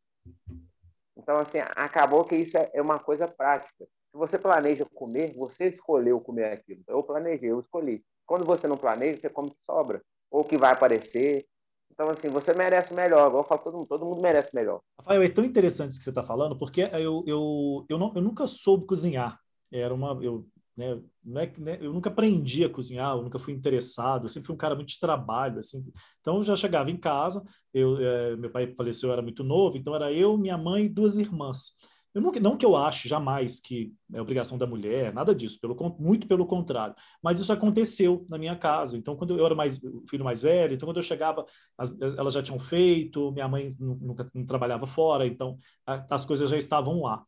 Então, 1.17 1.37
assim, 1.37 1.59
acabou 1.75 2.23
que 2.23 2.35
isso 2.35 2.57
é, 2.57 2.71
é 2.73 2.81
uma 2.81 2.99
coisa 2.99 3.27
prática. 3.27 3.85
Se 3.85 4.17
você 4.17 4.39
planeja 4.39 4.85
comer, 4.85 5.35
você 5.35 5.67
escolheu 5.67 6.21
comer 6.21 6.53
aquilo. 6.53 6.81
Eu 6.87 7.03
planejei, 7.03 7.51
eu 7.51 7.59
escolhi. 7.59 8.03
Quando 8.25 8.45
você 8.45 8.67
não 8.67 8.77
planeja, 8.77 9.17
você 9.17 9.29
come 9.29 9.51
que 9.51 9.57
sobra. 9.65 10.01
Ou 10.31 10.43
que 10.43 10.57
vai 10.57 10.71
aparecer. 10.71 11.45
Então, 11.91 12.09
assim, 12.09 12.27
você 12.29 12.53
merece 12.53 12.93
melhor. 12.93 13.27
Igual 13.27 13.43
eu 13.43 13.47
falo 13.47 13.61
todo 13.61 13.77
mundo, 13.77 13.87
todo 13.87 14.05
mundo 14.05 14.21
merece 14.21 14.53
melhor. 14.53 14.81
Rafael, 14.99 15.23
é 15.23 15.29
tão 15.29 15.45
interessante 15.45 15.91
isso 15.91 15.99
que 15.99 16.03
você 16.03 16.09
está 16.09 16.23
falando, 16.23 16.57
porque 16.57 16.81
eu, 16.81 17.23
eu, 17.25 17.85
eu, 17.87 17.97
não, 17.97 18.11
eu 18.15 18.21
nunca 18.21 18.45
soube 18.47 18.85
cozinhar. 18.85 19.39
Era 19.71 19.93
uma, 19.93 20.19
eu 20.23 20.47
né? 20.75 21.01
É, 21.35 21.51
né? 21.57 21.77
Eu 21.79 21.93
nunca 21.93 22.09
aprendi 22.09 22.63
a 22.63 22.69
cozinhar, 22.69 23.15
eu 23.15 23.23
nunca 23.23 23.39
fui 23.39 23.53
interessado, 23.53 24.25
eu 24.25 24.29
sempre 24.29 24.47
fui 24.47 24.55
um 24.55 24.57
cara 24.57 24.75
muito 24.75 24.89
de 24.89 24.99
trabalho, 24.99 25.59
assim. 25.59 25.85
Então, 26.19 26.37
eu 26.37 26.43
já 26.43 26.55
chegava 26.55 26.91
em 26.91 26.97
casa, 26.97 27.43
eu, 27.73 27.97
é, 27.99 28.35
meu 28.35 28.51
pai 28.51 28.73
faleceu, 28.75 29.09
eu 29.09 29.13
era 29.13 29.21
muito 29.21 29.43
novo, 29.43 29.77
então 29.77 29.95
era 29.95 30.11
eu, 30.11 30.37
minha 30.37 30.57
mãe 30.57 30.85
e 30.85 30.89
duas 30.89 31.17
irmãs. 31.17 31.77
Eu 32.15 32.21
nunca, 32.21 32.39
não 32.39 32.55
que 32.55 32.65
eu 32.65 32.77
ache 32.77 33.09
jamais 33.09 33.59
que 33.59 33.93
é 34.13 34.21
obrigação 34.21 34.57
da 34.57 34.65
mulher, 34.65 35.13
nada 35.13 35.35
disso, 35.35 35.59
pelo, 35.59 35.75
muito 35.99 36.25
pelo 36.27 36.45
contrário. 36.45 36.95
Mas 37.21 37.41
isso 37.41 37.51
aconteceu 37.51 38.25
na 38.29 38.37
minha 38.37 38.55
casa. 38.55 38.97
Então, 38.97 39.17
quando 39.17 39.37
eu 39.37 39.45
era 39.45 39.53
mais 39.53 39.81
filho 40.09 40.23
mais 40.23 40.41
velho, 40.41 40.73
então 40.73 40.87
quando 40.87 40.97
eu 40.97 41.03
chegava, 41.03 41.45
as, 41.77 41.99
elas 41.99 42.33
já 42.33 42.41
tinham 42.41 42.57
feito, 42.57 43.33
minha 43.33 43.49
mãe 43.49 43.69
nunca 43.77 44.31
não 44.33 44.45
trabalhava 44.45 44.87
fora, 44.87 45.27
então 45.27 45.57
a, 45.85 46.05
as 46.15 46.25
coisas 46.25 46.49
já 46.49 46.57
estavam 46.57 47.01
lá. 47.01 47.21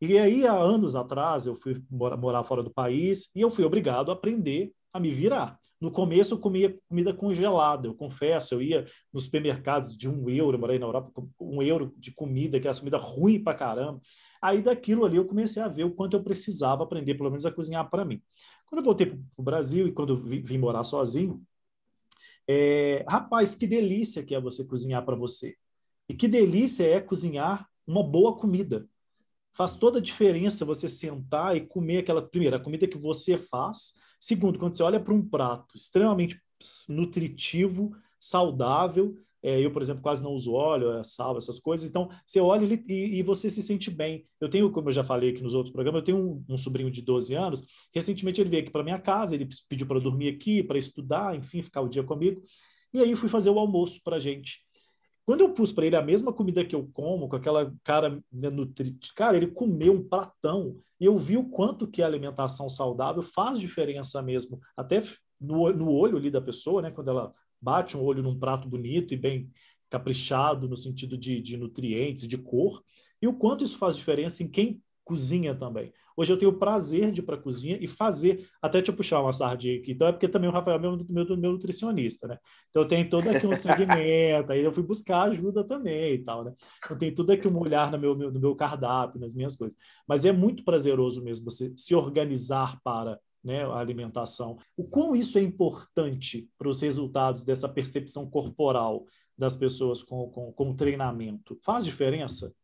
E 0.00 0.16
aí, 0.16 0.46
há 0.46 0.54
anos 0.54 0.96
atrás, 0.96 1.44
eu 1.46 1.54
fui 1.54 1.82
morar, 1.90 2.16
morar 2.16 2.42
fora 2.42 2.62
do 2.62 2.70
país 2.70 3.30
e 3.36 3.42
eu 3.42 3.50
fui 3.50 3.64
obrigado 3.64 4.10
a 4.10 4.14
aprender 4.14 4.72
a 4.90 4.98
me 4.98 5.10
virar. 5.10 5.58
No 5.80 5.90
começo, 5.90 6.34
eu 6.34 6.38
comia 6.38 6.78
comida 6.88 7.14
congelada, 7.14 7.88
eu 7.88 7.94
confesso. 7.94 8.54
Eu 8.54 8.62
ia 8.62 8.84
nos 9.12 9.24
supermercados 9.24 9.96
de 9.96 10.08
um 10.08 10.28
euro, 10.28 10.56
eu 10.56 10.60
morei 10.60 10.78
na 10.78 10.86
Europa, 10.86 11.26
um 11.40 11.62
euro 11.62 11.94
de 11.96 12.12
comida, 12.12 12.60
que 12.60 12.68
é 12.68 12.74
comida 12.74 12.98
ruim 12.98 13.42
pra 13.42 13.54
caramba. 13.54 14.00
Aí, 14.42 14.60
daquilo 14.60 15.06
ali, 15.06 15.16
eu 15.16 15.24
comecei 15.24 15.62
a 15.62 15.68
ver 15.68 15.84
o 15.84 15.90
quanto 15.90 16.16
eu 16.16 16.22
precisava 16.22 16.82
aprender, 16.82 17.14
pelo 17.14 17.30
menos, 17.30 17.46
a 17.46 17.50
cozinhar 17.52 17.88
para 17.88 18.04
mim. 18.04 18.22
Quando 18.66 18.80
eu 18.80 18.84
voltei 18.84 19.06
para 19.06 19.18
o 19.36 19.42
Brasil 19.42 19.88
e 19.88 19.92
quando 19.92 20.12
eu 20.12 20.16
vim, 20.16 20.58
morar 20.58 20.84
sozinho, 20.84 21.42
é, 22.46 23.04
rapaz, 23.08 23.54
que 23.54 23.66
delícia 23.66 24.22
que 24.24 24.34
é 24.34 24.40
você 24.40 24.64
cozinhar 24.64 25.04
para 25.04 25.16
você. 25.16 25.56
E 26.08 26.14
que 26.14 26.28
delícia 26.28 26.84
é 26.84 27.00
cozinhar 27.00 27.66
uma 27.86 28.02
boa 28.02 28.36
comida. 28.36 28.86
Faz 29.52 29.74
toda 29.74 29.98
a 29.98 30.02
diferença 30.02 30.64
você 30.64 30.88
sentar 30.88 31.56
e 31.56 31.66
comer 31.66 31.98
aquela 31.98 32.22
primeira 32.22 32.60
comida 32.60 32.86
que 32.86 32.98
você 32.98 33.38
faz. 33.38 33.94
Segundo, 34.20 34.58
quando 34.58 34.74
você 34.74 34.82
olha 34.82 35.00
para 35.00 35.14
um 35.14 35.26
prato 35.26 35.74
extremamente 35.74 36.38
nutritivo, 36.88 37.96
saudável, 38.18 39.16
é, 39.42 39.58
eu, 39.58 39.70
por 39.72 39.80
exemplo, 39.80 40.02
quase 40.02 40.22
não 40.22 40.32
uso 40.32 40.52
óleo, 40.52 40.92
é, 40.92 41.02
sal, 41.02 41.38
essas 41.38 41.58
coisas. 41.58 41.88
Então, 41.88 42.10
você 42.26 42.38
olha 42.40 42.66
e, 42.88 43.18
e, 43.18 43.22
você 43.22 43.48
se 43.48 43.62
sente 43.62 43.90
bem. 43.90 44.26
Eu 44.38 44.50
tenho, 44.50 44.70
como 44.70 44.90
eu 44.90 44.92
já 44.92 45.02
falei 45.02 45.30
aqui 45.30 45.42
nos 45.42 45.54
outros 45.54 45.72
programas, 45.72 46.00
eu 46.00 46.04
tenho 46.04 46.18
um, 46.18 46.44
um 46.46 46.58
sobrinho 46.58 46.90
de 46.90 47.00
12 47.00 47.34
anos. 47.34 47.64
Recentemente 47.94 48.40
ele 48.40 48.50
veio 48.50 48.62
aqui 48.62 48.70
para 48.70 48.84
minha 48.84 48.98
casa, 48.98 49.34
ele 49.34 49.48
pediu 49.68 49.86
para 49.86 49.98
dormir 49.98 50.28
aqui, 50.28 50.62
para 50.62 50.78
estudar, 50.78 51.34
enfim, 51.34 51.62
ficar 51.62 51.80
o 51.80 51.88
dia 51.88 52.04
comigo. 52.04 52.42
E 52.92 53.00
aí 53.00 53.16
fui 53.16 53.28
fazer 53.28 53.48
o 53.48 53.58
almoço 53.58 54.00
para 54.04 54.18
gente. 54.18 54.60
Quando 55.30 55.42
eu 55.42 55.54
pus 55.54 55.70
para 55.70 55.86
ele 55.86 55.94
a 55.94 56.02
mesma 56.02 56.32
comida 56.32 56.64
que 56.64 56.74
eu 56.74 56.90
como, 56.92 57.28
com 57.28 57.36
aquela 57.36 57.72
cara 57.84 58.20
nutrita, 58.32 59.06
cara, 59.14 59.36
ele 59.36 59.46
comeu 59.46 59.92
um 59.92 60.02
pratão. 60.02 60.76
E 60.98 61.04
eu 61.04 61.16
vi 61.20 61.36
o 61.36 61.44
quanto 61.44 61.86
que 61.86 62.02
a 62.02 62.06
alimentação 62.06 62.68
saudável 62.68 63.22
faz 63.22 63.60
diferença 63.60 64.20
mesmo, 64.20 64.58
até 64.76 65.00
no, 65.40 65.72
no 65.72 65.88
olho 65.88 66.16
ali 66.16 66.32
da 66.32 66.40
pessoa, 66.40 66.82
né? 66.82 66.90
Quando 66.90 67.10
ela 67.10 67.32
bate 67.62 67.96
um 67.96 68.02
olho 68.02 68.24
num 68.24 68.40
prato 68.40 68.68
bonito 68.68 69.14
e 69.14 69.16
bem 69.16 69.48
caprichado 69.88 70.68
no 70.68 70.76
sentido 70.76 71.16
de, 71.16 71.40
de 71.40 71.56
nutrientes, 71.56 72.26
de 72.26 72.36
cor, 72.36 72.82
e 73.22 73.28
o 73.28 73.32
quanto 73.32 73.62
isso 73.62 73.78
faz 73.78 73.96
diferença 73.96 74.42
em 74.42 74.48
quem 74.48 74.82
cozinha 75.10 75.52
também. 75.56 75.92
Hoje 76.16 76.32
eu 76.32 76.38
tenho 76.38 76.52
o 76.52 76.58
prazer 76.58 77.10
de 77.10 77.20
ir 77.20 77.24
para 77.24 77.34
a 77.34 77.40
cozinha 77.40 77.76
e 77.80 77.88
fazer, 77.88 78.46
até 78.62 78.80
te 78.80 78.92
puxar 78.92 79.20
uma 79.20 79.32
sardinha 79.32 79.76
aqui, 79.76 79.90
então 79.90 80.06
é 80.06 80.12
porque 80.12 80.28
também 80.28 80.48
o 80.48 80.52
Rafael 80.52 80.76
é 80.76 80.78
meu, 80.78 80.96
meu, 81.08 81.36
meu 81.36 81.52
nutricionista, 81.52 82.28
né? 82.28 82.38
Então 82.68 82.82
eu 82.82 82.88
tenho 82.88 83.10
todo 83.10 83.28
aqui 83.28 83.44
um 83.44 83.54
segmento, 83.54 84.52
aí 84.52 84.62
eu 84.62 84.70
fui 84.70 84.84
buscar 84.84 85.22
ajuda 85.22 85.64
também 85.64 86.14
e 86.14 86.18
tal, 86.22 86.44
né? 86.44 86.52
Eu 86.88 86.96
tenho 86.96 87.12
tudo 87.12 87.32
aqui 87.32 87.48
um 87.48 87.58
olhar 87.58 87.90
no 87.90 87.98
meu, 87.98 88.14
no 88.14 88.38
meu 88.38 88.54
cardápio, 88.54 89.20
nas 89.20 89.34
minhas 89.34 89.56
coisas. 89.56 89.76
Mas 90.06 90.24
é 90.24 90.30
muito 90.30 90.62
prazeroso 90.62 91.20
mesmo 91.24 91.50
você 91.50 91.72
se 91.76 91.92
organizar 91.92 92.78
para 92.84 93.18
né, 93.42 93.64
a 93.64 93.78
alimentação. 93.78 94.58
O 94.76 94.84
quão 94.84 95.16
isso 95.16 95.38
é 95.38 95.42
importante 95.42 96.48
para 96.56 96.68
os 96.68 96.80
resultados 96.82 97.44
dessa 97.44 97.68
percepção 97.68 98.30
corporal 98.30 99.06
das 99.36 99.56
pessoas 99.56 100.04
com, 100.04 100.30
com, 100.30 100.52
com 100.52 100.76
treinamento? 100.76 101.58
Faz 101.64 101.84
diferença? 101.84 102.54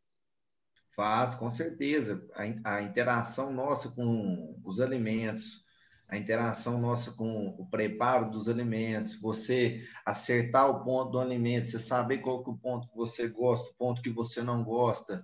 Faz, 0.97 1.35
com 1.35 1.51
certeza. 1.51 2.27
A, 2.35 2.77
a 2.77 2.83
interação 2.83 3.53
nossa 3.53 3.91
com 3.91 4.59
os 4.65 4.81
alimentos, 4.81 5.63
a 6.09 6.17
interação 6.17 6.81
nossa 6.81 7.13
com 7.13 7.49
o 7.59 7.69
preparo 7.69 8.31
dos 8.31 8.49
alimentos, 8.49 9.21
você 9.21 9.87
acertar 10.07 10.71
o 10.71 10.83
ponto 10.83 11.11
do 11.13 11.21
alimento, 11.21 11.67
você 11.67 11.79
saber 11.79 12.19
qual 12.19 12.43
que 12.43 12.49
é 12.49 12.53
o 12.55 12.57
ponto 12.57 12.89
que 12.89 12.97
você 12.97 13.29
gosta, 13.29 13.71
o 13.71 13.75
ponto 13.75 14.01
que 14.01 14.09
você 14.09 14.43
não 14.43 14.65
gosta, 14.65 15.23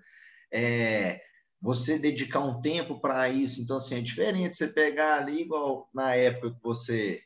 é, 0.52 1.22
você 1.60 1.98
dedicar 1.98 2.40
um 2.40 2.60
tempo 2.60 3.00
para 3.00 3.30
isso. 3.30 3.62
Então, 3.62 3.78
assim, 3.78 3.96
é 3.96 4.00
diferente 4.02 4.56
você 4.56 4.68
pegar 4.68 5.20
ali, 5.20 5.40
igual 5.40 5.88
na 5.94 6.14
época 6.14 6.50
que 6.50 6.62
você. 6.62 7.22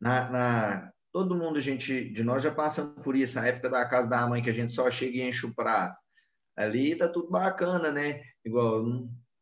Na, 0.00 0.30
na, 0.30 0.92
todo 1.12 1.36
mundo, 1.36 1.60
gente, 1.60 2.10
de 2.10 2.24
nós 2.24 2.42
já 2.42 2.52
passamos 2.52 3.00
por 3.02 3.14
isso, 3.14 3.38
a 3.38 3.46
época 3.46 3.70
da 3.70 3.88
casa 3.88 4.08
da 4.08 4.26
mãe, 4.26 4.42
que 4.42 4.50
a 4.50 4.52
gente 4.52 4.72
só 4.72 4.90
chega 4.90 5.18
e 5.18 5.28
enche 5.28 5.46
o 5.46 5.54
prato. 5.54 6.07
Ali 6.58 6.96
tá 6.96 7.08
tudo 7.08 7.30
bacana, 7.30 7.90
né? 7.90 8.20
Igual, 8.44 8.84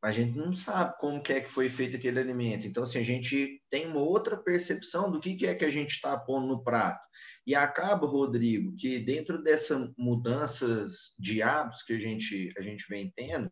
a 0.02 0.12
gente 0.12 0.36
não 0.36 0.54
sabe 0.54 0.94
como 0.98 1.22
que 1.22 1.32
é 1.32 1.40
que 1.40 1.48
foi 1.48 1.68
feito 1.68 1.96
aquele 1.96 2.20
alimento. 2.20 2.66
Então, 2.66 2.82
assim, 2.82 2.98
a 2.98 3.04
gente 3.04 3.60
tem 3.70 3.86
uma 3.86 4.00
outra 4.00 4.36
percepção 4.36 5.10
do 5.10 5.18
que, 5.18 5.34
que 5.34 5.46
é 5.46 5.54
que 5.54 5.64
a 5.64 5.70
gente 5.70 5.92
está 5.92 6.16
pondo 6.18 6.46
no 6.46 6.62
prato. 6.62 7.00
E 7.46 7.54
acaba, 7.54 8.06
Rodrigo, 8.06 8.74
que 8.76 8.98
dentro 8.98 9.42
dessas 9.42 9.90
mudanças 9.96 11.14
de 11.18 11.42
hábitos 11.42 11.82
que 11.82 11.94
a 11.94 11.98
gente, 11.98 12.52
a 12.58 12.62
gente 12.62 12.84
vem 12.88 13.10
tendo, 13.16 13.50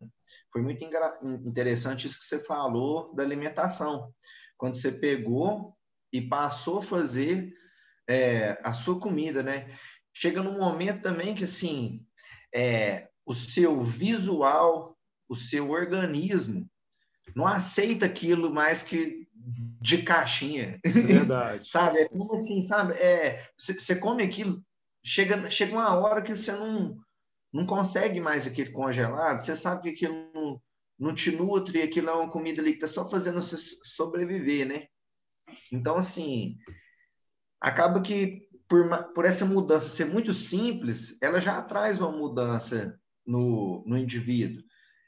foi 0.52 0.62
muito 0.62 0.84
interessante 0.84 2.06
isso 2.06 2.20
que 2.20 2.26
você 2.26 2.40
falou 2.44 3.14
da 3.14 3.22
alimentação. 3.22 4.12
Quando 4.58 4.76
você 4.76 4.92
pegou 4.92 5.74
e 6.12 6.20
passou 6.20 6.78
a 6.78 6.82
fazer 6.82 7.52
é, 8.08 8.60
a 8.62 8.72
sua 8.72 9.00
comida, 9.00 9.42
né? 9.42 9.68
Chega 10.14 10.42
num 10.42 10.58
momento 10.58 11.02
também 11.02 11.34
que, 11.34 11.44
assim, 11.44 12.04
é, 12.54 13.08
o 13.26 13.34
seu 13.34 13.82
visual, 13.82 14.96
o 15.28 15.36
seu 15.36 15.70
organismo 15.70 16.68
não 17.34 17.46
aceita 17.46 18.06
aquilo 18.06 18.52
mais 18.52 18.82
que 18.82 19.26
de 19.80 20.02
caixinha. 20.02 20.80
Verdade. 20.84 21.68
sabe? 21.70 22.00
É 22.00 22.08
como 22.08 22.34
assim, 22.34 22.62
sabe? 22.62 22.94
É, 22.94 23.46
você, 23.56 23.74
você 23.74 23.96
come 23.96 24.22
aquilo, 24.22 24.62
chega, 25.04 25.50
chega 25.50 25.72
uma 25.72 25.98
hora 25.98 26.22
que 26.22 26.34
você 26.34 26.52
não, 26.52 26.96
não 27.52 27.66
consegue 27.66 28.20
mais 28.20 28.46
aquele 28.46 28.70
congelado, 28.70 29.40
você 29.40 29.54
sabe 29.54 29.82
que 29.82 29.88
aquilo 29.90 30.30
não, 30.34 30.62
não 30.98 31.14
te 31.14 31.30
nutre, 31.30 31.82
aquilo 31.82 32.08
é 32.08 32.14
uma 32.14 32.30
comida 32.30 32.60
ali 32.60 32.72
que 32.72 32.84
está 32.84 32.88
só 32.88 33.08
fazendo 33.08 33.40
você 33.40 33.56
sobreviver, 33.56 34.66
né? 34.66 34.86
Então, 35.70 35.96
assim, 35.96 36.56
acaba 37.60 38.00
que 38.00 38.48
por, 38.68 39.12
por 39.12 39.24
essa 39.24 39.44
mudança 39.44 39.88
ser 39.88 40.06
muito 40.06 40.32
simples, 40.32 41.18
ela 41.20 41.40
já 41.40 41.60
traz 41.62 42.00
uma 42.00 42.12
mudança 42.12 42.98
no, 43.26 43.84
no 43.86 43.96
indivíduo. 43.96 44.62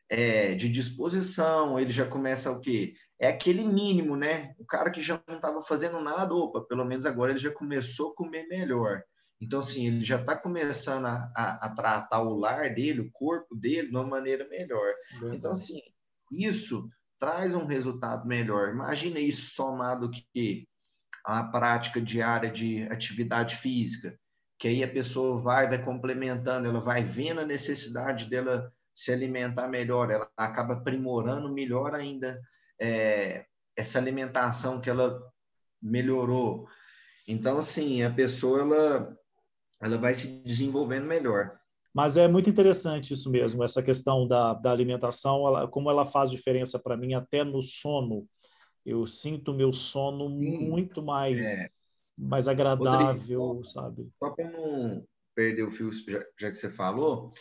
É, 0.09 0.55
de 0.55 0.71
disposição, 0.71 1.81
ele 1.81 1.91
já 1.91 2.07
começa 2.07 2.51
o 2.53 2.61
quê? 2.61 2.95
É 3.19 3.29
aquele 3.29 3.65
mínimo, 3.65 4.15
né? 4.17 4.55
O 4.59 4.67
cara 4.67 4.91
que 4.91 5.03
já 5.03 5.21
não 5.27 5.37
estava 5.37 5.63
fazendo 5.63 6.01
nada, 6.01 6.33
opa, 6.35 6.61
pelo 6.61 6.85
menos 6.85 7.07
agora 7.07 7.33
ele 7.33 7.41
já 7.41 7.51
começou 7.53 8.13
a 8.13 8.15
comer 8.15 8.47
melhor. 8.47 9.03
Então, 9.41 9.61
assim, 9.61 9.87
ele 9.87 10.03
já 10.03 10.21
está 10.21 10.37
começando 10.37 11.07
a, 11.07 11.31
a, 11.37 11.67
a, 11.67 11.75
tratar 11.75 12.23
o 12.23 12.39
lar 12.39 12.75
dele, 12.75 13.01
o 13.01 13.11
corpo 13.13 13.55
dele, 13.55 13.89
de 13.89 13.97
uma 13.97 14.07
maneira 14.07 14.49
melhor. 14.49 14.95
Verdade. 15.13 15.37
Então, 15.37 15.53
assim, 15.53 15.81
isso 16.31 16.89
traz 17.19 17.55
um 17.55 17.67
resultado 17.67 18.27
melhor. 18.27 18.71
Imagina 18.71 19.19
isso 19.19 19.55
somado 19.55 20.11
que 20.11 20.67
a 21.25 21.45
prática 21.45 22.01
diária 22.01 22.51
de 22.51 22.85
atividade 22.85 23.57
física, 23.57 24.19
que 24.59 24.69
aí 24.69 24.83
a 24.83 24.89
pessoa 24.89 25.39
vai, 25.39 25.69
vai 25.69 25.83
complementando, 25.83 26.69
ela 26.69 26.81
vai 26.81 27.03
vendo 27.03 27.41
a 27.41 27.47
necessidade 27.47 28.27
dela 28.27 28.73
se 28.95 29.13
alimentar 29.13 29.69
melhor, 29.69 30.11
ela 30.11 30.31
acaba 30.37 30.75
aprimorando 30.75 31.53
melhor 31.53 31.95
ainda 31.95 32.41
é, 32.81 33.45
essa 33.77 33.99
alimentação 33.99 34.81
que 34.81 34.89
ela 34.89 35.21
melhorou. 35.83 36.67
Então, 37.29 37.59
assim, 37.59 38.03
a 38.03 38.11
pessoa 38.11 38.61
ela, 38.61 39.19
ela 39.83 39.99
vai 39.99 40.15
se 40.15 40.43
desenvolvendo 40.43 41.05
melhor. 41.05 41.59
Mas 41.93 42.17
é 42.17 42.27
muito 42.29 42.49
interessante 42.49 43.13
isso 43.13 43.31
mesmo, 43.31 43.65
essa 43.65 43.83
questão 43.83 44.27
da, 44.27 44.55
da 44.55 44.71
alimentação, 44.71 45.47
ela, 45.47 45.69
como 45.69 45.91
ela 45.91 46.07
faz 46.07 46.31
diferença 46.31 46.79
para 46.79 46.97
mim 46.97 47.15
até 47.15 47.45
no 47.45 47.63
sono. 47.63 48.27
Eu 48.85 49.07
sinto 49.07 49.53
meu 49.53 49.73
sono 49.73 50.29
Sim, 50.29 50.69
muito 50.69 51.03
mais, 51.03 51.45
é. 51.45 51.71
Mais 52.17 52.49
agradável, 52.49 53.41
Rodrigo, 53.41 53.65
sabe? 53.65 54.09
Só 54.19 54.31
para 54.31 54.51
não 54.51 55.07
perder 55.35 55.65
o 55.65 55.71
fio, 55.71 55.91
já, 55.93 56.25
já 56.39 56.51
que 56.51 56.57
você 56.57 56.71
falou, 56.71 57.33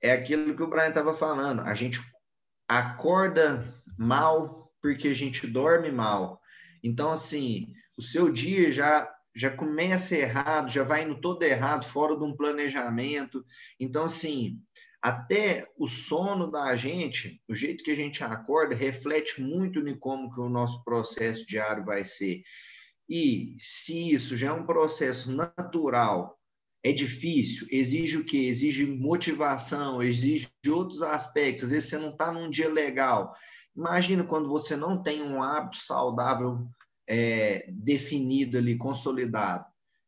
é 0.00 0.12
aquilo 0.12 0.56
que 0.56 0.62
o 0.62 0.68
Brian 0.68 0.88
estava 0.88 1.14
falando. 1.14 1.60
A 1.60 1.74
gente 1.74 2.00
acorda 2.68 3.68
mal 3.98 4.72
porque 4.80 5.08
a 5.08 5.14
gente 5.14 5.46
dorme 5.46 5.90
mal. 5.90 6.40
Então, 6.82 7.10
assim, 7.12 7.72
o 7.96 8.02
seu 8.02 8.30
dia 8.30 8.72
já 8.72 9.12
já 9.34 9.50
começa 9.50 10.14
errado, 10.14 10.70
já 10.70 10.82
vai 10.82 11.04
indo 11.04 11.18
todo 11.18 11.42
errado, 11.42 11.86
fora 11.86 12.16
de 12.16 12.22
um 12.22 12.36
planejamento. 12.36 13.44
Então, 13.80 14.04
assim, 14.04 14.60
até 15.00 15.66
o 15.76 15.88
sono 15.88 16.50
da 16.50 16.76
gente, 16.76 17.42
o 17.48 17.54
jeito 17.54 17.82
que 17.82 17.90
a 17.90 17.96
gente 17.96 18.22
acorda, 18.22 18.74
reflete 18.74 19.40
muito 19.40 19.80
em 19.80 19.98
como 19.98 20.30
que 20.30 20.40
o 20.40 20.50
nosso 20.50 20.84
processo 20.84 21.46
diário 21.46 21.84
vai 21.84 22.04
ser. 22.04 22.42
E 23.14 23.58
se 23.58 24.10
isso 24.10 24.34
já 24.38 24.48
é 24.48 24.52
um 24.52 24.64
processo 24.64 25.30
natural, 25.32 26.40
é 26.82 26.92
difícil, 26.92 27.66
exige 27.70 28.16
o 28.16 28.24
quê? 28.24 28.38
Exige 28.38 28.86
motivação, 28.86 30.02
exige 30.02 30.48
outros 30.66 31.02
aspectos. 31.02 31.64
Às 31.64 31.70
vezes 31.72 31.90
você 31.90 31.98
não 31.98 32.08
está 32.08 32.32
num 32.32 32.48
dia 32.48 32.70
legal. 32.70 33.36
Imagina 33.76 34.24
quando 34.24 34.48
você 34.48 34.76
não 34.76 35.02
tem 35.02 35.20
um 35.20 35.42
hábito 35.42 35.76
saudável 35.76 36.66
é, 37.06 37.66
definido 37.70 38.56
ali, 38.56 38.78
consolidado. 38.78 39.66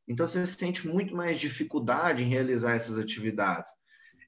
Então 0.09 0.27
você 0.27 0.47
sente 0.47 0.89
muito 0.89 1.15
mais 1.15 1.39
dificuldade 1.39 2.23
em 2.23 2.29
realizar 2.31 2.75
essas 2.75 2.99
atividades. 2.99 3.71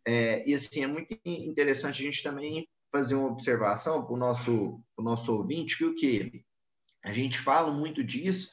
É, 0.07 0.47
e 0.47 0.53
assim, 0.53 0.85
é 0.85 0.87
muito 0.87 1.19
interessante 1.25 2.03
a 2.03 2.05
gente 2.05 2.23
também 2.23 2.69
fazer 2.93 3.15
uma 3.15 3.29
observação 3.29 4.05
para 4.05 4.15
o 4.15 4.19
nosso, 4.19 4.83
nosso 4.99 5.33
ouvinte, 5.33 5.79
que 5.79 5.85
o 5.87 5.95
que? 5.95 6.45
A 7.03 7.13
gente 7.13 7.39
fala 7.39 7.73
muito 7.73 8.05
disso, 8.05 8.51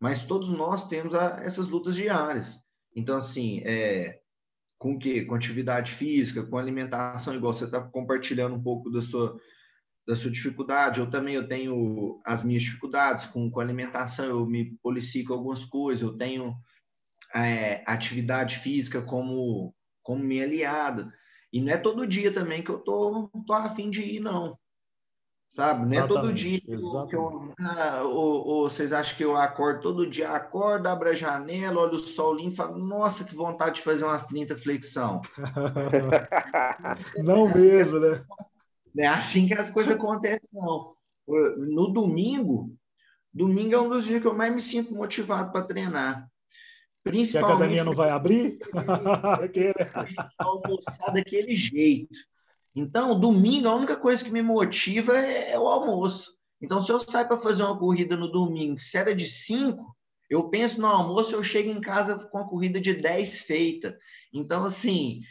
mas 0.00 0.24
todos 0.24 0.50
nós 0.52 0.88
temos 0.88 1.14
a, 1.14 1.40
essas 1.42 1.68
lutas 1.68 1.94
diárias. 1.94 2.60
Então, 2.94 3.16
assim, 3.16 3.60
é, 3.64 4.20
com 4.78 4.98
que? 4.98 5.24
Com 5.24 5.34
atividade 5.34 5.92
física, 5.92 6.44
com 6.44 6.58
alimentação, 6.58 7.34
igual 7.34 7.52
você 7.52 7.64
está 7.64 7.80
compartilhando 7.80 8.54
um 8.54 8.62
pouco 8.62 8.90
da 8.90 9.00
sua, 9.00 9.38
da 10.06 10.14
sua 10.14 10.30
dificuldade, 10.30 11.00
eu 11.00 11.10
também 11.10 11.34
eu 11.34 11.48
tenho 11.48 12.20
as 12.24 12.44
minhas 12.44 12.62
dificuldades 12.62 13.26
com, 13.26 13.50
com 13.50 13.60
alimentação, 13.60 14.26
eu 14.26 14.46
me 14.46 14.76
policio 14.82 15.24
com 15.26 15.34
algumas 15.34 15.64
coisas, 15.64 16.02
eu 16.02 16.16
tenho 16.16 16.54
é, 17.34 17.82
atividade 17.86 18.56
física 18.56 19.02
como, 19.02 19.74
como 20.02 20.22
minha 20.22 20.44
aliada. 20.44 21.12
E 21.52 21.60
não 21.60 21.72
é 21.72 21.78
todo 21.78 22.06
dia 22.06 22.32
também 22.32 22.62
que 22.62 22.70
eu 22.70 22.78
tô, 22.78 23.30
tô 23.46 23.52
afim 23.52 23.90
de 23.90 24.02
ir, 24.02 24.20
não. 24.20 24.58
Sabe? 25.48 25.88
Não 25.88 26.04
é 26.04 26.06
todo 26.06 26.32
dia 26.32 26.60
que 26.60 26.72
eu, 26.72 27.06
que 27.06 27.16
eu 27.16 27.54
ah, 27.60 28.02
ou, 28.02 28.46
ou, 28.46 28.70
vocês 28.70 28.92
acham 28.92 29.16
que 29.16 29.24
eu 29.24 29.36
acordo 29.36 29.80
todo 29.80 30.06
dia, 30.06 30.30
acordo, 30.30 30.88
abro 30.88 31.08
a 31.08 31.14
janela, 31.14 31.80
olho 31.80 31.94
o 31.94 31.98
sol 31.98 32.34
lindo 32.34 32.52
e 32.52 32.56
falo, 32.56 32.76
nossa, 32.76 33.24
que 33.24 33.34
vontade 33.34 33.76
de 33.76 33.82
fazer 33.82 34.04
umas 34.04 34.24
30 34.24 34.56
flexão. 34.56 35.22
não 37.22 37.46
é 37.46 37.50
assim 37.50 37.68
mesmo, 37.68 38.00
né? 38.00 38.24
Não 38.94 39.04
é 39.04 39.06
assim 39.06 39.46
que 39.46 39.54
as 39.54 39.70
coisas 39.70 39.94
acontecem, 39.94 40.48
não. 40.52 40.94
No 41.28 41.92
domingo, 41.92 42.74
domingo 43.32 43.74
é 43.74 43.80
um 43.80 43.88
dos 43.88 44.04
dias 44.04 44.20
que 44.20 44.26
eu 44.26 44.34
mais 44.34 44.52
me 44.52 44.60
sinto 44.60 44.94
motivado 44.94 45.52
para 45.52 45.64
treinar. 45.64 46.28
Principalmente. 47.04 47.52
A 47.52 47.56
academia 47.56 47.84
não 47.84 47.94
vai 47.94 48.10
abrir? 48.10 48.58
almoçar 50.38 51.12
daquele 51.12 51.54
jeito. 51.54 52.18
Então, 52.76 53.18
domingo, 53.18 53.68
a 53.68 53.74
única 53.74 53.96
coisa 53.96 54.22
que 54.22 54.30
me 54.30 54.42
motiva 54.42 55.18
é, 55.18 55.52
é 55.52 55.58
o 55.58 55.66
almoço. 55.66 56.36
Então, 56.60 56.82
se 56.82 56.92
eu 56.92 57.00
sair 57.00 57.26
para 57.26 57.38
fazer 57.38 57.62
uma 57.62 57.78
corrida 57.78 58.18
no 58.18 58.30
domingo, 58.30 58.78
se 58.78 58.98
era 58.98 59.14
de 59.14 59.24
5, 59.24 59.96
eu 60.28 60.50
penso 60.50 60.78
no 60.78 60.86
almoço, 60.86 61.34
eu 61.34 61.42
chego 61.42 61.70
em 61.70 61.80
casa 61.80 62.28
com 62.28 62.36
a 62.36 62.46
corrida 62.46 62.78
de 62.78 62.92
10 62.92 63.40
feita. 63.40 63.98
Então, 64.30 64.66
assim, 64.66 65.22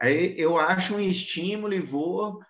aí 0.00 0.34
eu 0.36 0.58
acho 0.58 0.96
um 0.96 1.00
estímulo 1.00 1.72
e 1.72 1.80
vou. 1.80 2.40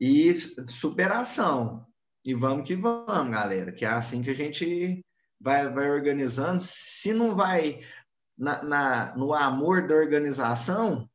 E 0.00 0.34
superação. 0.68 1.86
E 2.24 2.34
vamos 2.34 2.66
que 2.66 2.74
vamos, 2.74 3.30
galera, 3.30 3.70
que 3.70 3.84
é 3.84 3.88
assim 3.88 4.22
que 4.22 4.30
a 4.30 4.34
gente 4.34 5.04
vai, 5.40 5.72
vai 5.72 5.88
organizando. 5.88 6.60
Se 6.60 7.12
não 7.12 7.36
vai 7.36 7.80
na, 8.36 8.60
na, 8.64 9.16
no 9.16 9.32
amor 9.32 9.86
da 9.86 9.94
organização, 9.94 11.08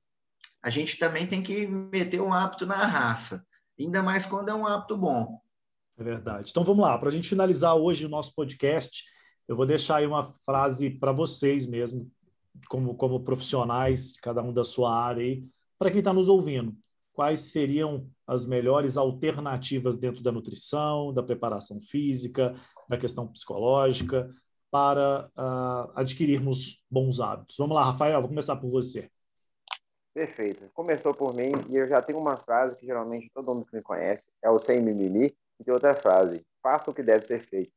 a 0.68 0.70
gente 0.70 1.00
também 1.00 1.26
tem 1.26 1.42
que 1.42 1.66
meter 1.66 2.20
um 2.20 2.34
hábito 2.34 2.66
na 2.66 2.76
raça, 2.76 3.42
ainda 3.80 4.04
mais 4.04 4.26
quando 4.26 4.50
é 4.50 4.54
um 4.54 4.68
hábito 4.68 4.98
bom. 4.98 5.40
É 5.98 6.04
verdade. 6.04 6.52
Então 6.52 6.66
vamos 6.66 6.84
lá, 6.84 6.98
para 6.98 7.08
a 7.08 7.12
gente 7.12 7.30
finalizar 7.30 7.74
hoje 7.74 8.06
o 8.06 8.10
nosso 8.10 8.36
podcast, 8.36 9.06
eu 9.48 9.56
vou 9.56 9.66
deixar 9.66 9.98
aí 9.98 10.06
uma 10.06 10.26
frase 10.46 10.90
para 10.90 11.14
vocês 11.14 11.66
mesmo, 11.66 12.12
como, 12.68 12.96
como 12.96 13.24
profissionais, 13.24 14.12
cada 14.22 14.44
um 14.44 14.52
da 14.52 14.66
sua 14.66 14.94
área 14.94 15.24
aí, 15.24 15.46
para 15.80 15.90
quem 15.90 16.00
está 16.00 16.12
nos 16.12 16.28
ouvindo. 16.28 16.76
Quais 17.14 17.40
seriam 17.44 18.06
as 18.28 18.46
melhores 18.46 18.98
alternativas 18.98 19.96
dentro 19.96 20.22
da 20.22 20.34
nutrição, 20.34 21.14
da 21.14 21.24
preparação 21.24 21.80
física, 21.80 22.56
da 22.90 22.98
questão 22.98 23.26
psicológica, 23.26 24.30
para 24.70 25.30
uh, 25.30 25.94
adquirirmos 25.96 26.84
bons 26.92 27.22
hábitos? 27.22 27.56
Vamos 27.58 27.74
lá, 27.74 27.86
Rafael, 27.86 28.20
vou 28.20 28.28
começar 28.28 28.58
por 28.58 28.70
você. 28.70 29.10
Perfeito. 30.18 30.68
Começou 30.74 31.14
por 31.14 31.32
mim 31.32 31.52
e 31.70 31.76
eu 31.76 31.88
já 31.88 32.02
tenho 32.02 32.18
uma 32.18 32.36
frase 32.38 32.76
que 32.76 32.88
geralmente 32.88 33.30
todo 33.32 33.54
mundo 33.54 33.68
que 33.68 33.76
me 33.76 33.84
conhece 33.84 34.28
é 34.42 34.50
o 34.50 34.58
sem 34.58 34.82
mimimi 34.82 35.32
e 35.60 35.64
tem 35.64 35.72
outra 35.72 35.94
frase: 35.94 36.44
faça 36.60 36.90
o 36.90 36.94
que 36.94 37.04
deve 37.04 37.28
ser 37.28 37.40
feito. 37.40 37.72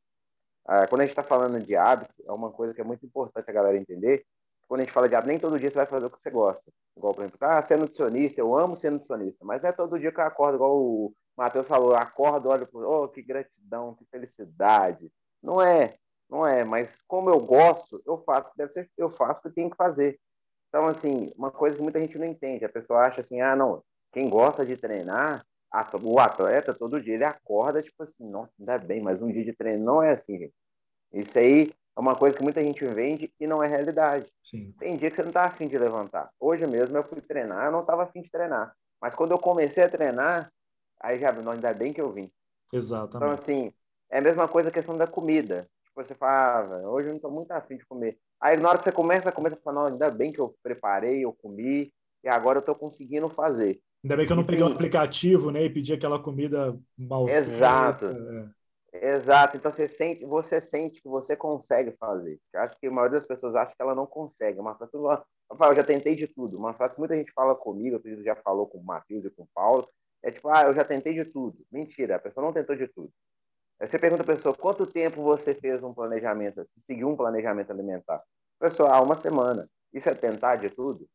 Ah, 0.66 0.86
quando 0.86 1.02
a 1.02 1.04
gente 1.04 1.10
está 1.10 1.22
falando 1.22 1.60
de 1.60 1.76
hábito, 1.76 2.14
é 2.26 2.32
uma 2.32 2.50
coisa 2.50 2.72
que 2.72 2.80
é 2.80 2.84
muito 2.84 3.04
importante 3.04 3.44
a 3.46 3.52
galera 3.52 3.76
entender. 3.76 4.24
Quando 4.66 4.80
a 4.80 4.84
gente 4.84 4.92
fala 4.92 5.06
de 5.06 5.14
hábito, 5.14 5.28
nem 5.28 5.38
todo 5.38 5.58
dia 5.58 5.70
você 5.70 5.76
vai 5.76 5.84
fazer 5.84 6.06
o 6.06 6.10
que 6.10 6.18
você 6.18 6.30
gosta. 6.30 6.72
Igual, 6.96 7.12
por 7.12 7.20
exemplo, 7.24 7.38
ah, 7.42 7.62
ser 7.62 7.76
nutricionista, 7.76 8.40
eu 8.40 8.56
amo 8.56 8.74
ser 8.74 8.90
nutricionista, 8.90 9.44
mas 9.44 9.60
não 9.60 9.68
é 9.68 9.72
todo 9.72 9.98
dia 9.98 10.10
que 10.10 10.18
eu 10.18 10.24
acordo, 10.24 10.54
igual 10.54 10.78
o 10.78 11.12
Matheus 11.36 11.68
falou, 11.68 11.94
acordo, 11.94 12.48
olho, 12.48 12.66
oh, 12.72 13.06
que 13.06 13.20
gratidão, 13.20 13.94
que 13.96 14.06
felicidade. 14.06 15.12
Não 15.42 15.60
é, 15.60 15.94
não 16.26 16.46
é, 16.46 16.64
mas 16.64 17.02
como 17.06 17.28
eu 17.28 17.38
gosto, 17.38 18.00
eu 18.06 18.16
faço 18.16 18.50
deve 18.56 18.72
ser, 18.72 18.90
eu 18.96 19.10
faço 19.10 19.40
o 19.40 19.42
que 19.42 19.50
tenho 19.50 19.68
que 19.68 19.76
fazer. 19.76 20.18
Então, 20.70 20.86
assim, 20.86 21.32
uma 21.36 21.50
coisa 21.50 21.76
que 21.76 21.82
muita 21.82 22.00
gente 22.00 22.16
não 22.16 22.24
entende, 22.24 22.64
a 22.64 22.68
pessoa 22.68 23.00
acha 23.00 23.20
assim, 23.20 23.40
ah, 23.40 23.56
não, 23.56 23.82
quem 24.12 24.30
gosta 24.30 24.64
de 24.64 24.76
treinar, 24.76 25.44
o 26.02 26.18
atleta 26.18 26.72
todo 26.72 27.00
dia 27.00 27.14
ele 27.14 27.24
acorda, 27.24 27.82
tipo 27.82 28.02
assim, 28.02 28.28
nossa, 28.28 28.52
ainda 28.58 28.78
bem, 28.78 29.02
mas 29.02 29.20
um 29.20 29.30
dia 29.30 29.44
de 29.44 29.52
treino 29.52 29.84
não 29.84 30.02
é 30.02 30.12
assim, 30.12 30.38
gente. 30.38 30.54
Isso 31.12 31.38
aí 31.38 31.72
é 31.96 32.00
uma 32.00 32.14
coisa 32.14 32.36
que 32.36 32.42
muita 32.42 32.62
gente 32.62 32.84
vende 32.86 33.32
e 33.38 33.46
não 33.46 33.62
é 33.62 33.66
realidade. 33.66 34.32
Sim. 34.44 34.72
Tem 34.78 34.96
dia 34.96 35.10
que 35.10 35.16
você 35.16 35.24
não 35.24 35.32
tá 35.32 35.44
afim 35.44 35.66
de 35.66 35.76
levantar. 35.76 36.30
Hoje 36.38 36.66
mesmo 36.66 36.96
eu 36.96 37.04
fui 37.04 37.20
treinar, 37.20 37.66
eu 37.66 37.72
não 37.72 37.80
estava 37.80 38.04
afim 38.04 38.22
de 38.22 38.30
treinar. 38.30 38.74
Mas 39.00 39.14
quando 39.14 39.32
eu 39.32 39.38
comecei 39.38 39.82
a 39.82 39.88
treinar, 39.88 40.52
aí 41.00 41.18
já, 41.18 41.32
não, 41.32 41.52
ainda 41.52 41.74
bem 41.74 41.92
que 41.92 42.00
eu 42.00 42.12
vim. 42.12 42.30
Exatamente. 42.72 43.16
Então, 43.16 43.30
assim, 43.30 43.72
é 44.08 44.18
a 44.18 44.22
mesma 44.22 44.46
coisa 44.46 44.68
a 44.68 44.72
questão 44.72 44.96
da 44.96 45.06
comida. 45.06 45.68
Tipo, 45.84 46.04
você 46.04 46.14
fala, 46.14 46.76
ah, 46.76 46.88
hoje 46.90 47.08
eu 47.08 47.10
não 47.10 47.16
estou 47.16 47.30
muito 47.30 47.50
afim 47.50 47.76
de 47.76 47.86
comer. 47.86 48.18
Aí 48.40 48.56
na 48.56 48.68
hora 48.68 48.78
que 48.78 48.84
você 48.84 48.92
começa, 48.92 49.30
começa 49.30 49.56
a 49.56 49.60
falar, 49.60 49.82
não, 49.82 49.86
ainda 49.92 50.10
bem 50.10 50.32
que 50.32 50.40
eu 50.40 50.54
preparei, 50.62 51.24
eu 51.24 51.32
comi, 51.32 51.92
e 52.24 52.28
agora 52.28 52.58
eu 52.58 52.60
estou 52.60 52.74
conseguindo 52.74 53.28
fazer. 53.28 53.80
Ainda 54.02 54.16
bem 54.16 54.26
que 54.26 54.32
eu 54.32 54.36
não 54.36 54.44
peguei 54.44 54.62
o 54.62 54.68
um 54.68 54.72
aplicativo, 54.72 55.50
né, 55.50 55.64
e 55.64 55.70
pedi 55.70 55.92
aquela 55.92 56.18
comida 56.18 56.78
mal 56.96 57.28
Exato. 57.28 58.06
É. 58.06 58.60
Exato. 58.92 59.56
Então 59.56 59.70
você 59.70 59.86
sente, 59.86 60.24
você 60.24 60.60
sente 60.60 61.00
que 61.00 61.08
você 61.08 61.36
consegue 61.36 61.92
fazer. 61.92 62.40
Eu 62.52 62.60
acho 62.60 62.78
que 62.78 62.86
a 62.86 62.90
maioria 62.90 63.18
das 63.18 63.26
pessoas 63.26 63.54
acha 63.54 63.74
que 63.74 63.82
ela 63.82 63.94
não 63.94 64.06
consegue. 64.06 64.58
Uma 64.58 64.74
frase, 64.74 64.90
eu 64.96 65.76
já 65.76 65.84
tentei 65.84 66.16
de 66.16 66.26
tudo. 66.26 66.58
Uma 66.58 66.74
frase 66.74 66.94
que 66.94 67.00
muita 67.00 67.14
gente 67.14 67.32
fala 67.32 67.54
comigo, 67.54 68.00
eu 68.04 68.24
já 68.24 68.34
falou 68.36 68.66
com 68.66 68.78
o 68.78 68.84
Matheus 68.84 69.24
e 69.24 69.30
com 69.30 69.44
o 69.44 69.48
Paulo, 69.54 69.88
é 70.22 70.30
tipo, 70.30 70.48
ah, 70.48 70.64
eu 70.64 70.74
já 70.74 70.84
tentei 70.84 71.14
de 71.14 71.24
tudo. 71.24 71.56
Mentira, 71.70 72.16
a 72.16 72.18
pessoa 72.18 72.44
não 72.44 72.52
tentou 72.52 72.74
de 72.74 72.88
tudo. 72.88 73.10
Você 73.80 73.98
pergunta 73.98 74.22
a 74.22 74.26
pessoa, 74.26 74.54
quanto 74.54 74.86
tempo 74.86 75.22
você 75.22 75.54
fez 75.54 75.82
um 75.82 75.94
planejamento, 75.94 76.66
seguiu 76.76 77.08
um 77.08 77.16
planejamento 77.16 77.70
alimentar? 77.70 78.22
Pessoal, 78.58 78.92
ah, 78.92 79.00
uma 79.00 79.14
semana. 79.14 79.68
Isso 79.92 80.08
é 80.10 80.14
tentar 80.14 80.56
de 80.56 80.68
tudo? 80.68 81.08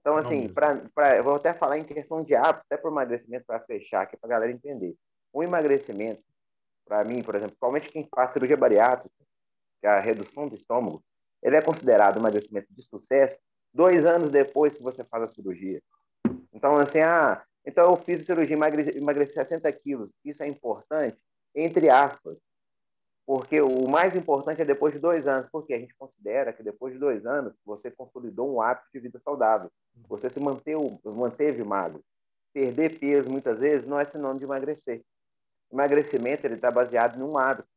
Então, 0.00 0.16
assim, 0.16 0.48
pra, 0.48 0.82
pra, 0.94 1.16
eu 1.16 1.22
vou 1.22 1.36
até 1.36 1.54
falar 1.54 1.78
em 1.78 1.84
questão 1.84 2.24
de 2.24 2.34
hábito, 2.34 2.64
até 2.66 2.76
para 2.76 2.90
emagrecimento, 2.90 3.44
para 3.46 3.60
fechar 3.60 4.02
aqui, 4.02 4.16
para 4.16 4.28
a 4.28 4.30
galera 4.30 4.50
entender. 4.50 4.96
O 5.32 5.42
emagrecimento, 5.42 6.22
para 6.84 7.04
mim, 7.04 7.22
por 7.22 7.34
exemplo, 7.34 7.50
principalmente 7.50 7.90
quem 7.90 8.08
faz 8.12 8.32
cirurgia 8.32 8.56
bariátrica, 8.56 9.14
que 9.80 9.86
é 9.86 9.90
a 9.90 10.00
redução 10.00 10.48
do 10.48 10.56
estômago, 10.56 11.02
ele 11.42 11.56
é 11.56 11.62
considerado 11.62 12.16
um 12.16 12.20
emagrecimento 12.20 12.66
de 12.74 12.82
sucesso 12.82 13.38
dois 13.72 14.04
anos 14.04 14.30
depois 14.30 14.76
que 14.76 14.82
você 14.82 15.04
faz 15.04 15.24
a 15.24 15.28
cirurgia. 15.28 15.80
Então, 16.52 16.76
assim, 16.76 17.00
ah, 17.00 17.44
então 17.64 17.90
eu 17.90 17.96
fiz 17.96 18.22
a 18.22 18.24
cirurgia, 18.24 18.56
emagreci, 18.56 18.96
emagreci 18.96 19.34
60 19.34 19.70
quilos, 19.72 20.10
isso 20.24 20.42
é 20.42 20.48
importante? 20.48 21.18
Entre 21.60 21.90
aspas, 21.90 22.38
porque 23.26 23.60
o 23.60 23.88
mais 23.88 24.16
importante 24.16 24.62
é 24.62 24.64
depois 24.64 24.94
de 24.94 25.00
dois 25.00 25.26
anos, 25.28 25.48
porque 25.50 25.74
a 25.74 25.78
gente 25.78 25.94
considera 25.94 26.52
que 26.52 26.62
depois 26.62 26.94
de 26.94 26.98
dois 26.98 27.26
anos 27.26 27.52
você 27.64 27.90
consolidou 27.90 28.54
um 28.54 28.62
hábito 28.62 28.86
de 28.92 29.00
vida 29.00 29.18
saudável, 29.18 29.70
você 30.08 30.30
se 30.30 30.40
manteve, 30.40 30.98
manteve 31.04 31.62
magro. 31.62 32.02
Perder 32.54 32.98
peso 32.98 33.28
muitas 33.28 33.58
vezes 33.58 33.86
não 33.86 34.00
é 34.00 34.04
sinônimo 34.04 34.38
de 34.38 34.44
emagrecer. 34.44 35.02
Emagrecimento 35.70 36.46
ele 36.46 36.54
está 36.54 36.70
baseado 36.70 37.18
num 37.18 37.36
hábito. 37.36 37.68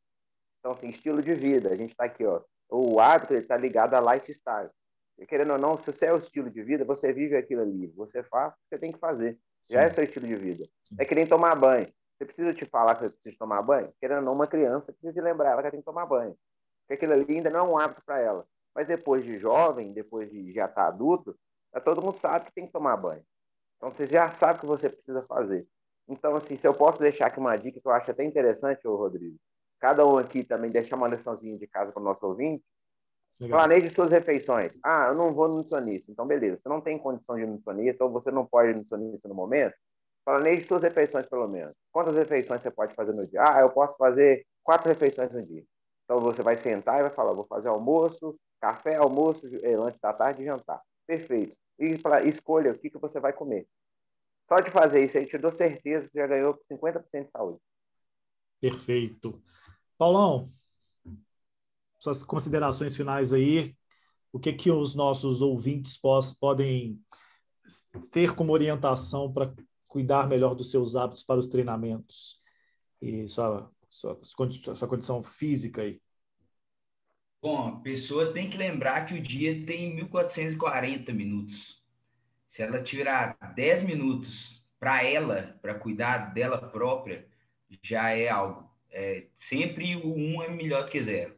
Então, 0.60 0.72
assim, 0.72 0.90
estilo 0.90 1.22
de 1.22 1.34
vida. 1.34 1.70
A 1.70 1.76
gente 1.76 1.92
está 1.92 2.06
aqui, 2.06 2.24
ó. 2.24 2.42
O 2.70 3.00
hábito 3.02 3.34
está 3.34 3.58
ligado 3.58 3.96
a 3.96 4.14
lifestyle. 4.14 4.70
E, 5.20 5.26
querendo 5.26 5.52
ou 5.52 5.60
não, 5.60 5.78
se 5.78 5.92
você 5.92 6.06
é 6.06 6.14
o 6.14 6.18
estilo 6.18 6.50
de 6.50 6.64
vida, 6.64 6.86
você 6.86 7.12
vive 7.12 7.36
aquilo 7.36 7.62
ali. 7.62 7.88
Você 7.98 8.24
faz 8.24 8.54
o 8.54 8.56
que 8.56 8.70
você 8.70 8.78
tem 8.78 8.92
que 8.92 9.00
fazer. 9.00 9.38
Já 9.70 9.82
Sim. 9.82 9.88
é 9.88 9.90
seu 9.90 10.04
estilo 10.04 10.28
de 10.28 10.36
vida. 10.36 10.66
É 10.98 11.04
que 11.04 11.14
nem 11.14 11.28
tomar 11.28 11.56
banho. 11.56 11.92
Você 12.22 12.26
precisa 12.26 12.54
te 12.54 12.66
falar 12.68 12.94
que 12.94 13.02
você 13.02 13.10
precisa 13.10 13.36
tomar 13.40 13.64
banho? 13.64 13.92
Querendo 14.00 14.20
ou 14.20 14.26
não, 14.26 14.34
uma 14.34 14.46
criança 14.46 14.92
precisa 14.92 15.12
de 15.12 15.22
lembrar 15.22 15.54
ela 15.54 15.62
que 15.62 15.66
ela 15.66 15.72
tem 15.72 15.80
que 15.80 15.86
tomar 15.86 16.06
banho. 16.06 16.38
Porque 16.82 16.94
aquilo 16.94 17.14
ali 17.14 17.36
ainda 17.36 17.50
não 17.50 17.60
é 17.60 17.64
um 17.64 17.78
hábito 17.80 18.04
para 18.06 18.20
ela. 18.20 18.46
Mas 18.76 18.88
depois 18.88 19.26
de 19.26 19.40
jovem, 19.40 19.92
depois 19.92 20.30
de 20.30 20.54
já 20.54 20.66
estar 20.66 20.84
tá 20.84 20.88
adulto, 20.88 21.36
todo 21.84 22.00
mundo 22.00 22.14
sabe 22.14 22.46
que 22.46 22.54
tem 22.54 22.68
que 22.68 22.72
tomar 22.72 22.96
banho. 22.96 23.24
Então 23.76 23.90
você 23.90 24.06
já 24.06 24.30
sabe 24.30 24.58
o 24.58 24.62
que 24.62 24.68
você 24.68 24.88
precisa 24.88 25.24
fazer. 25.24 25.68
Então, 26.08 26.36
assim, 26.36 26.56
se 26.56 26.68
eu 26.68 26.76
posso 26.76 27.02
deixar 27.02 27.26
aqui 27.26 27.40
uma 27.40 27.56
dica 27.58 27.82
que 27.82 27.88
eu 27.88 27.92
acho 27.92 28.12
até 28.12 28.24
interessante, 28.24 28.88
ô 28.88 28.96
Rodrigo, 28.96 29.38
cada 29.80 30.06
um 30.06 30.20
aqui 30.20 30.44
também 30.44 30.70
deixar 30.70 30.98
uma 30.98 31.08
liçãozinha 31.08 31.58
de 31.58 31.66
casa 31.66 31.92
para 31.92 32.02
o 32.02 32.06
nosso 32.06 32.24
ouvinte. 32.24 32.64
Legal. 33.40 33.58
Planeje 33.58 33.90
suas 33.90 34.12
refeições. 34.12 34.78
Ah, 34.84 35.08
eu 35.08 35.16
não 35.16 35.34
vou 35.34 35.48
no 35.48 35.56
nutricionista. 35.56 36.12
Então, 36.12 36.28
beleza. 36.28 36.60
Você 36.62 36.70
não 36.70 36.82
tem 36.82 37.00
condição 37.00 37.36
de 37.36 37.48
nutricionista 37.48 38.04
ou 38.06 38.12
você 38.12 38.30
não 38.30 38.46
pode 38.46 38.70
ir 38.70 38.74
no 38.74 38.80
nutricionista 38.82 39.28
no 39.28 39.34
momento, 39.34 39.74
Planeje 40.24 40.68
suas 40.68 40.84
refeições, 40.84 41.26
pelo 41.28 41.48
menos. 41.48 41.74
Quantas 41.92 42.16
refeições 42.16 42.62
você 42.62 42.72
pode 42.72 42.94
fazer 42.94 43.14
no 43.14 43.26
dia? 43.28 43.42
Ah, 43.42 43.62
eu 43.62 43.70
posso 43.72 43.96
fazer 43.98 44.46
quatro 44.64 44.90
refeições 44.90 45.32
no 45.32 45.44
dia. 45.46 45.64
Então, 46.04 46.20
você 46.20 46.44
vai 46.44 46.56
sentar 46.56 47.00
e 47.00 47.04
vai 47.04 47.12
falar, 47.12 47.34
vou 47.34 47.46
fazer 47.46 47.70
almoço, 47.70 48.38
café, 48.60 48.96
almoço, 48.96 49.48
eh, 49.64 49.76
lanche 49.76 49.98
da 50.02 50.14
tarde 50.14 50.42
e 50.42 50.46
jantar. 50.46 50.82
Perfeito. 51.08 51.56
E 51.80 51.98
pra, 51.98 52.24
escolha 52.24 52.72
o 52.72 52.78
que, 52.78 52.90
que 52.90 52.98
você 52.98 53.20
vai 53.20 53.34
comer. 53.34 53.68
Só 54.48 54.60
de 54.60 54.70
fazer 54.70 55.04
isso 55.04 55.18
aí, 55.18 55.26
te 55.26 55.38
dou 55.38 55.52
certeza 55.52 56.08
que 56.10 56.20
já 56.20 56.28
ganhou 56.28 56.60
50% 56.70 57.26
de 57.26 57.32
saúde. 57.32 57.60
Perfeito. 58.60 59.42
Paulão, 59.98 60.52
suas 62.00 62.22
considerações 62.22 62.96
finais 62.96 63.32
aí. 63.32 63.76
O 64.34 64.40
que 64.40 64.54
que 64.54 64.70
os 64.70 64.94
nossos 64.96 65.42
ouvintes 65.42 65.98
podem 65.98 67.00
ter 68.12 68.36
como 68.36 68.52
orientação 68.52 69.32
para 69.32 69.54
cuidar 69.92 70.26
melhor 70.26 70.56
dos 70.56 70.72
seus 70.72 70.96
hábitos 70.96 71.22
para 71.22 71.38
os 71.38 71.50
treinamentos 71.50 72.42
e 73.02 73.28
sua, 73.28 73.70
sua, 73.90 74.18
sua 74.22 74.88
condição 74.88 75.22
física 75.22 75.82
aí? 75.82 76.02
Bom, 77.42 77.68
a 77.68 77.80
pessoa 77.82 78.32
tem 78.32 78.50
que 78.50 78.56
lembrar 78.58 79.06
que 79.06 79.16
o 79.16 79.22
dia 79.22 79.66
tem 79.66 79.94
1440 79.96 81.12
minutos. 81.12 81.84
Se 82.48 82.62
ela 82.62 82.82
tirar 82.82 83.36
10 83.54 83.84
minutos 83.84 84.64
para 84.80 85.04
ela, 85.04 85.60
para 85.62 85.76
cuidar 85.76 86.34
dela 86.34 86.58
própria, 86.58 87.28
já 87.84 88.12
é 88.12 88.30
algo. 88.30 88.72
É, 88.90 89.28
sempre 89.36 89.98
o 89.98 90.16
um 90.16 90.42
é 90.42 90.50
melhor 90.50 90.86
do 90.86 90.90
que 90.90 91.02
zero. 91.02 91.36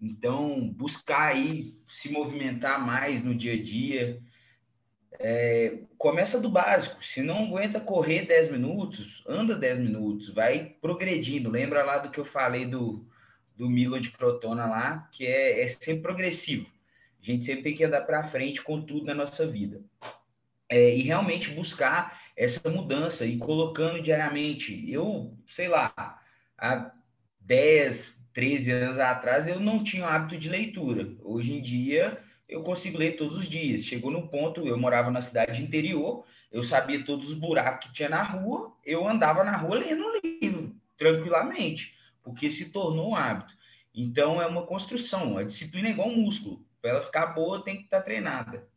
Então, 0.00 0.72
buscar 0.74 1.32
aí 1.32 1.76
se 1.88 2.08
movimentar 2.10 2.84
mais 2.84 3.24
no 3.24 3.34
dia 3.34 3.54
a 3.54 3.62
dia. 3.62 4.22
É, 5.22 5.80
começa 5.98 6.40
do 6.40 6.48
básico. 6.48 7.04
Se 7.04 7.20
não 7.20 7.44
aguenta 7.44 7.78
correr 7.78 8.22
10 8.22 8.50
minutos, 8.50 9.22
anda 9.28 9.54
10 9.54 9.80
minutos, 9.80 10.30
vai 10.30 10.76
progredindo. 10.80 11.50
Lembra 11.50 11.84
lá 11.84 11.98
do 11.98 12.10
que 12.10 12.18
eu 12.18 12.24
falei 12.24 12.64
do, 12.64 13.06
do 13.54 13.68
Milan 13.68 14.00
de 14.00 14.10
Crotona 14.10 14.64
lá, 14.64 15.08
que 15.12 15.26
é, 15.26 15.62
é 15.62 15.68
sempre 15.68 16.00
progressivo. 16.00 16.66
A 17.22 17.26
gente 17.26 17.44
sempre 17.44 17.62
tem 17.62 17.76
que 17.76 17.84
andar 17.84 18.00
para 18.00 18.24
frente 18.24 18.62
com 18.62 18.80
tudo 18.80 19.04
na 19.04 19.14
nossa 19.14 19.46
vida. 19.46 19.82
É, 20.70 20.96
e 20.96 21.02
realmente 21.02 21.50
buscar 21.50 22.18
essa 22.34 22.70
mudança 22.70 23.26
e 23.26 23.36
colocando 23.36 24.00
diariamente. 24.00 24.90
Eu, 24.90 25.36
sei 25.46 25.68
lá, 25.68 25.92
há 26.56 26.92
10, 27.40 28.18
13 28.32 28.70
anos 28.70 28.98
atrás 28.98 29.46
eu 29.46 29.60
não 29.60 29.84
tinha 29.84 30.04
o 30.04 30.08
hábito 30.08 30.38
de 30.38 30.48
leitura. 30.48 31.12
Hoje 31.22 31.52
em 31.52 31.60
dia 31.60 32.18
eu 32.50 32.62
consigo 32.62 32.98
ler 32.98 33.16
todos 33.16 33.38
os 33.38 33.48
dias. 33.48 33.84
Chegou 33.84 34.10
no 34.10 34.28
ponto, 34.28 34.66
eu 34.66 34.76
morava 34.76 35.10
na 35.10 35.22
cidade 35.22 35.62
interior, 35.62 36.24
eu 36.50 36.62
sabia 36.62 37.04
todos 37.04 37.28
os 37.28 37.34
buracos 37.34 37.88
que 37.88 37.94
tinha 37.94 38.08
na 38.08 38.22
rua, 38.22 38.72
eu 38.84 39.08
andava 39.08 39.44
na 39.44 39.56
rua 39.56 39.76
lendo 39.76 40.02
um 40.02 40.20
livro, 40.22 40.74
tranquilamente, 40.98 41.94
porque 42.22 42.50
se 42.50 42.70
tornou 42.70 43.10
um 43.10 43.16
hábito. 43.16 43.54
Então 43.94 44.42
é 44.42 44.46
uma 44.46 44.66
construção, 44.66 45.38
a 45.38 45.44
disciplina 45.44 45.88
é 45.88 45.92
igual 45.92 46.08
um 46.08 46.16
músculo. 46.16 46.64
Para 46.82 46.90
ela 46.90 47.02
ficar 47.02 47.26
boa, 47.28 47.62
tem 47.62 47.76
que 47.76 47.84
estar 47.84 48.00
treinada. 48.00 48.68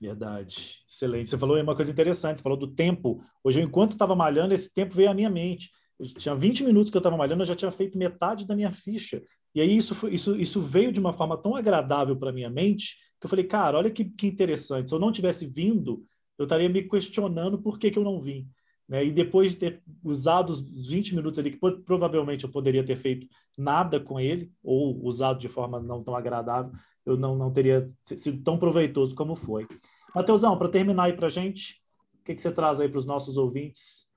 Verdade. 0.00 0.82
Excelente. 0.88 1.28
Você 1.28 1.38
falou 1.38 1.60
uma 1.60 1.76
coisa 1.76 1.90
interessante, 1.90 2.38
você 2.38 2.42
falou 2.42 2.58
do 2.58 2.68
tempo. 2.74 3.22
Hoje, 3.44 3.60
enquanto 3.60 3.92
estava 3.92 4.14
malhando, 4.14 4.54
esse 4.54 4.72
tempo 4.72 4.94
veio 4.94 5.10
à 5.10 5.14
minha 5.14 5.28
mente. 5.28 5.70
Eu 5.98 6.06
tinha 6.06 6.34
20 6.34 6.64
minutos 6.64 6.90
que 6.90 6.96
eu 6.96 7.00
estava 7.00 7.16
malhando, 7.16 7.42
eu 7.42 7.46
já 7.46 7.54
tinha 7.54 7.70
feito 7.70 7.98
metade 7.98 8.46
da 8.46 8.56
minha 8.56 8.72
ficha. 8.72 9.22
E 9.54 9.60
aí 9.60 9.76
isso, 9.76 9.94
foi, 9.94 10.14
isso, 10.14 10.36
isso 10.36 10.60
veio 10.62 10.92
de 10.92 11.00
uma 11.00 11.12
forma 11.12 11.36
tão 11.36 11.54
agradável 11.56 12.16
para 12.16 12.32
minha 12.32 12.50
mente 12.50 12.96
que 13.20 13.26
eu 13.26 13.30
falei, 13.30 13.44
cara, 13.44 13.76
olha 13.76 13.90
que, 13.90 14.04
que 14.04 14.26
interessante. 14.26 14.88
Se 14.88 14.94
eu 14.94 14.98
não 14.98 15.12
tivesse 15.12 15.46
vindo, 15.46 16.04
eu 16.38 16.44
estaria 16.44 16.68
me 16.68 16.82
questionando 16.88 17.60
por 17.60 17.78
que, 17.78 17.90
que 17.90 17.98
eu 17.98 18.04
não 18.04 18.20
vim. 18.20 18.48
Né? 18.88 19.04
E 19.04 19.12
depois 19.12 19.52
de 19.52 19.56
ter 19.58 19.82
usado 20.02 20.50
os 20.50 20.88
20 20.88 21.14
minutos 21.14 21.38
ali, 21.38 21.52
que 21.52 21.58
provavelmente 21.84 22.44
eu 22.44 22.50
poderia 22.50 22.84
ter 22.84 22.96
feito 22.96 23.26
nada 23.56 24.00
com 24.00 24.18
ele, 24.18 24.50
ou 24.62 25.04
usado 25.04 25.38
de 25.38 25.48
forma 25.48 25.78
não 25.78 26.02
tão 26.02 26.16
agradável, 26.16 26.72
eu 27.04 27.16
não, 27.16 27.36
não 27.36 27.52
teria 27.52 27.84
sido 28.04 28.42
tão 28.42 28.58
proveitoso 28.58 29.14
como 29.14 29.36
foi. 29.36 29.66
Mateusão, 30.14 30.58
para 30.58 30.68
terminar 30.68 31.04
aí 31.04 31.12
para 31.12 31.26
a 31.26 31.30
gente, 31.30 31.80
o 32.20 32.24
que, 32.24 32.34
que 32.34 32.42
você 32.42 32.50
traz 32.50 32.80
aí 32.80 32.88
para 32.88 32.98
os 32.98 33.06
nossos 33.06 33.36
ouvintes? 33.36 34.09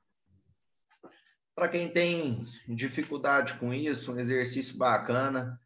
Para 1.56 1.70
quem 1.70 1.88
tem 1.88 2.46
dificuldade 2.68 3.54
com 3.56 3.72
isso, 3.72 4.12
um 4.12 4.20
exercício 4.20 4.76
bacana 4.76 5.60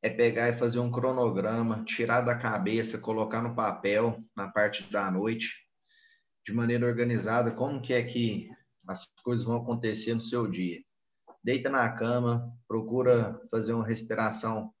é 0.00 0.08
pegar 0.08 0.48
e 0.48 0.56
fazer 0.56 0.78
um 0.78 0.90
cronograma, 0.90 1.84
tirar 1.84 2.22
da 2.22 2.34
cabeça, 2.34 2.98
colocar 2.98 3.42
no 3.42 3.54
papel 3.54 4.24
na 4.34 4.48
parte 4.48 4.90
da 4.90 5.10
noite, 5.10 5.66
de 6.46 6.52
maneira 6.54 6.86
organizada, 6.86 7.50
como 7.50 7.82
que 7.82 7.92
é 7.92 8.02
que 8.02 8.48
as 8.86 9.04
coisas 9.22 9.44
vão 9.44 9.56
acontecer 9.56 10.14
no 10.14 10.20
seu 10.20 10.48
dia. 10.48 10.80
Deita 11.44 11.68
na 11.68 11.92
cama, 11.92 12.50
procura 12.66 13.38
fazer 13.50 13.74
uma 13.74 13.86
respiração 13.86 14.72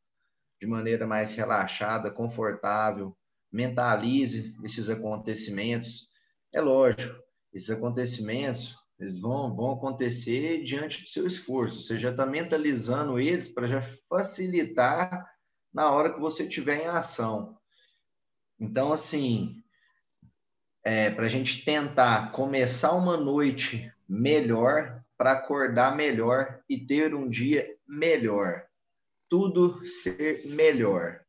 de 0.58 0.66
maneira 0.66 1.06
mais 1.06 1.34
relaxada, 1.34 2.10
confortável, 2.10 3.14
mentalize 3.52 4.56
esses 4.64 4.88
acontecimentos. 4.88 6.08
É 6.52 6.60
lógico, 6.60 7.22
esses 7.52 7.70
acontecimentos 7.70 8.76
eles 8.98 9.20
vão, 9.20 9.54
vão 9.54 9.72
acontecer 9.72 10.62
diante 10.62 11.02
do 11.02 11.08
seu 11.08 11.24
esforço. 11.26 11.82
Você 11.82 11.98
já 11.98 12.10
está 12.10 12.26
mentalizando 12.26 13.18
eles 13.18 13.48
para 13.48 13.66
já 13.66 13.80
facilitar 14.08 15.24
na 15.72 15.92
hora 15.92 16.12
que 16.12 16.20
você 16.20 16.42
estiver 16.42 16.82
em 16.82 16.86
ação. 16.86 17.56
Então, 18.58 18.92
assim, 18.92 19.62
é, 20.82 21.10
para 21.10 21.26
a 21.26 21.28
gente 21.28 21.64
tentar 21.64 22.32
começar 22.32 22.92
uma 22.92 23.16
noite 23.16 23.92
melhor, 24.08 25.00
para 25.16 25.32
acordar 25.32 25.96
melhor 25.96 26.60
e 26.68 26.78
ter 26.78 27.14
um 27.14 27.28
dia 27.28 27.68
melhor. 27.86 28.64
Tudo 29.28 29.84
ser 29.86 30.44
melhor. 30.46 31.20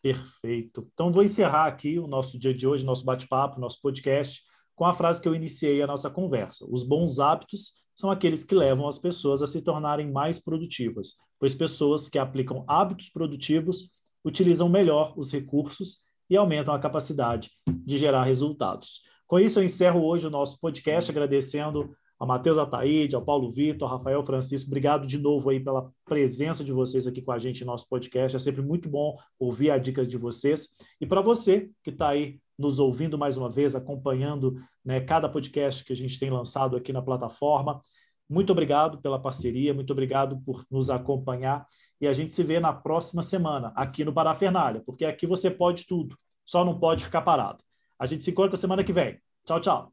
Perfeito. 0.00 0.88
Então, 0.92 1.12
vou 1.12 1.22
encerrar 1.22 1.66
aqui 1.66 1.98
o 1.98 2.06
nosso 2.06 2.38
dia 2.38 2.54
de 2.54 2.66
hoje, 2.66 2.84
nosso 2.84 3.04
bate-papo, 3.04 3.60
nosso 3.60 3.80
podcast, 3.80 4.42
com 4.74 4.84
a 4.84 4.92
frase 4.92 5.20
que 5.20 5.28
eu 5.28 5.34
iniciei 5.34 5.82
a 5.82 5.86
nossa 5.86 6.10
conversa. 6.10 6.66
Os 6.68 6.82
bons 6.82 7.20
hábitos 7.20 7.72
são 7.94 8.10
aqueles 8.10 8.44
que 8.44 8.54
levam 8.54 8.88
as 8.88 8.98
pessoas 8.98 9.40
a 9.42 9.46
se 9.46 9.62
tornarem 9.62 10.10
mais 10.10 10.42
produtivas, 10.42 11.14
pois 11.38 11.54
pessoas 11.54 12.08
que 12.08 12.18
aplicam 12.18 12.64
hábitos 12.66 13.08
produtivos 13.08 13.88
utilizam 14.24 14.68
melhor 14.68 15.14
os 15.16 15.30
recursos 15.30 15.98
e 16.28 16.36
aumentam 16.36 16.74
a 16.74 16.78
capacidade 16.78 17.50
de 17.68 17.98
gerar 17.98 18.24
resultados. 18.24 19.02
Com 19.26 19.38
isso, 19.38 19.60
eu 19.60 19.64
encerro 19.64 20.04
hoje 20.04 20.26
o 20.26 20.30
nosso 20.30 20.58
podcast, 20.58 21.10
agradecendo 21.10 21.94
ao 22.18 22.26
Matheus 22.26 22.58
Ataíde, 22.58 23.14
ao 23.14 23.24
Paulo 23.24 23.50
Vitor, 23.50 23.88
ao 23.88 23.98
Rafael 23.98 24.24
Francisco. 24.24 24.68
Obrigado 24.68 25.06
de 25.06 25.18
novo 25.18 25.50
aí 25.50 25.60
pela 25.60 25.90
presença 26.04 26.64
de 26.64 26.72
vocês 26.72 27.06
aqui 27.06 27.20
com 27.20 27.32
a 27.32 27.38
gente 27.38 27.64
no 27.64 27.72
nosso 27.72 27.88
podcast. 27.88 28.36
É 28.36 28.40
sempre 28.40 28.62
muito 28.62 28.88
bom 28.88 29.16
ouvir 29.38 29.70
as 29.70 29.82
dicas 29.82 30.08
de 30.08 30.16
vocês. 30.16 30.68
E 31.00 31.06
para 31.06 31.20
você 31.20 31.70
que 31.82 31.90
está 31.90 32.08
aí 32.08 32.38
nos 32.58 32.78
ouvindo 32.78 33.18
mais 33.18 33.36
uma 33.36 33.50
vez, 33.50 33.74
acompanhando 33.74 34.56
né, 34.84 35.00
cada 35.00 35.28
podcast 35.28 35.84
que 35.84 35.92
a 35.92 35.96
gente 35.96 36.18
tem 36.18 36.30
lançado 36.30 36.76
aqui 36.76 36.92
na 36.92 37.02
plataforma, 37.02 37.82
muito 38.28 38.50
obrigado 38.52 39.00
pela 39.00 39.20
parceria, 39.20 39.74
muito 39.74 39.92
obrigado 39.92 40.40
por 40.40 40.64
nos 40.70 40.88
acompanhar. 40.88 41.66
E 42.00 42.06
a 42.06 42.12
gente 42.12 42.32
se 42.32 42.42
vê 42.42 42.58
na 42.58 42.72
próxima 42.72 43.22
semana 43.22 43.72
aqui 43.76 44.04
no 44.04 44.12
Parafernália, 44.12 44.82
porque 44.84 45.04
aqui 45.04 45.26
você 45.26 45.50
pode 45.50 45.86
tudo, 45.86 46.18
só 46.44 46.64
não 46.64 46.78
pode 46.78 47.04
ficar 47.04 47.22
parado. 47.22 47.62
A 47.98 48.06
gente 48.06 48.22
se 48.24 48.30
encontra 48.30 48.56
semana 48.56 48.82
que 48.82 48.92
vem. 48.92 49.20
Tchau, 49.44 49.60
tchau. 49.60 49.92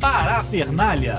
Parafernália 0.00 1.16